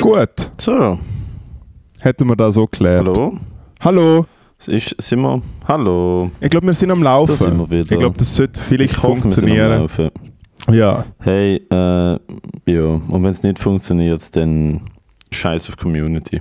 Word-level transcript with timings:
Gut, 0.00 0.50
So, 0.58 0.98
hätten 2.00 2.28
wir 2.28 2.36
das 2.36 2.54
so 2.54 2.66
geklärt. 2.66 3.06
hallo? 3.06 3.38
Hallo. 3.80 4.26
Es 4.58 4.68
Ist, 4.68 4.94
sind 5.02 5.20
wir? 5.22 5.42
Hallo? 5.66 6.30
Ich 6.40 6.50
glaube, 6.50 6.66
wir 6.68 6.74
sind 6.74 6.90
am 6.92 7.02
Laufen. 7.02 7.32
Da 7.32 7.36
sind 7.36 7.58
wir 7.58 7.68
wieder. 7.70 7.80
Ich 7.92 7.98
glaube, 7.98 8.16
das 8.16 8.36
sollte 8.36 8.60
vielleicht 8.60 8.94
Ich 8.94 9.02
hoffe, 9.02 9.24
wir 9.24 9.30
sind 9.30 9.42
am 9.44 9.48
funktionieren. 9.48 9.80
Laufen. 9.80 10.10
Ja. 10.70 11.04
Hey, 11.18 11.56
äh, 11.68 12.18
ja, 12.66 12.82
und 12.84 13.10
wenn 13.22 13.30
es 13.30 13.42
nicht 13.42 13.58
funktioniert, 13.58 14.34
dann 14.36 14.80
scheiß 15.32 15.68
auf 15.68 15.76
Community. 15.76 16.40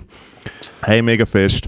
Hey, 0.84 1.02
mega 1.02 1.26
fest. 1.26 1.68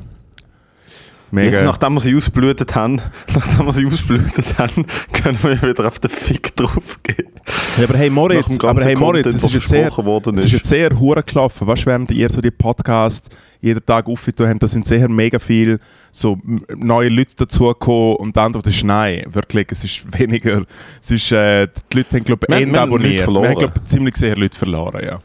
Mega. 1.33 1.49
Jetzt, 1.49 1.65
nachdem 1.65 1.95
wir 1.95 1.99
sie 1.99 2.15
ausblutet 2.15 2.75
haben, 2.75 3.01
nachdem 3.33 3.65
wir 3.65 3.73
sie 3.73 3.87
ausblutet 3.87 4.55
haben, 4.59 4.85
können 5.13 5.41
wir 5.41 5.55
ja 5.55 5.61
wieder 5.63 5.87
auf 5.87 5.97
den 5.97 6.11
Fick 6.11 6.55
drauf 6.55 6.99
gehen. 7.01 7.27
Ja, 7.75 7.85
aber 7.85 7.97
hey 7.97 8.11
Moritz, 8.11 8.63
aber 8.63 8.83
hey 8.83 8.95
Moritz, 8.95 9.23
Content, 9.23 9.35
es 9.35 9.43
ist 9.43 9.53
jetzt 9.53 9.67
sehr, 9.67 9.87
es 9.87 10.45
ist 10.45 10.51
jetzt 10.51 10.67
sehr 10.67 10.99
hure 10.99 11.23
gelaufen. 11.23 11.65
Weißt, 11.65 11.87
während 11.87 12.11
ihr 12.11 12.29
so 12.29 12.39
die 12.39 12.51
Podcasts 12.51 13.35
jeden 13.61 13.83
Tag 13.83 14.05
aufgetan 14.05 14.49
habt, 14.49 14.61
da 14.61 14.67
sind 14.67 14.85
sehr 14.85 15.09
mega 15.09 15.39
viele 15.39 15.79
so 16.11 16.37
neue 16.75 17.09
Leute 17.09 17.35
dazugekommen 17.35 18.17
und 18.17 18.35
die 18.35 18.39
Antwort 18.39 18.67
ist 18.67 18.83
nein. 18.83 19.25
Wirklich, 19.27 19.65
es 19.71 19.83
ist 19.83 20.05
weniger. 20.19 20.65
Es 21.01 21.09
ist, 21.09 21.31
äh, 21.31 21.67
die 21.91 21.97
Leute 21.97 22.15
haben, 22.15 22.23
glaube 22.25 22.45
ich, 22.47 22.55
Ende 22.55 22.65
Leute 22.67 22.79
abonniert. 22.79 23.27
Wir 23.27 23.49
haben, 23.49 23.55
glaube 23.55 23.73
ich, 23.81 23.89
ziemlich 23.89 24.17
sehr 24.17 24.35
Leute 24.35 24.59
verloren, 24.59 25.03
ja. 25.03 25.19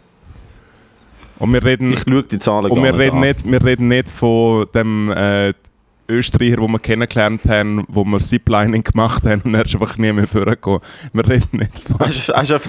Und 1.39 1.53
wir 1.53 1.63
reden, 1.63 1.93
Ich 1.93 2.01
schaue 2.01 2.23
die 2.23 2.39
Zahlen 2.39 2.71
und 2.71 2.83
wir 2.83 2.99
reden, 2.99 3.21
nicht, 3.21 3.49
wir 3.49 3.63
reden 3.63 3.89
nicht 3.89 4.09
von 4.09 4.67
dem 4.75 5.11
äh, 5.11 5.53
Österreicher, 6.09 6.57
den 6.57 6.71
wir 6.71 6.79
kennengelernt 6.79 7.43
haben, 7.47 7.85
wo 7.89 8.05
wir 8.05 8.19
Ziplining 8.21 8.83
gemacht 8.83 9.25
haben 9.25 9.43
und 9.45 9.55
er 9.55 9.65
ist 9.67 9.75
einfach 9.75 9.97
nie 9.99 10.13
mehr 10.13 10.27
vorgekommen. 10.27 10.81
Wir 11.13 11.29
reden 11.29 11.49
nicht 11.59 11.81
von 11.81 11.99
du- 11.99 12.05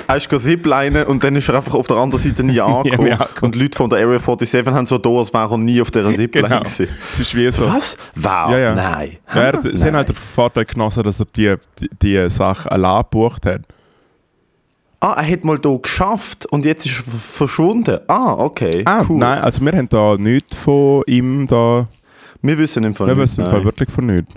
hast 0.08 0.28
du 0.32 0.38
Ziplinen 0.40 1.06
und 1.08 1.24
dann 1.24 1.36
ist 1.36 1.48
er 1.50 1.56
einfach 1.56 1.74
auf 1.74 1.88
der 1.88 1.98
anderen 1.98 2.22
Seite 2.24 2.44
nie 2.44 2.60
angekommen. 2.62 3.06
nie 3.08 3.12
angekommen. 3.14 3.54
und 3.54 3.56
Leute 3.56 3.78
von 3.78 3.90
der 3.90 4.00
Area 4.00 4.20
47 4.20 4.66
haben 4.68 4.86
so 4.86 4.98
da, 4.98 5.10
als 5.10 5.34
wäre 5.34 5.52
er 5.52 5.58
nie 5.58 5.82
auf 5.82 5.90
dieser 5.92 6.10
Zipline 6.16 6.48
Genau. 6.50 6.60
gewesen. 6.60 6.88
Es 7.14 7.20
ist 7.22 7.36
wie 7.36 7.50
so. 7.52 7.66
Was? 7.66 7.98
Wow, 8.16 8.52
Ja, 8.52 8.60
ja. 8.60 8.76
nein. 8.76 9.18
Er, 9.28 9.54
Hä? 9.64 9.70
sie 9.74 9.88
haben 9.88 9.96
halt 9.96 10.10
den 10.10 10.16
Vorteil 10.16 10.66
genossen, 10.66 11.04
dass 11.04 11.20
er 11.20 11.26
die, 11.36 11.56
die, 11.80 11.90
die 12.02 12.30
Sache 12.30 12.72
allein 12.72 13.04
gebucht 13.04 13.46
hat. 13.46 13.62
Ah, 15.02 15.14
er 15.22 15.32
hat 15.32 15.46
mal 15.46 15.58
hier 15.64 15.80
geschafft 15.82 16.46
und 16.48 16.66
jetzt 16.66 16.86
ist 16.86 16.98
er 17.08 17.14
verschwunden. 17.14 18.00
Ah, 18.08 18.34
okay. 18.34 18.84
cool. 19.08 19.18
Nein, 19.18 19.40
also 19.40 19.64
wir 19.64 19.72
haben 19.72 19.88
da 19.88 20.18
nichts 20.18 20.58
von 20.58 21.04
ihm 21.08 21.48
da. 21.48 21.88
Wir 22.42 22.58
wissen 22.58 22.84
im 22.84 22.94
Fall 22.94 23.08
Wir 23.08 23.18
wissen 23.18 23.44
im. 23.46 23.52
Fall 23.52 23.64
wirklich 23.66 23.90
von 23.90 24.06
nichts. 24.06 24.34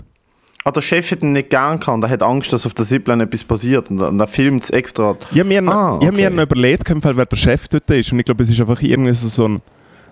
Ah, 0.65 0.71
der 0.71 0.81
Chef 0.81 1.11
hat 1.11 1.21
ihn 1.21 1.33
nicht 1.33 1.49
gern 1.49 1.79
gehabt. 1.79 2.03
Er 2.03 2.09
hat 2.09 2.23
Angst, 2.23 2.53
dass 2.53 2.65
auf 2.65 2.73
der 2.73 2.85
Zipline 2.85 3.23
etwas 3.23 3.43
passiert. 3.43 3.89
Und, 3.89 4.19
er 4.19 4.27
filmt 4.27 4.63
es 4.63 4.69
extra. 4.69 5.17
Ich 5.31 5.39
habe 5.39 5.49
mir, 5.49 5.61
Ah, 5.67 5.99
ich 6.01 6.07
hab 6.07 6.15
mir 6.15 6.27
okay. 6.27 6.35
noch 6.35 6.43
überlegt, 6.43 6.89
im 6.89 7.01
Fall, 7.01 7.17
wer 7.17 7.25
der 7.25 7.35
Chef 7.35 7.67
dort 7.67 7.89
ist. 7.89 8.13
Und 8.13 8.19
ich 8.19 8.25
glaube, 8.25 8.43
es 8.43 8.49
ist 8.49 8.61
einfach 8.61 8.81
irgendwie 8.81 9.13
so 9.13 9.45
ein, 9.47 9.61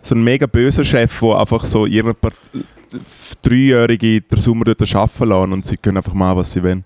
so 0.02 0.14
ein 0.16 0.24
mega 0.24 0.48
böser 0.48 0.84
Chef, 0.84 1.20
der 1.22 1.38
einfach 1.40 1.64
so 1.64 1.86
ihre 1.86 2.14
paar 2.14 2.34
Dreijährige 3.42 4.22
den 4.22 4.40
Sommer 4.40 4.66
dort 4.66 4.82
arbeiten 4.94 5.30
lassen 5.30 5.54
und 5.54 5.66
sie 5.66 5.78
können 5.78 5.98
einfach 5.98 6.14
machen, 6.14 6.38
was 6.40 6.52
sie 6.52 6.64
wollen. 6.64 6.84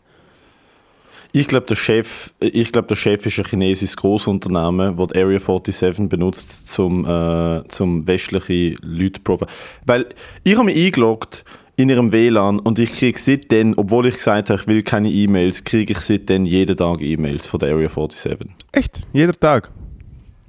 Ich 1.37 1.49
glaube, 1.49 1.65
der 1.65 1.75
Chef, 1.75 2.31
ich 2.39 2.71
glaube, 2.71 2.87
der 2.87 2.95
Chef 2.95 3.25
ist 3.25 3.37
ein 3.37 3.43
chinesisches 3.43 3.97
Großunternehmen, 3.97 4.95
das 4.95 5.11
Area 5.11 5.37
47 5.37 6.07
benutzt, 6.07 6.69
zum, 6.69 7.03
äh, 7.03 7.67
zum 7.67 8.07
westliche 8.07 8.75
Leute 8.81 9.19
profilen. 9.19 9.51
Weil 9.85 10.05
ich 10.45 10.53
habe 10.55 10.67
mich 10.67 10.77
eingeloggt 10.77 11.43
in 11.75 11.89
ihrem 11.89 12.13
WLAN 12.13 12.59
und 12.59 12.79
ich 12.79 12.93
kriege 12.93 13.19
seitdem, 13.19 13.73
obwohl 13.75 14.05
ich 14.05 14.15
gesagt 14.15 14.49
habe, 14.49 14.61
ich 14.61 14.67
will 14.67 14.81
keine 14.81 15.11
E-Mails, 15.11 15.65
kriege 15.65 15.91
ich 15.91 15.99
seitdem 15.99 16.45
jeden 16.45 16.77
Tag 16.77 17.01
E-Mails 17.01 17.45
von 17.45 17.59
der 17.59 17.73
Area 17.73 17.89
47. 17.89 18.47
Echt? 18.71 19.05
Jeder 19.11 19.33
Tag. 19.33 19.71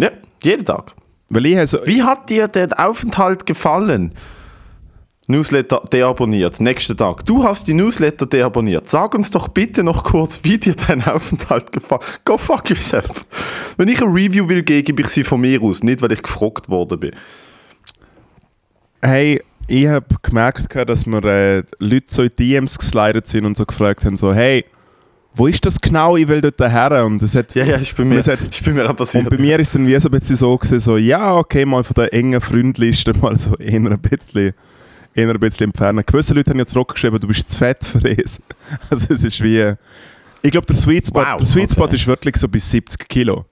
Ja, 0.01 0.13
jeden 0.45 0.65
Tag. 0.65 0.93
Weil 1.31 1.47
ich 1.47 1.57
habe 1.57 1.67
so, 1.67 1.79
Wie 1.85 2.05
hat 2.05 2.31
dir 2.31 2.47
der 2.47 2.69
Aufenthalt 2.79 3.45
gefallen? 3.45 4.15
Newsletter 5.29 5.83
deabonniert, 5.93 6.61
nächsten 6.61 6.97
Tag. 6.97 7.25
Du 7.27 7.43
hast 7.43 7.67
die 7.67 7.75
Newsletter 7.75 8.27
deabonniert. 8.27 8.89
Sag 8.89 9.15
uns 9.15 9.31
doch 9.31 9.49
bitte 9.49 9.83
noch 9.83 10.05
kurz, 10.05 10.41
wie 10.45 10.57
dir 10.59 10.75
dein 10.75 11.03
Aufenthalt 11.07 11.73
gefallen 11.73 12.03
Go 12.25 12.39
fuck 12.39 12.71
yourself. 12.71 13.27
Wenn 13.77 13.89
ich 13.89 14.01
eine 14.01 14.13
Review 14.13 14.49
will 14.49 14.63
gebe 14.63 15.03
ich 15.03 15.09
sie 15.09 15.25
von 15.25 15.41
mir 15.41 15.61
aus, 15.63 15.83
nicht 15.83 16.01
weil 16.01 16.13
ich 16.13 16.23
gefragt 16.23 16.69
worden 16.69 17.01
bin. 17.01 17.11
Hey, 19.03 19.43
ich 19.67 19.89
habe 19.89 20.07
gemerkt, 20.23 20.75
dass 20.89 21.07
mir 21.07 21.25
äh, 21.25 21.63
Leute 21.81 22.07
so 22.09 22.23
in 22.23 22.31
DMs 22.39 22.79
geslidet 22.79 23.27
sind 23.27 23.45
und 23.45 23.57
so 23.57 23.67
gefragt 23.67 24.05
haben, 24.05 24.17
so, 24.17 24.33
hey, 24.33 24.65
wo 25.35 25.49
ist 25.49 25.67
das 25.67 25.81
genau? 25.81 26.17
Ich 26.17 26.29
will 26.29 26.41
dort 26.41 26.59
her. 26.61 27.05
Und 27.05 27.21
es 27.23 27.35
hat, 27.35 27.55
Ja, 27.55 27.65
ja, 27.65 27.77
ist 27.77 27.97
bei 27.97 28.05
mir, 28.05 28.23
hat, 28.23 28.41
ist 28.41 28.65
bei 28.65 28.73
mir 28.73 28.89
auch 28.89 28.97
passiert. 28.97 29.25
und 29.25 29.31
bei 29.31 29.39
mir 29.39 29.59
ist 29.59 29.69
es 29.69 29.73
dann 29.73 29.87
wie 29.87 29.99
so 29.99 30.09
ein 30.09 30.19
bisschen 30.19 30.37
so 30.37 30.57
gewesen, 30.57 30.81
so, 30.81 30.97
ja, 30.97 31.35
okay, 31.35 31.67
mal 31.67 31.83
von 31.83 31.95
der 31.95 32.15
engen 32.15 32.41
Freundliste 32.41 33.13
mal 33.21 33.37
so 33.37 33.57
eher 33.57 33.75
ein 33.75 33.99
bisschen, 33.99 34.55
eher 35.17 35.31
ein 35.31 35.41
bisschen 35.41 35.67
entfernen. 35.67 36.05
Gewisse 36.07 36.35
Leute 36.35 36.51
haben 36.51 36.59
ja 36.59 36.67
zurückgeschrieben, 36.67 37.19
du 37.21 37.29
bist 37.29 37.51
zu 37.51 37.59
fett 37.59 37.85
für 37.85 38.09
es. 38.09 38.41
Also 38.91 39.15
es 39.15 39.25
ist 39.25 39.43
wie, 39.43 39.75
ich 40.43 40.51
glaube, 40.51 40.67
der 40.67 40.77
Sweet 40.77 41.07
Spot, 41.07 41.21
Wow, 41.21 41.37
der 41.39 41.47
Sweet 41.47 41.73
Spot 41.73 41.85
okay. 41.85 41.97
ist 41.97 42.07
wirklich 42.07 42.37
so 42.37 42.49
bis 42.49 42.71
70 42.71 43.09
Kilo. 43.09 43.45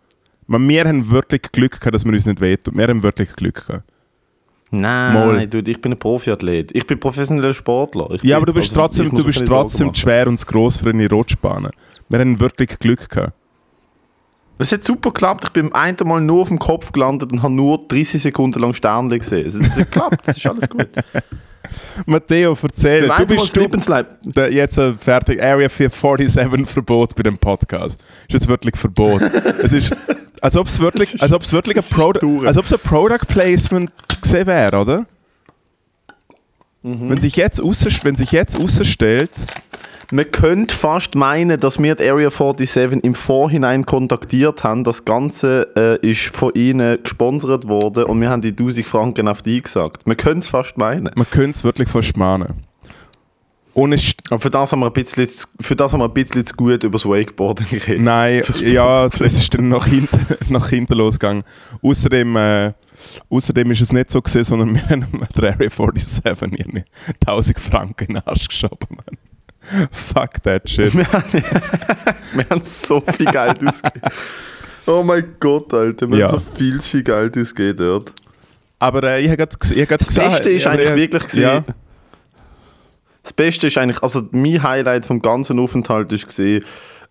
Man, 0.47 0.69
wir 0.69 0.85
haben 0.85 1.11
wirklich 1.11 1.43
Glück 1.53 1.81
gehabt, 1.81 1.95
dass 1.95 2.05
wir 2.05 2.13
uns 2.13 2.27
nicht 2.27 2.41
wehtun. 2.41 2.77
Wir 2.77 2.87
haben 2.87 3.03
wirklich 3.03 3.33
Glück 3.35 3.67
gehabt. 3.67 3.85
Nein, 4.71 5.15
Mal. 5.15 5.47
dude, 5.47 5.71
ich 5.71 5.81
bin 5.81 5.93
ein 5.93 5.99
Profiathlet. 5.99 6.75
Ich 6.75 6.87
bin 6.87 6.99
professioneller 6.99 7.55
Sportler. 7.55 8.11
Ich 8.13 8.23
Ja, 8.23 8.37
aber 8.37 8.47
du 8.47 8.55
bist 8.55 8.71
also, 8.71 8.81
trotzdem, 8.81 9.15
du 9.15 9.25
bist 9.25 9.47
trotzdem 9.47 9.95
zu 9.95 10.03
schwer 10.03 10.27
und 10.27 10.39
zu 10.39 10.47
gross 10.47 10.79
für 10.79 10.91
eine 10.91 11.09
Rutschbahn. 11.09 11.71
Wir 12.09 12.19
haben 12.19 12.41
wirklich 12.41 12.79
Glück 12.79 13.09
gehabt. 13.09 13.33
Es 14.59 14.73
hat 14.73 14.85
super 14.85 15.11
geklappt. 15.11 15.45
Ich 15.45 15.51
bin 15.51 15.73
einen 15.73 15.97
Mal 16.05 16.21
nur 16.21 16.43
auf 16.43 16.49
dem 16.49 16.59
Kopf 16.59 16.93
gelandet 16.93 17.33
und 17.33 17.43
habe 17.43 17.55
nur 17.55 17.87
30 17.89 18.23
Sekunden 18.23 18.61
lang 18.61 18.75
Sterne 18.75 19.19
gesehen. 19.19 19.47
Es 19.47 19.55
es 19.55 19.71
hat 19.71 19.91
geklappt, 19.91 20.21
es 20.27 20.37
ist 20.37 20.47
alles 20.47 20.69
gut. 20.69 20.89
Matteo, 22.07 22.57
erzähl, 22.63 23.09
du 23.09 23.27
bist 23.27 23.57
du, 23.57 23.69
jetzt 24.51 24.79
äh, 24.79 24.95
fertig. 24.95 25.43
Area 25.43 25.69
447 25.69 26.67
Verbot 26.69 27.15
bei 27.17 27.23
dem 27.23 27.39
Podcast. 27.39 28.01
Ist 28.29 28.33
jetzt 28.35 28.49
wirklich 28.49 28.77
Verbot. 28.77 29.23
es 29.63 29.73
ist, 29.73 29.93
als 30.41 30.57
ob 30.57 30.67
es 30.69 30.81
wirklich, 30.81 31.21
als 31.23 31.33
ob 31.33 31.43
es 31.43 31.53
wirklich 31.53 31.77
ein, 31.77 31.85
Produ 31.85 32.45
als 32.45 32.57
ob 32.57 32.67
es 32.67 32.73
ein 32.73 32.81
Product 32.81 33.27
Placement 33.29 33.91
gesehen 34.21 34.47
wäre, 34.47 34.77
oder? 34.79 35.07
Mhm. 36.83 37.11
Wenn 37.11 37.21
sich 37.21 37.37
jetzt 37.37 37.63
raus- 37.63 37.87
wenn 38.03 38.17
sich 38.17 38.33
jetzt 38.33 38.59
rausstellt, 38.59 39.31
Man 40.11 40.31
könnte 40.31 40.75
fast 40.75 41.15
meinen, 41.15 41.59
dass 41.59 41.83
wir 41.83 41.95
die 41.95 42.09
Area 42.09 42.31
47 42.31 43.03
im 43.05 43.15
Vorhinein 43.15 43.85
kontaktiert 43.87 44.63
haben. 44.63 44.85
Das 44.85 45.05
Ganze 45.05 45.69
äh, 46.03 46.07
ist 46.09 46.37
von 46.37 46.53
ihnen 46.55 47.03
gesponsert 47.03 47.67
worden 47.69 48.05
und 48.05 48.21
wir 48.21 48.31
haben 48.31 48.43
die 48.43 48.51
1000 48.51 48.87
Franken 48.87 49.29
auf 49.29 49.43
die 49.43 49.63
gesagt. 49.63 50.07
Man 50.07 50.17
könnte 50.17 50.41
es 50.41 50.47
fast 50.49 50.77
meinen. 50.77 51.11
man 51.15 51.29
könnte 51.31 51.57
es 51.57 51.65
wirklich 51.65 51.89
fast 51.89 52.17
mahnen. 52.17 52.65
Ohne 53.77 53.99
St 53.99 54.23
Aber 54.31 54.41
für 54.41 54.51
das 54.51 54.71
haben 54.71 54.81
wir 54.81 54.87
ein 54.87 54.93
bisschen, 54.93 55.27
zu- 55.29 55.49
für 55.61 55.75
das 55.75 55.93
haben 55.93 55.99
wir 55.99 56.05
ein 56.05 56.15
bisschen 56.15 56.47
zu 56.47 56.55
gut 56.55 56.85
über 56.85 56.93
das 56.97 57.07
Wakeboarding 57.07 57.67
geredet. 57.71 58.03
Nein, 58.05 58.43
ja, 58.61 59.07
es 59.07 59.21
ist 59.21 59.53
dann 59.55 59.69
nach 59.69 59.87
hinten, 59.87 60.27
nach 60.53 60.69
hinten 60.69 60.95
losgegangen. 60.95 61.43
Außerdem, 61.83 62.37
äh, 62.37 62.73
außerdem 63.31 63.73
ist 63.73 63.81
es 63.81 63.93
nicht 63.93 64.13
so 64.13 64.23
gesehen, 64.23 64.45
sondern 64.45 64.75
wir 64.77 64.89
haben 64.89 65.07
der 65.37 65.55
Area 65.55 65.69
47 65.71 66.23
irgendwie 66.57 66.85
1000 67.27 67.59
Franken 67.59 68.05
in 68.11 68.15
den 68.15 68.23
Arsch 68.29 68.47
geschoben. 68.47 68.87
Mann. 68.91 69.19
Fuck 69.93 70.43
that 70.43 70.69
shit. 70.69 70.95
Wir 70.95 71.11
haben, 71.13 71.25
wir 72.35 72.47
haben 72.51 72.63
so 72.63 73.01
viel 73.01 73.27
Geld 73.27 73.67
ausgegeben. 73.67 74.11
Oh 74.87 75.03
mein 75.03 75.37
Gott, 75.41 75.73
Alter. 75.73 76.11
Wir 76.11 76.19
Ja. 76.19 76.29
haben 76.29 76.39
so 76.39 76.57
viel, 76.57 76.81
viel 76.81 77.03
Geld 77.03 77.37
ausgegeben 77.39 77.77
dort. 77.79 78.13
Aber 78.79 79.03
äh, 79.05 79.21
ich 79.23 79.29
habe 79.29 79.39
gerade 79.39 79.57
ges- 79.57 79.73
ich 79.73 79.81
hab 79.81 79.89
grad 79.89 80.01
Das 80.01 80.09
gesagt... 80.09 80.29
Beste 80.31 80.51
ist 80.51 80.67
eigentlich 80.67 80.91
ich- 80.91 80.97
wirklich 80.97 81.23
gewesen, 81.23 81.43
Ja, 81.43 81.65
Das 83.23 83.33
Beste 83.33 83.67
ist 83.69 83.79
eigentlich, 83.79 84.03
also 84.03 84.29
mein 84.33 84.63
Highlight 84.63 85.07
vom 85.07 85.23
ganzen 85.23 85.59
Aufenthalt 85.59 86.13
ist 86.13 86.27
gesehen, 86.27 86.63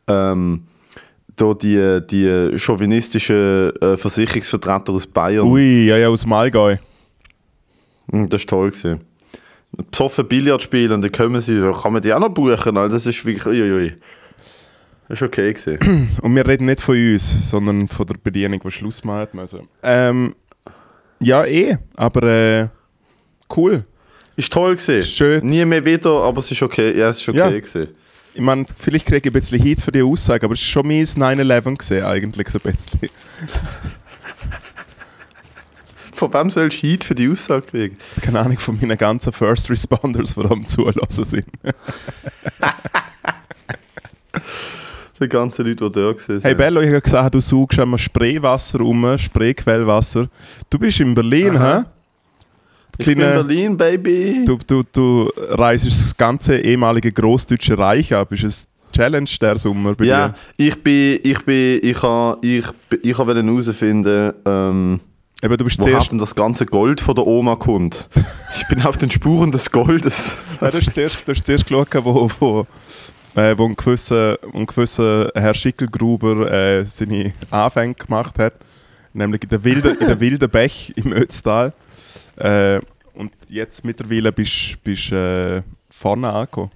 ähm, 0.07 0.65
da 1.35 1.53
die, 1.55 1.99
die 2.11 2.59
chauvinistischen 2.59 3.75
äh, 3.81 3.97
Versicherungsvertreter 3.97 4.93
aus 4.93 5.07
Bayern. 5.07 5.47
ui, 5.47 5.85
ja, 5.87 5.97
ja, 5.97 6.09
aus 6.09 6.21
dem 6.21 6.33
Allgäu. 6.33 6.75
Mm, 8.11 8.27
Das 8.27 8.41
war 8.43 8.47
toll. 8.47 8.69
Gewesen. 8.69 9.01
Besoffen 9.91 10.27
Billard 10.27 10.61
spielen 10.61 10.91
und 10.91 11.01
dann 11.01 11.11
kommen 11.11 11.41
sie, 11.41 11.59
da 11.59 11.71
kann 11.71 11.93
man 11.93 12.01
die 12.01 12.13
auch 12.13 12.19
noch 12.19 12.29
buchen. 12.29 12.77
Alter. 12.77 12.89
Das 12.89 13.05
ist 13.05 13.25
wirklich, 13.25 13.45
uiuiui. 13.45 13.93
Das 15.09 15.19
war 15.21 15.27
okay. 15.27 15.53
Gewesen. 15.53 16.09
Und 16.21 16.35
wir 16.35 16.47
reden 16.47 16.65
nicht 16.65 16.81
von 16.81 16.95
uns, 16.95 17.49
sondern 17.49 17.87
von 17.87 18.05
der 18.05 18.15
Bedienung, 18.23 18.59
die 18.63 18.71
Schluss 18.71 19.03
macht. 19.03 19.35
Also. 19.37 19.67
Ähm, 19.83 20.33
ja, 21.19 21.43
eh, 21.45 21.77
aber 21.95 22.23
äh, 22.23 22.67
cool. 23.55 23.83
Ist 24.35 24.51
toll 24.51 24.75
gewesen. 24.75 25.03
Schön. 25.05 25.45
Nie 25.45 25.65
mehr 25.65 25.83
wieder, 25.83 26.09
aber 26.23 26.39
es 26.39 26.49
ist 26.49 26.61
okay. 26.63 26.97
Ja, 26.97 27.09
es 27.09 27.19
ist 27.19 27.29
okay 27.29 27.37
Ja. 27.37 27.49
gewesen. 27.49 27.89
Ich 28.33 28.41
meine, 28.41 28.65
vielleicht 28.79 29.05
kriege 29.05 29.29
ich 29.29 29.35
ein 29.35 29.39
bisschen 29.39 29.61
Heat 29.61 29.81
für 29.81 29.91
die 29.91 30.01
Aussage, 30.01 30.45
aber 30.45 30.55
es 30.55 30.61
war 30.61 30.83
schon 30.83 30.87
mein 30.87 31.03
9-11 31.05 31.77
gesehen, 31.77 32.03
eigentlich 32.03 32.49
so 32.49 32.59
ein 32.63 32.71
bisschen. 32.73 32.99
Von 36.15 36.33
wem 36.33 36.49
sollst 36.49 36.81
du 36.81 36.87
Heat 36.87 37.03
für 37.03 37.15
die 37.15 37.29
Aussage 37.29 37.65
kriegen? 37.65 37.97
Keine 38.21 38.39
Ahnung, 38.39 38.57
von 38.57 38.77
meinen 38.79 38.97
ganzen 38.97 39.33
First 39.33 39.69
Responders, 39.69 40.35
die 40.35 40.45
am 40.45 40.67
Zulassen 40.67 41.23
sind. 41.23 41.45
Die 45.21 45.29
ganzen 45.29 45.65
Leute, 45.65 45.89
die 45.89 45.91
da 45.91 46.01
waren. 46.01 46.41
Hey 46.41 46.55
Bello, 46.55 46.81
ich 46.81 46.89
habe 46.89 46.99
gesagt, 46.99 47.33
du 47.33 47.39
saugst 47.39 47.79
einmal 47.79 47.99
Spreewasser 47.99 48.81
um, 48.81 49.17
Spreequellwasser. 49.17 50.27
Du 50.69 50.79
bist 50.79 50.99
in 50.99 51.15
Berlin, 51.15 51.57
hä? 51.57 51.83
Ich 52.97 53.05
bin 53.05 53.21
in 53.21 53.33
Berlin, 53.33 53.77
Baby. 53.77 54.43
Du, 54.43 54.57
du, 54.67 54.83
du 54.91 55.29
reist 55.37 55.85
das 55.85 56.17
ganze 56.17 56.57
ehemalige 56.57 57.11
Großdeutsche 57.11 57.77
Reich 57.77 58.13
ab. 58.13 58.33
Ist 58.33 58.43
es 58.43 58.67
Challenge 58.91 59.29
der 59.39 59.57
Sommer 59.57 59.95
bei 59.95 60.05
ja, 60.05 60.29
dir? 60.29 60.35
ich 60.57 60.83
bin, 60.83 61.19
ich 61.23 61.45
bin, 61.45 61.79
ich 61.81 62.01
habe, 62.01 62.45
ich, 62.45 62.65
ich 63.01 63.17
habe 63.17 63.35
herausfinden, 63.35 64.33
ähm, 64.45 64.99
Eben, 65.43 65.57
du 65.57 65.65
bist 65.65 65.77
woher 65.79 65.91
zuerst, 65.91 66.11
denn 66.11 66.19
das 66.19 66.35
ganze 66.35 66.65
Gold 66.65 67.01
von 67.01 67.15
der 67.15 67.27
Oma 67.27 67.57
kommt. 67.57 68.07
Ich 68.55 68.65
bin 68.69 68.81
auf 68.83 68.97
den 68.97 69.11
Spuren 69.11 69.51
des 69.51 69.71
Goldes. 69.71 70.37
ja, 70.61 70.71
du 70.71 70.77
hast 70.77 70.93
zuerst, 70.93 71.27
du 71.27 71.31
hast 71.33 71.45
zuerst 71.45 71.65
geschaut, 71.65 71.89
wo, 71.95 72.31
wo, 72.39 72.67
äh, 73.35 73.57
wo 73.57 73.65
ein 73.65 73.75
gewisser, 73.75 74.37
ein 74.53 74.65
gewisser 74.65 75.31
Herr 75.35 75.53
Schickelgruber 75.53 76.49
äh, 76.49 76.85
seine 76.85 77.33
Anfänge 77.49 77.95
gemacht 77.95 78.39
hat. 78.39 78.53
Nämlich 79.11 79.43
in 79.43 79.49
der 79.49 79.63
wilden, 79.65 79.97
in 79.99 80.07
der 80.07 80.19
wilden 80.21 80.49
Bech 80.49 80.93
im 80.95 81.11
Ötztal. 81.11 81.73
Äh, 82.37 82.79
und 83.13 83.33
jetzt 83.49 83.83
mittlerweile 83.83 84.31
bist 84.31 84.77
du 84.85 84.91
äh, 85.13 85.61
vorne 85.89 86.31
angekommen. 86.31 86.71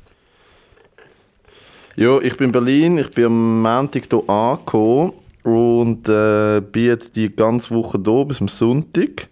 Ja, 1.96 2.20
ich 2.20 2.36
bin 2.36 2.48
in 2.48 2.52
Berlin, 2.52 2.98
ich 2.98 3.12
bin 3.12 3.26
am 3.28 3.62
Montag 3.62 4.04
hier 4.10 4.30
angekommen 4.30 5.14
und 5.48 6.10
äh, 6.10 6.60
bin 6.60 6.84
jetzt 6.84 7.16
die 7.16 7.34
ganze 7.34 7.74
Woche 7.74 8.02
hier 8.04 8.26
bis 8.26 8.42
am 8.42 8.50
Sonntag. 8.50 9.30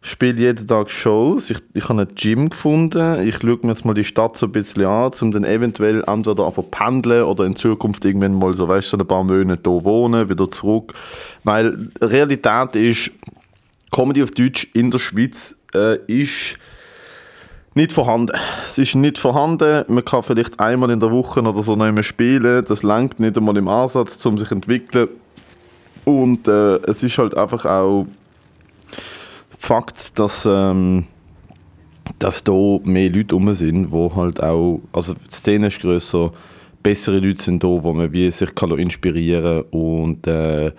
Spiele 0.00 0.36
jeden 0.36 0.66
Tag 0.66 0.90
Shows. 0.90 1.48
Ich, 1.50 1.58
ich 1.74 1.88
habe 1.88 2.00
ein 2.00 2.08
Gym 2.16 2.50
gefunden. 2.50 3.24
Ich 3.24 3.36
schaue 3.36 3.60
mir 3.62 3.68
jetzt 3.68 3.84
mal 3.84 3.94
die 3.94 4.02
Stadt 4.02 4.36
so 4.36 4.46
ein 4.46 4.52
bisschen 4.52 4.84
an, 4.84 5.12
um 5.20 5.30
dann 5.30 5.44
eventuell 5.44 6.02
entweder 6.08 6.44
einfach 6.44 6.68
pendeln 6.72 7.22
oder 7.22 7.44
in 7.44 7.54
Zukunft 7.54 8.04
irgendwann 8.04 8.34
mal 8.34 8.52
so, 8.52 8.66
weißt 8.66 8.94
du, 8.94 8.96
ein 8.96 9.06
paar 9.06 9.22
Monate 9.22 9.70
hier 9.70 9.84
wohnen, 9.84 10.28
wieder 10.28 10.50
zurück. 10.50 10.92
Weil 11.44 11.90
Realität 12.00 12.74
ist, 12.74 13.12
Comedy 13.92 14.24
auf 14.24 14.32
Deutsch 14.32 14.66
in 14.74 14.90
der 14.90 14.98
Schweiz 14.98 15.54
äh, 15.72 15.98
ist 16.08 16.58
nicht 17.74 17.92
vorhanden. 17.92 18.32
Es 18.66 18.78
ist 18.78 18.94
nicht 18.94 19.18
vorhanden. 19.18 19.84
Man 19.88 20.04
kann 20.04 20.22
vielleicht 20.22 20.60
einmal 20.60 20.90
in 20.90 21.00
der 21.00 21.10
Woche 21.10 21.40
oder 21.40 21.62
so 21.62 21.74
noch 21.74 21.90
mal 21.90 22.02
spielen. 22.02 22.64
Das 22.66 22.82
langt 22.82 23.20
nicht 23.20 23.36
einmal 23.36 23.56
im 23.56 23.68
Ansatz, 23.68 24.24
um 24.26 24.38
sich 24.38 24.48
zu 24.48 24.54
entwickeln. 24.54 25.08
Und 26.04 26.48
äh, 26.48 26.76
es 26.88 27.02
ist 27.02 27.18
halt 27.18 27.36
einfach 27.36 27.64
auch 27.64 28.06
Fakt, 29.58 30.18
dass, 30.18 30.44
ähm, 30.44 31.06
dass 32.18 32.42
da 32.42 32.52
mehr 32.82 33.10
Leute 33.10 33.36
rum 33.36 33.52
sind, 33.54 33.92
wo 33.92 34.14
halt 34.14 34.42
auch, 34.42 34.80
also 34.92 35.14
die 35.14 35.30
Szene 35.30 35.68
ist 35.68 35.80
grösser, 35.80 36.32
bessere 36.82 37.20
Leute 37.20 37.40
sind 37.40 37.62
da, 37.62 37.68
wo 37.68 37.92
man 37.92 38.12
wie 38.12 38.28
sich 38.30 38.52
kann 38.56 38.76
inspirieren 38.76 39.62
kann. 39.70 39.80
Und 39.80 40.26
äh, 40.26 40.72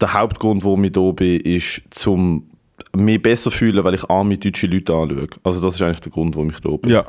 der 0.00 0.14
Hauptgrund, 0.14 0.64
warum 0.64 0.84
ich 0.84 0.92
hier 0.94 1.12
bin, 1.12 1.40
ist, 1.40 1.82
zum 1.90 2.48
mich 2.96 3.20
besser 3.22 3.50
fühlen, 3.50 3.82
weil 3.84 3.94
ich 3.94 4.08
arme 4.08 4.36
deutsche 4.38 4.66
Leute 4.66 4.94
anschaue. 4.94 5.26
Also 5.44 5.60
das 5.60 5.74
ist 5.74 5.82
eigentlich 5.82 6.00
der 6.00 6.12
Grund, 6.12 6.34
warum 6.36 6.50
ich 6.50 6.56
hier 6.62 6.78
bin. 6.78 6.90
Ja. 6.90 7.04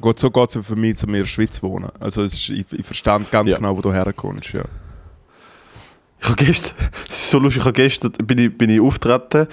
Gut, 0.00 0.18
so 0.18 0.30
geht 0.30 0.56
es 0.56 0.66
für 0.66 0.76
mich, 0.76 0.96
zu 0.96 1.06
mir 1.06 1.18
in 1.18 1.22
der 1.22 1.28
Schweiz 1.28 1.62
wohnen. 1.62 1.88
Also 2.00 2.22
ist, 2.22 2.48
ich, 2.48 2.64
ich 2.72 2.84
verstand 2.86 3.30
ganz 3.30 3.52
Ja. 3.52 3.56
genau, 3.58 3.76
wo 3.76 3.80
du 3.80 3.92
herkommst. 3.92 4.52
Ja. 4.52 4.64
Ich 6.20 6.28
habe 6.28 6.44
gestern, 6.44 6.76
es 7.08 7.14
ist 7.14 7.30
so 7.30 7.38
lustig, 7.38 7.60
ich 7.60 7.64
habe 7.66 7.74
gestern 7.74 8.12
bin 8.12 8.38
ich, 8.38 8.56
bin 8.56 8.70
ich 8.70 8.80
auftreten 8.80 9.46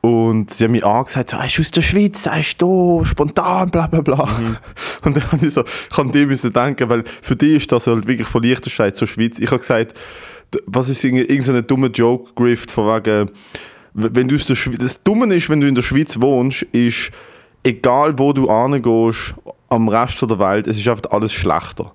und 0.00 0.50
sie 0.50 0.64
haben 0.64 0.72
mich 0.72 0.84
angesagt, 0.84 1.30
so, 1.30 1.36
«Ah, 1.38 1.44
ist 1.46 1.58
aus 1.58 1.70
der 1.70 1.80
Schweiz, 1.80 2.26
er 2.26 2.40
ist 2.40 2.60
da, 2.60 3.00
spontan, 3.04 3.70
bla 3.70 3.86
bla 3.86 4.02
bla. 4.02 4.24
Und 5.02 5.16
dann 5.16 5.32
habe 5.32 5.46
ich 5.46 5.54
so, 5.54 5.64
ich 5.64 5.98
an 5.98 6.12
die 6.12 6.26
müssen 6.26 6.52
denken, 6.52 6.90
weil 6.90 7.04
für 7.22 7.34
die 7.36 7.56
ist 7.56 7.72
das 7.72 7.86
halt 7.86 8.06
wirklich 8.06 8.28
von 8.28 8.42
Liechtenstein 8.42 8.94
zur 8.94 9.08
Schweiz. 9.08 9.38
Ich 9.38 9.46
habe 9.50 9.60
gesagt, 9.60 9.94
was 10.66 10.90
ist 10.90 11.02
irgendein 11.04 11.66
dummer 11.66 11.88
Joke-Grift 11.88 12.70
von 12.70 12.86
wegen, 12.86 13.30
wenn 13.94 14.28
du 14.28 14.34
aus 14.34 14.44
der 14.44 14.56
Schweiz, 14.56 14.78
das 14.80 15.02
Dumme 15.02 15.32
ist, 15.34 15.48
wenn 15.48 15.60
du 15.60 15.68
in 15.68 15.74
der 15.74 15.82
Schweiz 15.82 16.20
wohnst, 16.20 16.62
ist, 16.62 17.10
egal 17.62 18.18
wo 18.18 18.32
du 18.32 18.50
hingehst, 18.50 19.34
am 19.68 19.88
Rest 19.88 20.20
der 20.22 20.38
Welt, 20.38 20.66
es 20.66 20.76
ist 20.76 20.88
einfach 20.88 21.10
alles 21.10 21.32
schlechter. 21.32 21.92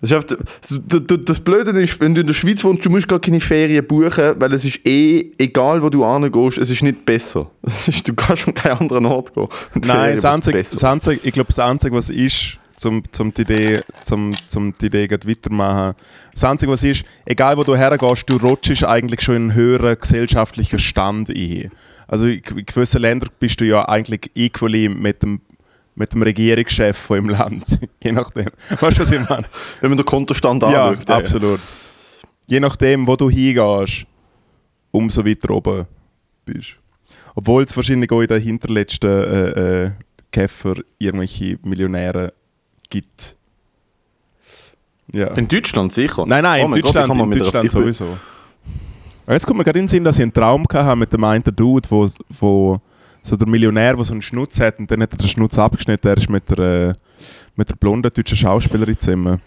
Das, 0.00 0.10
ist 0.10 0.16
einfach, 0.16 0.36
das, 0.60 0.80
das, 1.06 1.18
das 1.24 1.40
Blöde 1.40 1.70
ist, 1.80 2.00
wenn 2.00 2.14
du 2.14 2.20
in 2.20 2.26
der 2.26 2.34
Schweiz 2.34 2.62
wohnst, 2.62 2.84
du 2.84 2.90
musst 2.90 3.08
gar 3.08 3.18
keine 3.18 3.40
Ferien 3.40 3.84
buchen, 3.84 4.34
weil 4.38 4.52
es 4.52 4.64
ist 4.64 4.86
eh, 4.86 5.32
egal 5.38 5.82
wo 5.82 5.88
du 5.88 6.06
hingehst, 6.06 6.58
es 6.58 6.70
ist 6.70 6.82
nicht 6.82 7.04
besser. 7.04 7.50
Ist, 7.86 8.06
du 8.06 8.14
kannst 8.14 8.46
an 8.46 8.54
keinen 8.54 8.78
anderen 8.78 9.06
Ort 9.06 9.34
gehen. 9.34 9.48
Nein, 9.74 10.16
Ferien 10.16 10.52
das 10.52 10.70
das 10.70 10.84
Einzige, 10.84 11.20
ich 11.22 11.32
glaube, 11.32 11.48
das 11.48 11.58
Einzige, 11.58 11.96
was 11.96 12.10
ist, 12.10 12.57
zum, 12.78 13.02
zum 13.12 13.34
die 13.34 13.42
Idee, 13.42 13.82
zum, 14.02 14.34
zum 14.46 14.74
die 14.78 14.86
Idee 14.86 15.10
weitermachen, 15.10 15.94
das 16.32 16.44
Einzige, 16.44 16.72
was 16.72 16.84
ist, 16.84 17.04
egal 17.26 17.56
wo 17.56 17.64
du 17.64 17.76
hergehst, 17.76 18.24
du 18.30 18.36
rutschst 18.36 18.84
eigentlich 18.84 19.20
schon 19.20 19.36
in 19.36 19.42
einen 19.42 19.54
höheren 19.54 19.96
gesellschaftlichen 19.98 20.78
Stand 20.78 21.28
ein. 21.30 21.70
Also 22.06 22.28
in 22.28 22.40
gewissen 22.42 23.02
Ländern 23.02 23.30
bist 23.38 23.60
du 23.60 23.66
ja 23.66 23.86
eigentlich 23.88 24.30
equally 24.34 24.88
mit 24.88 25.22
dem, 25.22 25.40
mit 25.94 26.12
dem 26.12 26.22
Regierungschef 26.22 26.96
von 26.96 27.16
dem 27.16 27.28
Land. 27.30 27.78
Je 28.02 28.12
nachdem. 28.12 28.46
Weißt 28.80 28.98
du, 28.98 29.02
was 29.02 29.12
ich 29.12 29.28
meine? 29.28 29.44
Wenn 29.80 29.90
man 29.90 29.98
den 29.98 30.06
Kontostand 30.06 30.62
Ja, 30.62 30.90
anschaut. 30.90 31.10
absolut. 31.10 31.60
Je 32.46 32.60
nachdem, 32.60 33.06
wo 33.06 33.16
du 33.16 33.28
hingehst, 33.28 34.06
umso 34.90 35.26
weiter 35.26 35.50
oben 35.50 35.86
bist. 36.46 36.76
Obwohl 37.34 37.64
es 37.64 37.76
wahrscheinlich 37.76 38.10
auch 38.10 38.22
in 38.22 38.28
den 38.28 38.40
hinterletzten 38.40 39.10
äh, 39.10 39.84
äh, 39.84 39.90
Käfer 40.32 40.76
irgendwelche 40.98 41.58
Millionäre 41.62 42.32
gibt. 42.90 43.36
Ja. 45.12 45.28
In 45.34 45.48
Deutschland 45.48 45.92
sicher. 45.92 46.24
Nein, 46.26 46.42
nein, 46.42 46.62
Oh 46.62 46.66
in 46.66 46.82
Gott, 46.82 46.94
Deutschland, 46.94 47.14
mal 47.14 47.24
in 47.32 47.38
Deutschland 47.38 47.70
sowieso. 47.70 48.18
Jetzt 49.26 49.46
kommt 49.46 49.58
mir 49.58 49.64
gerade 49.64 49.78
in 49.78 49.84
den 49.84 49.88
Sinn, 49.88 50.04
dass 50.04 50.16
ich 50.16 50.22
einen 50.22 50.32
Traum 50.32 50.64
hatte 50.72 50.96
mit 50.96 51.12
dem 51.12 51.24
einen 51.24 51.42
Dude, 51.44 51.88
wo, 51.90 52.08
wo 52.40 52.80
so 53.22 53.36
der 53.36 53.46
Millionär, 53.48 53.94
der 53.94 54.04
so 54.04 54.12
einen 54.12 54.22
Schnutz 54.22 54.58
hat 54.60 54.78
und 54.78 54.90
dann 54.90 55.02
hat 55.02 55.12
er 55.12 55.18
den 55.18 55.28
Schnutz 55.28 55.58
abgeschnitten, 55.58 56.08
er 56.08 56.16
ist 56.16 56.30
mit 56.30 56.48
der, 56.50 56.96
mit 57.56 57.68
der 57.68 57.76
blonden 57.76 58.10
deutschen 58.10 58.36
Schauspielerin 58.36 58.98
zusammen. 58.98 59.40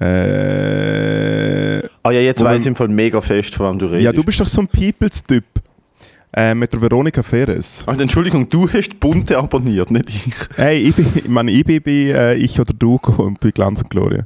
Äh, 0.00 1.82
Ah 2.04 2.10
ja, 2.10 2.20
jetzt 2.20 2.42
weiß 2.42 2.62
ich 2.62 2.66
im 2.66 2.74
Fall 2.76 2.88
mega 2.88 3.20
fest, 3.20 3.54
von 3.54 3.72
wem 3.72 3.78
du 3.78 3.86
redest. 3.86 4.04
ja, 4.04 4.12
du 4.12 4.24
bist 4.24 4.40
doch 4.40 4.48
so 4.48 4.60
ein 4.62 4.68
Peoples-Typ. 4.68 5.44
Äh, 6.34 6.54
mit 6.54 6.72
der 6.72 6.80
Veronika 6.80 7.22
Ferres. 7.22 7.84
Ah, 7.86 7.92
Entschuldigung, 7.92 8.48
du 8.48 8.66
hast 8.66 8.98
Bunte 8.98 9.36
abonniert, 9.36 9.90
nicht 9.90 10.08
ich. 10.08 10.34
Hey, 10.56 10.78
ich, 10.78 10.94
bin, 10.94 11.06
ich, 11.14 11.28
meine, 11.28 11.50
ich 11.50 11.64
bin 11.64 11.82
bei 11.82 11.90
äh, 11.90 12.34
Ich 12.36 12.58
oder 12.58 12.72
Du 12.72 12.98
gekommen, 12.98 13.36
bei 13.38 13.50
Glanz 13.50 13.82
und 13.82 13.90
Gloria. 13.90 14.24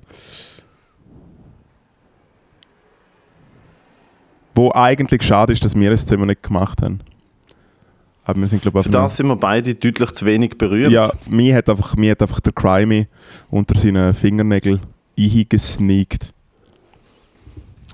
Wo 4.55 4.71
eigentlich 4.73 5.23
schade 5.25 5.53
ist, 5.53 5.65
dass 5.65 5.75
wir 5.75 5.91
es 5.91 6.07
zusammen 6.07 6.29
nicht 6.29 6.45
gemacht 6.45 6.81
haben. 6.81 7.01
Aber 8.25 8.41
wir 8.41 8.49
sind, 8.49 8.63
glaube 8.63 8.79
ich, 8.81 8.87
Für 8.87 8.93
das 8.93 9.17
sind 9.17 9.27
wir 9.27 9.37
beide 9.37 9.75
deutlich 9.75 10.11
zu 10.13 10.27
wenig 10.27 10.59
berührt. 10.59 10.93
Ja, 10.93 11.13
mir 11.29 11.57
hat 11.57 11.69
einfach, 11.69 11.97
mir 11.97 12.13
hat 12.13 12.23
einfach 12.23 12.41
der 12.41 12.53
Crimey 12.53 13.09
unter 13.51 13.77
seinen 13.79 14.15
Fingernägeln 14.15 14.81
eingesneakt. 15.19 16.33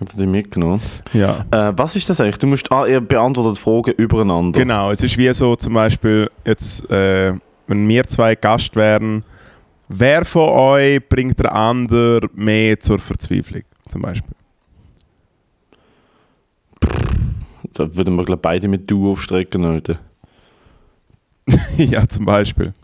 Hat 0.02 0.14
er 0.14 0.18
dich 0.18 0.26
mitgenommen? 0.26 0.80
Ja. 1.12 1.46
Äh, 1.52 1.72
was 1.76 1.94
ist 1.94 2.10
das 2.10 2.20
eigentlich? 2.20 2.38
Du 2.38 2.48
musst, 2.48 2.72
ah, 2.72 2.86
ihr 2.86 3.00
beantwortet 3.00 3.56
Fragen 3.56 3.92
übereinander. 3.92 4.58
Genau, 4.58 4.90
es 4.90 5.00
ist 5.00 5.16
wie 5.16 5.32
so 5.32 5.54
zum 5.54 5.74
Beispiel, 5.74 6.28
jetzt, 6.44 6.90
äh, 6.90 7.34
wenn 7.68 7.88
wir 7.88 8.04
zwei 8.08 8.34
Gast 8.34 8.74
wären, 8.74 9.22
wer 9.88 10.24
von 10.24 10.48
euch 10.48 11.08
bringt 11.08 11.38
der 11.38 11.54
andere 11.54 12.28
mehr 12.34 12.80
zur 12.80 12.98
Verzweiflung? 12.98 13.62
Zum 13.88 14.02
Beispiel. 14.02 14.34
Da 17.72 17.94
würden 17.94 18.16
wir, 18.16 18.24
glaube 18.24 18.42
beide 18.42 18.66
mit 18.66 18.90
Du 18.90 19.12
aufstrecken, 19.12 19.64
Alter. 19.64 20.00
ja, 21.76 22.08
zum 22.08 22.24
Beispiel. 22.24 22.74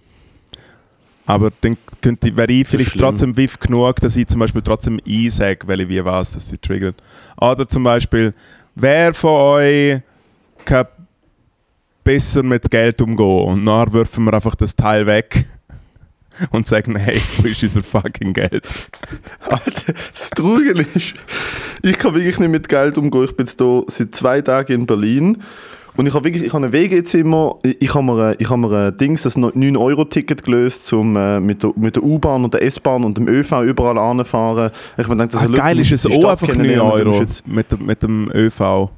Aber 1.29 1.51
dann 1.61 1.77
könnte, 2.01 2.35
wäre 2.35 2.51
ich 2.51 2.67
vielleicht 2.67 2.93
schlimm. 2.93 3.03
trotzdem 3.03 3.37
wiff 3.37 3.59
genug, 3.61 3.97
dass 3.97 4.17
ich 4.17 4.27
zum 4.29 4.41
Beispiel 4.41 4.63
trotzdem 4.63 4.99
I 5.07 5.29
sage, 5.29 5.69
weil 5.69 5.83
ich 5.83 5.89
wie 5.91 6.03
weiß, 6.03 6.33
dass 6.33 6.49
sie 6.49 6.57
triggert. 6.57 7.03
Oder 7.39 7.69
zum 7.69 7.85
Beispiel, 7.85 8.33
wer 8.75 9.13
von 9.13 9.39
euch 9.39 10.01
kann 10.65 10.87
besser 12.03 12.43
mit 12.43 12.71
Geld 12.71 13.03
umgehen? 13.03 13.45
Und 13.45 13.63
nachher 13.63 13.93
werfen 13.93 14.25
wir 14.25 14.33
einfach 14.33 14.55
das 14.55 14.75
Teil 14.75 15.05
weg 15.05 15.45
und 16.51 16.67
sagen, 16.67 16.97
hey, 16.97 17.21
wo 17.37 17.47
ist 17.47 17.63
unser 17.63 17.83
fucking 17.83 18.33
Geld? 18.33 18.67
Alter, 19.41 19.93
das 20.11 20.31
Traurige 20.31 20.81
ist, 20.95 21.13
ich 21.83 21.99
kann 21.99 22.15
wirklich 22.15 22.39
nicht 22.39 22.51
mit 22.51 22.71
Geld 22.71 22.97
umgehen. 22.97 23.25
Ich 23.25 23.37
bin 23.37 23.45
jetzt 23.45 23.61
hier 23.61 23.85
seit 23.89 24.15
zwei 24.15 24.41
Tagen 24.41 24.73
in 24.73 24.87
Berlin 24.87 25.43
und 25.99 26.07
ich 26.07 26.15
habe 26.15 26.25
wirklich, 26.25 26.45
ich 26.45 26.53
habe 26.55 26.65
ein 26.67 26.73
WG-Zimmer, 26.73 27.57
ich 27.63 27.83
ich 27.83 27.95
habe 27.95 28.05
mir, 28.07 28.25
ein- 28.29 28.37
ich 28.39 28.49
habe 28.49 28.61
mir 28.61 28.87
ein 28.87 28.97
Dings, 28.97 29.23
das 29.25 29.37
9-Euro-Ticket 29.37 30.43
gelöst, 30.43 30.91
um 30.93 31.17
äh, 31.17 31.41
mit 31.41 31.63
der, 31.63 31.73
mit 31.77 31.97
der 31.97 32.03
U-Bahn 32.03 32.45
und 32.45 32.55
der 32.55 32.63
S-Bahn 32.63 33.05
und 33.05 33.19
dem 33.19 33.29
ÖV 33.29 33.63
überall 33.65 33.99
anfahren. 33.99 34.71
Ich 34.97 35.07
mir 35.09 35.17
gedacht, 35.17 35.35
das 35.35 35.43
Ah, 35.43 35.49
geil 35.49 35.79
ist 35.81 35.93
es 35.93 36.07
auch 36.07 36.25
einfach 36.31 36.47
9 36.49 36.57
kennenlernen, 36.57 37.05
du 37.05 37.11
musst 37.11 37.43
Euro 37.47 37.55
mit, 37.55 37.71
dem- 37.73 37.85
mit 37.87 38.03
dem 38.03 38.31
ÖV. 38.35 38.91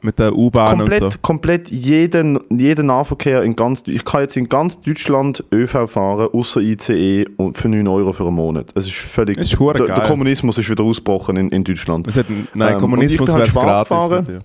Mit 0.00 0.16
der 0.20 0.32
U-Bahn 0.32 0.74
und 0.74 0.78
komplett, 0.78 1.12
so. 1.12 1.18
komplett 1.22 1.70
jeden, 1.72 2.38
jeden 2.56 2.86
Nahverkehr 2.86 3.42
in 3.42 3.56
ganz 3.56 3.82
Ich 3.86 4.04
kann 4.04 4.20
jetzt 4.20 4.36
in 4.36 4.48
ganz 4.48 4.80
Deutschland 4.80 5.42
ÖV 5.52 5.88
fahren, 5.90 6.28
außer 6.32 6.60
ICE 6.60 7.26
und 7.36 7.56
für 7.58 7.68
9 7.68 7.84
Euro 7.88 8.12
für 8.12 8.24
einen 8.24 8.36
Monat. 8.36 8.66
Es 8.76 8.86
ist 8.86 8.94
völlig. 8.94 9.36
Ist 9.38 9.58
der, 9.58 9.86
der. 9.86 10.04
Kommunismus 10.04 10.56
ist 10.56 10.70
wieder 10.70 10.84
ausgebrochen 10.84 11.36
in, 11.36 11.48
in 11.48 11.64
Deutschland. 11.64 12.06
Hat, 12.16 12.26
nein, 12.54 12.74
Ähm, 12.74 12.80
Kommunismus 12.80 13.28
wäre 13.34 13.40
halt 13.40 13.52
gratis. 13.52 13.88
mit. 14.28 14.42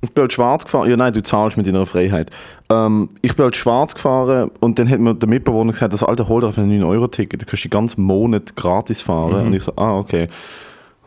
Ich 0.00 0.12
bin 0.12 0.22
halt 0.22 0.32
schwarz 0.32 0.64
gefahren. 0.64 0.88
Ja, 0.88 0.96
nein, 0.96 1.12
du 1.12 1.22
zahlst 1.22 1.56
mit 1.56 1.66
deiner 1.66 1.84
Freiheit. 1.84 2.30
Ähm, 2.70 3.10
ich 3.20 3.34
bin 3.34 3.42
halt 3.44 3.56
schwarz 3.56 3.94
gefahren 3.94 4.50
und 4.60 4.78
dann 4.78 4.88
hat 4.88 5.00
mir 5.00 5.14
der 5.14 5.28
Mitbewohner 5.28 5.72
gesagt, 5.72 5.92
das 5.92 6.04
alte 6.04 6.28
hol 6.28 6.40
dir 6.40 6.48
auf 6.48 6.58
ein 6.58 6.70
9-Euro-Ticket, 6.70 7.42
da 7.42 7.46
kannst 7.46 7.64
du 7.64 7.68
den 7.68 7.72
ganzen 7.72 8.02
Monat 8.02 8.54
gratis 8.54 9.00
fahren. 9.00 9.46
Und 9.46 9.54
ich 9.54 9.64
so, 9.64 9.72
ah, 9.76 9.98
okay. 9.98 10.28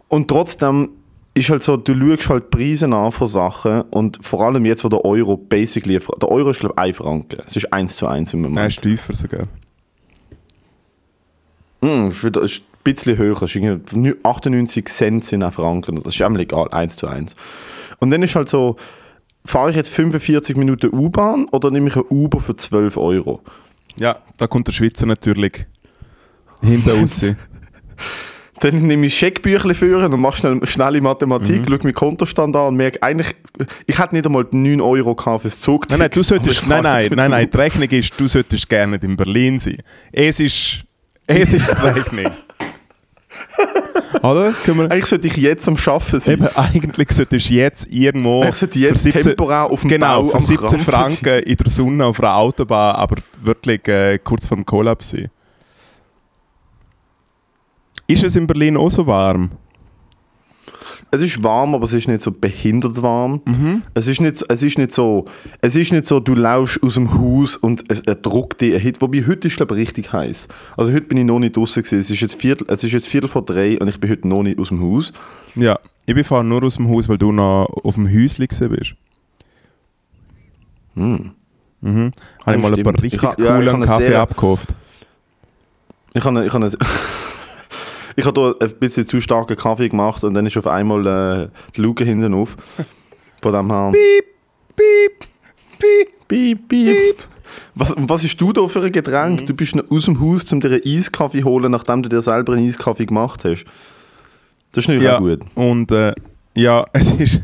Und 0.10 0.28
trotzdem 0.28 0.90
ist 1.34 1.50
halt 1.50 1.64
so, 1.64 1.78
du 1.78 1.94
schaust 1.94 2.30
halt 2.30 2.50
Preise 2.50 2.86
an 2.88 3.12
von 3.12 3.28
Sachen 3.28 3.84
und 3.84 4.20
vor 4.22 4.42
allem 4.42 4.66
jetzt, 4.66 4.84
wo 4.84 4.90
der 4.90 5.06
Euro 5.06 5.38
basically, 5.38 5.98
der 5.98 6.30
Euro 6.30 6.50
ist 6.50 6.60
glaube 6.60 6.76
ich 6.76 6.82
1 6.82 6.98
Franken. 6.98 7.42
Es 7.46 7.56
ist 7.56 7.72
1 7.72 7.96
zu 7.96 8.08
1 8.08 8.34
im 8.34 8.42
Moment. 8.42 8.56
Nein, 8.58 8.68
ist 8.68 8.82
tiefer 8.82 9.14
sogar. 9.14 9.48
Mm, 11.80 12.10
ist, 12.10 12.24
wieder, 12.24 12.42
ist 12.42 12.62
ein 12.62 12.84
bisschen 12.84 13.18
höher. 13.18 13.42
Ist 13.42 13.56
irgendwie 13.56 14.16
98 14.24 14.86
Cent 14.90 15.24
sind 15.24 15.44
auch 15.44 15.54
Franken. 15.54 15.96
Das 15.96 16.14
ist 16.14 16.22
einmal 16.22 16.42
egal, 16.42 16.68
1 16.70 16.98
zu 16.98 17.08
1. 17.08 17.36
Und 18.02 18.10
dann 18.10 18.24
ist 18.24 18.36
halt 18.36 18.50
so, 18.50 18.76
fahre 19.46 19.70
ich 19.70 19.76
jetzt 19.76 19.90
45 19.90 20.58
Minuten 20.58 20.94
U-Bahn 20.94 21.46
oder 21.52 21.72
nehme 21.72 21.88
ich 21.88 21.96
ein 21.96 22.04
Uber 22.10 22.42
für 22.42 22.56
12 22.56 22.98
Euro? 22.98 23.42
Ja, 23.96 24.18
da 24.38 24.48
kommt 24.48 24.68
der 24.68 24.74
Schweizer 24.74 25.06
natürlich 25.06 25.66
hinten 26.62 26.90
raus. 26.90 27.24
Dann 28.60 28.76
nehme 28.86 29.08
ich 29.08 29.18
Scheckbüchle 29.18 29.74
führen 29.74 30.14
und 30.14 30.22
mache 30.22 30.38
schnell, 30.38 30.68
schnelle 30.68 31.02
Mathematik, 31.02 31.64
schaue 31.68 31.80
meinen 31.82 31.94
Kontostand 31.96 32.56
an 32.56 32.68
und 32.68 32.76
merke, 32.76 33.02
eigentlich, 33.02 33.36
ich 33.88 33.98
hätte 33.98 34.14
nicht 34.14 34.28
einmal 34.28 34.46
9 34.52 34.80
Euro 34.82 35.16
gehabt 35.16 35.42
fürs 35.42 35.62
Zug. 35.62 35.90
Nein, 35.90 35.98
nein, 35.98 36.10
du 36.14 36.22
solltest, 36.22 36.68
nein, 36.68 36.84
nein, 36.84 37.08
nein, 37.10 37.32
nein, 37.32 37.50
die 37.50 37.58
nein. 37.58 37.64
Rechnung 37.64 37.90
ist, 37.90 38.20
du 38.20 38.28
solltest 38.28 38.70
gerne 38.70 38.94
nicht 38.94 39.04
in 39.04 39.16
Berlin 39.18 39.60
sein. 39.60 39.78
Es 40.12 40.40
ist, 40.40 40.84
es 41.26 41.56
ist 41.56 41.72
die 41.72 41.82
Rechnung. 41.88 42.32
Oder? 44.22 44.54
Eigentlich 44.68 45.06
sollte 45.06 45.28
ich 45.28 45.38
jetzt 45.38 45.68
am 45.68 45.76
Arbeiten 45.76 46.20
sein. 46.20 46.34
eben, 46.34 46.48
eigentlich 46.56 47.12
solltest 47.12 47.50
du 47.50 47.54
jetzt 47.54 47.92
irgendwo 47.92 48.44
Ich 48.44 48.56
sollte 48.56 48.80
jetzt 48.80 49.04
für 49.04 49.12
17 49.12 49.22
temporär 49.24 49.64
auf 49.70 49.82
dem 49.82 49.90
genau, 49.90 50.24
Bau 50.24 50.30
für 50.30 50.36
am 50.36 50.42
17 50.42 50.68
Krampfen 50.68 50.80
Franken 50.94 51.44
in 51.44 51.58
der 51.58 51.70
Sonne 51.70 52.06
auf 52.06 52.20
einer 52.20 52.36
Autobahn, 52.36 52.96
aber 52.96 53.16
wirklich 53.42 53.88
äh, 53.88 54.20
kurz 54.20 54.46
vor 54.46 54.58
dem 54.58 54.66
Kollaps 54.66 55.12
sein. 55.12 55.30
Ist 58.08 58.24
es 58.24 58.36
in 58.36 58.46
Berlin 58.46 58.78
auch 58.78 58.92
so 58.92 59.08
warm? 59.08 59.52
Es 61.14 61.22
ist 61.22 61.44
warm, 61.44 61.76
aber 61.76 61.84
es 61.84 61.92
ist 61.94 62.08
nicht 62.08 62.22
so 62.22 62.32
behindert 62.32 63.02
warm. 63.02 63.42
Es, 63.94 64.08
ist 64.08 64.22
nicht, 64.22 64.44
es, 64.48 64.64
ist 64.64 64.78
nicht 64.78 64.94
so, 64.94 65.26
es 65.60 65.76
ist 65.76 65.92
nicht 65.92 66.06
so, 66.06 66.22
du 66.22 66.34
laufst 66.34 66.82
aus 66.82 66.94
dem 66.94 67.14
Haus 67.20 67.58
und 67.58 67.84
es, 67.90 68.00
er 68.02 68.16
druckt 68.16 68.62
dich 68.62 68.82
Hit. 68.82 69.02
Wobei 69.02 69.26
heute 69.28 69.50
ist 69.50 69.58
glaube 69.58 69.76
ich 69.76 69.82
richtig 69.88 70.14
heiß. 70.14 70.48
Also 70.78 70.92
heute 70.94 71.02
bin 71.02 71.18
ich 71.18 71.26
noch 71.26 71.40
nicht 71.40 71.58
draußen 71.58 71.84
gewesen. 71.84 72.00
Es 72.00 72.10
ist 72.10 72.22
jetzt 72.22 72.36
Viertel, 72.36 72.66
es 72.70 72.84
ist 72.86 72.94
jetzt 72.94 73.08
Viertel 73.10 73.28
vor 73.28 73.44
drei 73.44 73.78
und 73.78 73.90
ich 73.90 74.00
bin 74.00 74.10
heute 74.10 74.26
noch 74.28 74.42
nicht 74.44 74.58
aus 74.58 74.70
dem 74.70 74.82
Haus. 74.82 75.12
Ja, 75.56 75.78
ich 76.06 76.16
bin 76.16 76.24
vorhin 76.24 76.48
nur 76.48 76.64
aus 76.64 76.76
dem 76.76 76.90
Haus, 76.90 77.10
weil 77.10 77.18
du 77.18 77.32
noch 77.34 77.66
auf 77.84 77.96
dem 77.96 78.08
Häuschen 78.08 78.48
bist. 78.70 78.96
Hm. 80.96 81.32
Mhm. 81.82 82.12
Habe 82.46 82.56
ich 82.58 82.62
mal 82.62 82.74
ein 82.74 82.84
paar 82.84 82.94
richtig 83.02 83.14
Ich 83.14 83.24
ha- 83.24 83.36
ja, 83.38 83.60
ich 83.60 83.66
coolen 83.66 83.68
habe 83.68 83.78
eine 83.78 83.86
Kaffee 83.86 84.16
abgekauft. 84.16 84.74
Ich 86.14 86.24
habe 86.24 86.46
ich 86.46 86.54
habe 86.54 86.70
ich 88.16 88.26
habe 88.26 88.56
hier 88.60 88.68
ein 88.68 88.80
bisschen 88.80 89.08
zu 89.08 89.20
starken 89.22 89.56
Kaffee 89.56 89.90
gemacht 89.90 90.24
und 90.24 90.34
dann 90.34 90.46
ist 90.46 90.58
auf 90.58 90.68
einmal 90.68 91.06
äh, 91.08 91.50
die 91.76 91.82
Luke 91.82 92.04
hinten 92.04 92.34
auf. 92.34 92.58
Von 93.42 93.54
dem 93.54 93.72
her. 93.72 93.92
Piep, 93.92 94.26
piep, 94.76 95.28
piep. 95.80 96.28
Piep, 96.28 96.68
piep. 96.70 97.16
Was, 97.76 97.94
was 97.98 98.24
ist 98.24 98.40
du 98.40 98.54
da 98.54 98.66
für 98.68 98.82
ein 98.84 98.92
Getränk? 98.92 99.46
Du 99.48 99.54
bist 99.54 99.76
noch 99.76 99.90
aus 99.90 100.06
dem 100.06 100.20
Haus, 100.22 100.52
um 100.54 100.60
dir 100.60 100.70
einen 100.72 100.82
Eiskaffee 100.86 101.42
zu 101.42 101.46
holen, 101.46 101.72
nachdem 101.72 102.04
du 102.04 102.10
dir 102.10 102.22
selber 102.22 102.54
einen 102.54 102.68
Eiskaffee 102.68 103.06
gemacht 103.06 103.44
hast. 103.44 103.66
Das 104.72 104.86
ist 104.86 104.88
natürlich 104.88 105.04
Ja, 105.04 105.16
auch 105.18 105.20
gut. 105.20 105.40
und 105.56 105.92
äh, 105.92 106.14
ja, 106.56 106.86
es 106.94 107.12
ist, 107.12 107.42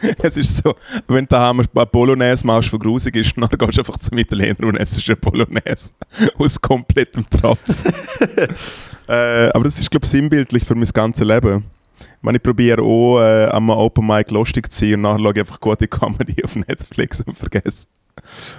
es 0.22 0.36
ist 0.36 0.56
so, 0.56 0.74
wenn 1.06 1.24
du 1.24 1.28
daheim 1.28 1.60
eine 1.60 1.86
Bolognese 1.86 2.46
machst, 2.46 2.72
die 2.72 2.78
grusig 2.78 3.16
ist, 3.16 3.34
dann 3.36 3.48
gehst 3.48 3.76
du 3.76 3.80
einfach 3.80 3.98
zum 3.98 4.18
Italiener 4.18 4.66
und 4.66 4.76
essst 4.76 5.08
eine 5.08 5.16
Bolognese. 5.16 5.90
Aus 6.38 6.60
komplettem 6.60 7.24
Trotz. 7.28 7.84
äh, 9.08 9.48
aber 9.50 9.64
das 9.64 9.78
ist, 9.78 9.90
glaube 9.90 10.04
ich, 10.04 10.10
sinnbildlich 10.10 10.64
für 10.64 10.74
mein 10.74 10.88
ganzes 10.88 11.26
Leben. 11.26 11.64
Ich, 11.98 12.22
meine, 12.22 12.36
ich 12.38 12.42
probiere 12.42 12.82
auch 12.82 13.20
äh, 13.20 13.46
am 13.46 13.70
Open 13.70 14.06
Mic 14.06 14.30
lustig 14.30 14.72
zu 14.72 14.86
sein 14.86 14.94
und 14.94 15.02
nachher 15.02 15.18
schaue 15.18 15.32
ich 15.32 15.40
einfach 15.40 15.60
gute 15.60 15.88
Comedy 15.88 16.44
auf 16.44 16.56
Netflix 16.56 17.20
und 17.22 17.36
vergesse, 17.36 17.86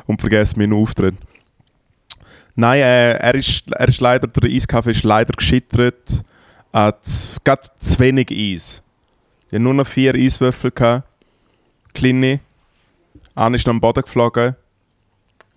und 0.08 0.20
vergesse 0.20 0.58
meinen 0.58 0.74
Auftritt. 0.74 1.16
Nein, 2.56 2.82
äh, 2.82 3.14
er, 3.14 3.36
ist, 3.36 3.72
er 3.72 3.88
ist 3.88 4.02
leider, 4.02 4.28
der 4.28 4.50
Eiskaffee 4.50 4.92
ist 4.92 5.04
leider 5.04 5.34
gescheitert 5.34 6.24
an 6.72 6.94
zu, 7.02 7.38
gerade 7.44 7.62
zu 7.80 8.00
wenig 8.00 8.30
Eis. 8.32 8.82
Ich 9.48 9.54
hatte 9.54 9.64
nur 9.64 9.74
noch 9.74 9.88
vier 9.88 10.16
Eiswürfel, 10.16 10.72
gehabt, 10.72 11.06
kleine. 11.94 12.40
Einer 13.36 13.56
ist 13.56 13.66
noch 13.66 13.74
am 13.74 13.82
Boden 13.82 14.02
geflogen. 14.02 14.56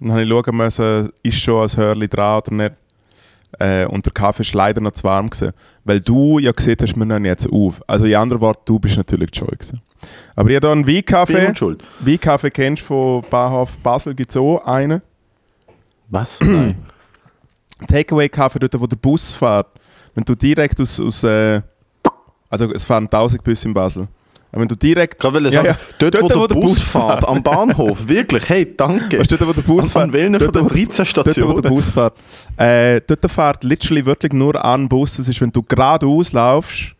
Dann 0.01 0.13
habe 0.13 0.23
ich 0.23 0.29
schauen 0.29 0.57
müssen, 0.57 1.11
ist 1.23 1.41
schon 1.41 1.69
ein 1.69 1.77
Hörli 1.77 2.09
dran 2.09 2.39
oder 2.39 2.55
nicht. 2.55 2.75
Äh, 3.59 3.87
und 3.87 4.05
der 4.05 4.13
Kaffee 4.13 4.45
war 4.55 4.67
leider 4.67 4.81
noch 4.81 4.93
zu 4.93 5.05
warm. 5.05 5.31
Gewesen, 5.31 5.53
weil 5.85 6.01
du 6.01 6.39
ja 6.39 6.53
gesehen 6.53 6.77
hast, 6.81 6.97
wir 6.97 7.05
nehmen 7.05 7.25
jetzt 7.25 7.51
auf. 7.51 7.83
Also 7.87 8.05
in 8.05 8.15
anderen 8.15 8.41
Worten, 8.41 8.63
du 8.65 8.79
bist 8.79 8.97
natürlich 8.97 9.31
die 9.31 9.39
Schuld. 9.39 9.59
Gewesen. 9.59 9.81
Aber 10.35 10.51
ich 10.51 10.57
habe 10.57 10.67
hier 10.67 10.73
einen 10.73 10.87
Weinkaffee. 10.87 11.53
Weinkaffee 12.01 12.51
kennst 12.51 12.83
du 12.83 12.87
von 12.87 13.25
Bahnhof 13.31 13.77
Basel, 13.79 14.15
gibt 14.15 14.31
es 14.31 14.37
auch 14.37 14.65
einen. 14.65 15.01
Was? 16.09 16.39
Nein. 16.43 16.77
Takeaway-Kaffee, 17.87 18.59
dort 18.59 18.81
wo 18.81 18.87
der 18.87 18.97
Bus 18.97 19.33
fährt. 19.33 19.67
Wenn 20.15 20.25
du 20.25 20.35
direkt 20.35 20.81
aus... 20.81 21.01
aus 21.01 21.23
äh, 21.25 21.61
also 22.51 22.71
es 22.73 22.85
fahren 22.85 23.05
1000 23.05 23.43
Busse 23.43 23.67
in 23.67 23.75
Basel. 23.75 24.07
Wenn 24.57 24.69
du 24.69 24.77
direkt... 24.77 25.23
Ich 25.25 25.33
Ja, 25.33 25.51
sagen, 25.51 25.67
ja. 25.67 25.77
dort, 25.99 26.23
wo, 26.23 26.47
der 26.47 26.55
Bus 26.55 26.91
fährt, 26.91 27.25
am 27.27 27.43
Bahnhof, 27.43 28.07
wirklich, 28.09 28.49
hey, 28.49 28.75
danke. 28.77 29.19
Weißt 29.19 29.33
du, 29.33 29.37
dort, 29.37 29.49
wo 29.51 29.53
der 29.53 29.63
Bus 29.63 29.91
fährt? 29.91 30.05
an 30.05 30.13
welchen 30.13 30.39
von 30.39 30.53
dort, 30.53 30.57
den 30.57 30.65
wo- 30.65 30.69
13 30.69 30.87
Dort, 30.87 30.99
wo 30.99 31.05
Stationen? 31.05 31.63
der 31.63 31.69
Bus 31.69 31.91
fährt. 31.91 32.17
Äh, 32.57 33.01
dort 33.07 33.31
fährt 33.31 33.65
literally 33.65 34.07
wirklich 34.07 34.33
nur 34.33 34.65
ein 34.65 34.89
Bus. 34.89 35.17
Das 35.17 35.27
ist, 35.29 35.41
wenn 35.41 35.51
du 35.51 35.63
geradeaus 35.63 36.33
laufst, 36.33 36.95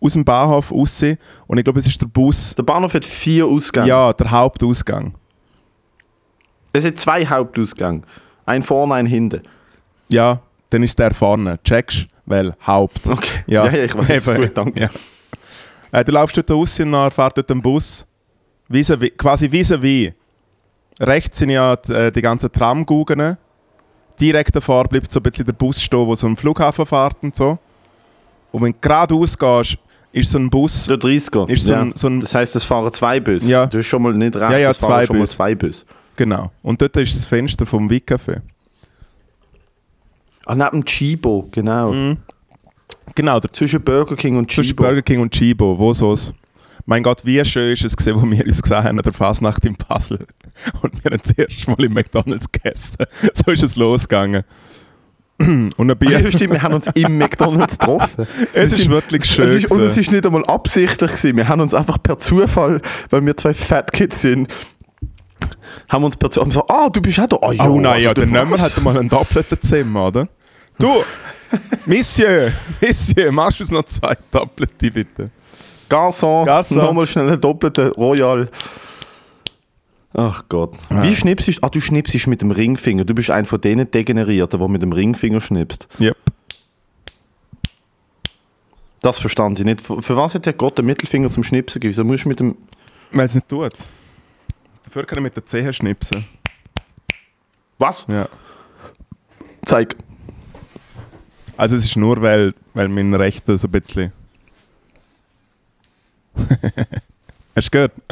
aus 0.00 0.12
dem 0.12 0.24
Bahnhof 0.24 0.70
raus. 0.70 1.02
Und 1.48 1.58
ich 1.58 1.64
glaube, 1.64 1.80
es 1.80 1.86
ist 1.86 2.00
der 2.00 2.06
Bus... 2.06 2.54
Der 2.54 2.62
Bahnhof 2.62 2.94
hat 2.94 3.04
vier 3.04 3.46
Ausgänge. 3.46 3.88
Ja, 3.88 4.12
der 4.12 4.30
Hauptausgang. 4.30 5.14
Es 6.72 6.84
hat 6.86 6.98
zwei 6.98 7.26
Hauptausgänge. 7.26 8.02
Ein 8.46 8.62
vorne, 8.62 8.94
ein 8.94 9.06
hinten. 9.06 9.42
Ja, 10.08 10.40
dann 10.70 10.82
ist 10.82 10.98
der 10.98 11.12
vorne. 11.14 11.58
Checkst? 11.64 12.06
Weil 12.26 12.54
Haupt. 12.66 13.08
Okay. 13.08 13.40
Ja, 13.46 13.66
Ja, 13.66 13.72
ja, 13.72 13.84
ich 13.84 13.94
weiß. 13.96 14.26
eben, 14.28 14.42
Gut, 14.42 14.56
danke. 14.56 14.80
Ja. 14.82 14.90
Äh, 15.92 16.04
du 16.04 16.12
laufst 16.12 16.36
dort 16.36 16.50
raus 16.50 16.80
und 16.80 16.92
dann 16.92 17.10
fährt 17.10 17.36
dort 17.36 17.50
ein 17.50 17.62
Bus. 17.62 18.06
vis 18.68 18.92
quasi 19.16 19.46
vis-à-vis. 19.46 20.12
Rechts 21.00 21.38
sind 21.38 21.50
ja 21.50 21.76
die, 21.76 21.92
äh, 21.92 22.10
die 22.10 22.22
ganzen 22.22 22.50
Tramgugen. 22.50 23.36
Direkt 24.18 24.54
davor 24.56 24.84
bleibt 24.84 25.10
so 25.12 25.20
ein 25.20 25.22
bisschen 25.22 25.44
der 25.46 25.52
Bus 25.52 25.80
stehen, 25.80 26.06
wo 26.06 26.14
so 26.14 26.26
ein 26.26 26.36
Flughafen 26.36 26.86
fährt 26.86 27.16
und 27.22 27.36
so. 27.36 27.58
Und 28.50 28.62
wenn 28.62 28.72
du 28.72 28.78
geradeaus 28.80 29.36
gehst, 29.38 29.78
ist 30.12 30.30
so 30.30 30.38
ein 30.38 30.48
Bus. 30.50 30.86
Der 30.86 30.98
30er. 30.98 31.48
Ist 31.48 31.64
so 31.64 31.72
ja. 31.72 31.80
ein- 31.80 31.92
so 31.96 32.06
ein- 32.08 32.20
das 32.20 32.34
heisst, 32.34 32.54
es 32.56 32.64
fahren 32.64 32.92
zwei 32.92 33.18
Busse. 33.20 33.46
Ja. 33.46 33.66
Du 33.66 33.78
hast 33.78 33.86
schon 33.86 34.02
mal 34.02 34.12
nicht 34.12 34.36
recht, 34.36 34.50
Ja, 34.50 34.58
ja, 34.58 34.70
es 34.70 34.76
fahren 34.76 34.90
zwei 35.00 35.06
schon 35.06 35.18
mal 35.18 35.26
zwei 35.26 35.54
Busse. 35.54 35.84
Genau. 36.16 36.50
Und 36.62 36.80
dort 36.82 36.96
ist 36.96 37.14
das 37.14 37.24
Fenster 37.24 37.64
vom 37.64 37.88
Wickafe. 37.88 38.42
Ah, 40.44 40.54
neben 40.54 40.84
Chibo, 40.84 41.48
genau. 41.50 41.92
Mhm. 41.92 42.16
Genau, 43.14 43.40
Zwischen 43.40 43.82
Burger 43.82 44.16
King 44.16 44.36
und 44.36 44.50
zwischen 44.50 44.70
Chibo. 44.70 44.84
Burger 44.84 45.02
King 45.02 45.20
und 45.20 45.32
Chibo, 45.32 45.78
wo 45.78 45.92
so's? 45.92 46.32
Mein 46.86 47.02
Gott, 47.02 47.24
wie 47.24 47.44
schön 47.44 47.72
ist 47.74 47.84
es 47.84 47.96
gesehen, 47.96 48.16
wo 48.20 48.28
wir 48.28 48.44
uns 48.44 48.60
gesehen 48.62 48.82
haben 48.84 48.98
an 48.98 49.04
der 49.04 49.12
Fasnacht 49.12 49.64
in 49.64 49.76
Basel. 49.76 50.26
Und 50.82 51.04
wir 51.04 51.12
haben 51.12 51.20
das 51.22 51.32
erste 51.38 51.70
Mal 51.70 51.84
im 51.84 51.92
McDonalds 51.92 52.50
gegessen. 52.50 52.96
So 53.34 53.52
ist 53.52 53.62
es 53.62 53.76
losgegangen. 53.76 54.42
Und 55.38 55.72
ein 55.78 55.90
Ah, 55.90 55.94
Bier. 55.94 56.20
ja, 56.20 56.30
stimmt, 56.30 56.52
wir 56.52 56.62
haben 56.62 56.74
uns 56.74 56.86
im 56.94 57.18
McDonalds 57.18 57.78
getroffen. 57.78 58.26
es 58.52 58.54
Wir 58.54 58.62
ist 58.62 58.76
sind- 58.76 58.90
wirklich 58.90 59.24
schön. 59.26 59.44
Es 59.48 59.54
ist, 59.56 59.70
und 59.70 59.80
es 59.80 59.96
ist 59.96 60.10
nicht 60.10 60.24
einmal 60.26 60.44
absichtlich 60.46 61.10
gewesen. 61.12 61.36
Wir 61.36 61.48
haben 61.48 61.60
uns 61.60 61.74
einfach 61.74 61.98
per 62.02 62.18
Zufall, 62.18 62.80
weil 63.10 63.24
wir 63.26 63.36
zwei 63.36 63.54
Fat 63.54 63.92
Kids 63.92 64.20
sind, 64.22 64.48
haben 65.88 66.04
uns 66.04 66.16
per 66.16 66.30
Zufall 66.30 66.50
so, 66.52 66.66
ah, 66.68 66.88
du 66.90 67.00
bist 67.00 67.18
auch 67.20 67.26
da. 67.26 67.36
Ah, 67.42 67.52
ja, 67.52 67.68
oh 67.68 67.80
nein, 67.80 67.92
also 67.94 68.08
ja, 68.08 68.14
du 68.14 68.20
der 68.22 68.30
Nömer 68.30 68.52
was? 68.52 68.62
hat 68.76 68.82
mal 68.82 68.96
einen 68.96 69.08
doppelten 69.08 69.60
Zimmer, 69.62 70.08
oder? 70.08 70.28
Du, 70.78 70.88
Monsieur, 71.86 72.52
Monsieur, 72.80 73.32
machst 73.32 73.60
du 73.60 73.64
uns 73.64 73.70
noch 73.70 73.84
zwei 73.84 74.16
doppelte, 74.30 74.90
bitte? 74.90 75.30
Garçon, 75.88 76.44
Garçon. 76.46 76.76
nochmal 76.76 77.06
schnell 77.06 77.28
einen 77.28 77.40
doppelten 77.40 77.88
Royal. 77.92 78.48
Ach 80.14 80.44
Gott. 80.48 80.76
Wie 80.90 81.16
schnipst 81.16 81.48
du? 81.48 81.52
Ah, 81.62 81.68
du 81.68 81.80
schnipst 81.80 82.26
mit 82.26 82.42
dem 82.42 82.50
Ringfinger. 82.50 83.04
Du 83.04 83.14
bist 83.14 83.30
ein 83.30 83.46
von 83.46 83.60
denen 83.60 83.90
Degenerierten, 83.90 84.58
der 84.58 84.68
mit 84.68 84.82
dem 84.82 84.92
Ringfinger 84.92 85.40
schnipst. 85.40 85.88
Yep. 86.00 86.16
Das 89.00 89.18
verstand 89.18 89.58
ich 89.58 89.64
nicht. 89.64 89.80
Für, 89.80 90.16
was 90.16 90.34
hat 90.34 90.46
der 90.46 90.52
Gott 90.52 90.78
den 90.78 90.86
Mittelfinger 90.86 91.28
zum 91.28 91.42
Schnipsen 91.42 91.80
gegeben? 91.80 91.90
Wieso 91.92 92.04
musst 92.04 92.24
du 92.24 92.28
mit 92.28 92.40
dem... 92.40 92.56
Weil 93.10 93.24
es 93.24 93.34
nicht 93.34 93.48
tut. 93.48 93.72
Dafür 94.84 95.04
kann 95.04 95.18
ich 95.18 95.24
mit 95.24 95.36
der 95.36 95.44
Zehe 95.44 95.72
schnipsen. 95.72 96.24
Was? 97.78 98.06
Ja. 98.08 98.28
Zeig. 99.64 99.96
Also 101.56 101.76
es 101.76 101.84
ist 101.84 101.96
nur, 101.96 102.20
weil, 102.22 102.54
weil 102.74 102.88
mein 102.88 103.14
Rechter 103.14 103.56
so 103.58 103.68
ein 103.68 103.70
bisschen... 103.70 104.12
Hast 107.54 107.66
du 107.66 107.70
gehört? 107.70 107.92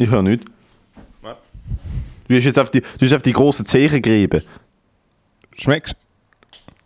Ich 0.00 0.08
höre 0.08 0.22
nicht. 0.22 0.44
Was? 1.22 1.36
Du 2.28 2.36
hast 2.36 2.44
jetzt 2.44 2.56
auf 2.60 2.70
die, 2.70 2.82
du 2.82 3.04
hast 3.04 3.12
auf 3.14 3.22
die 3.22 3.32
grossen 3.32 3.66
Zeche 3.66 4.00
gegeben. 4.00 4.40
Schmeckst 5.58 5.96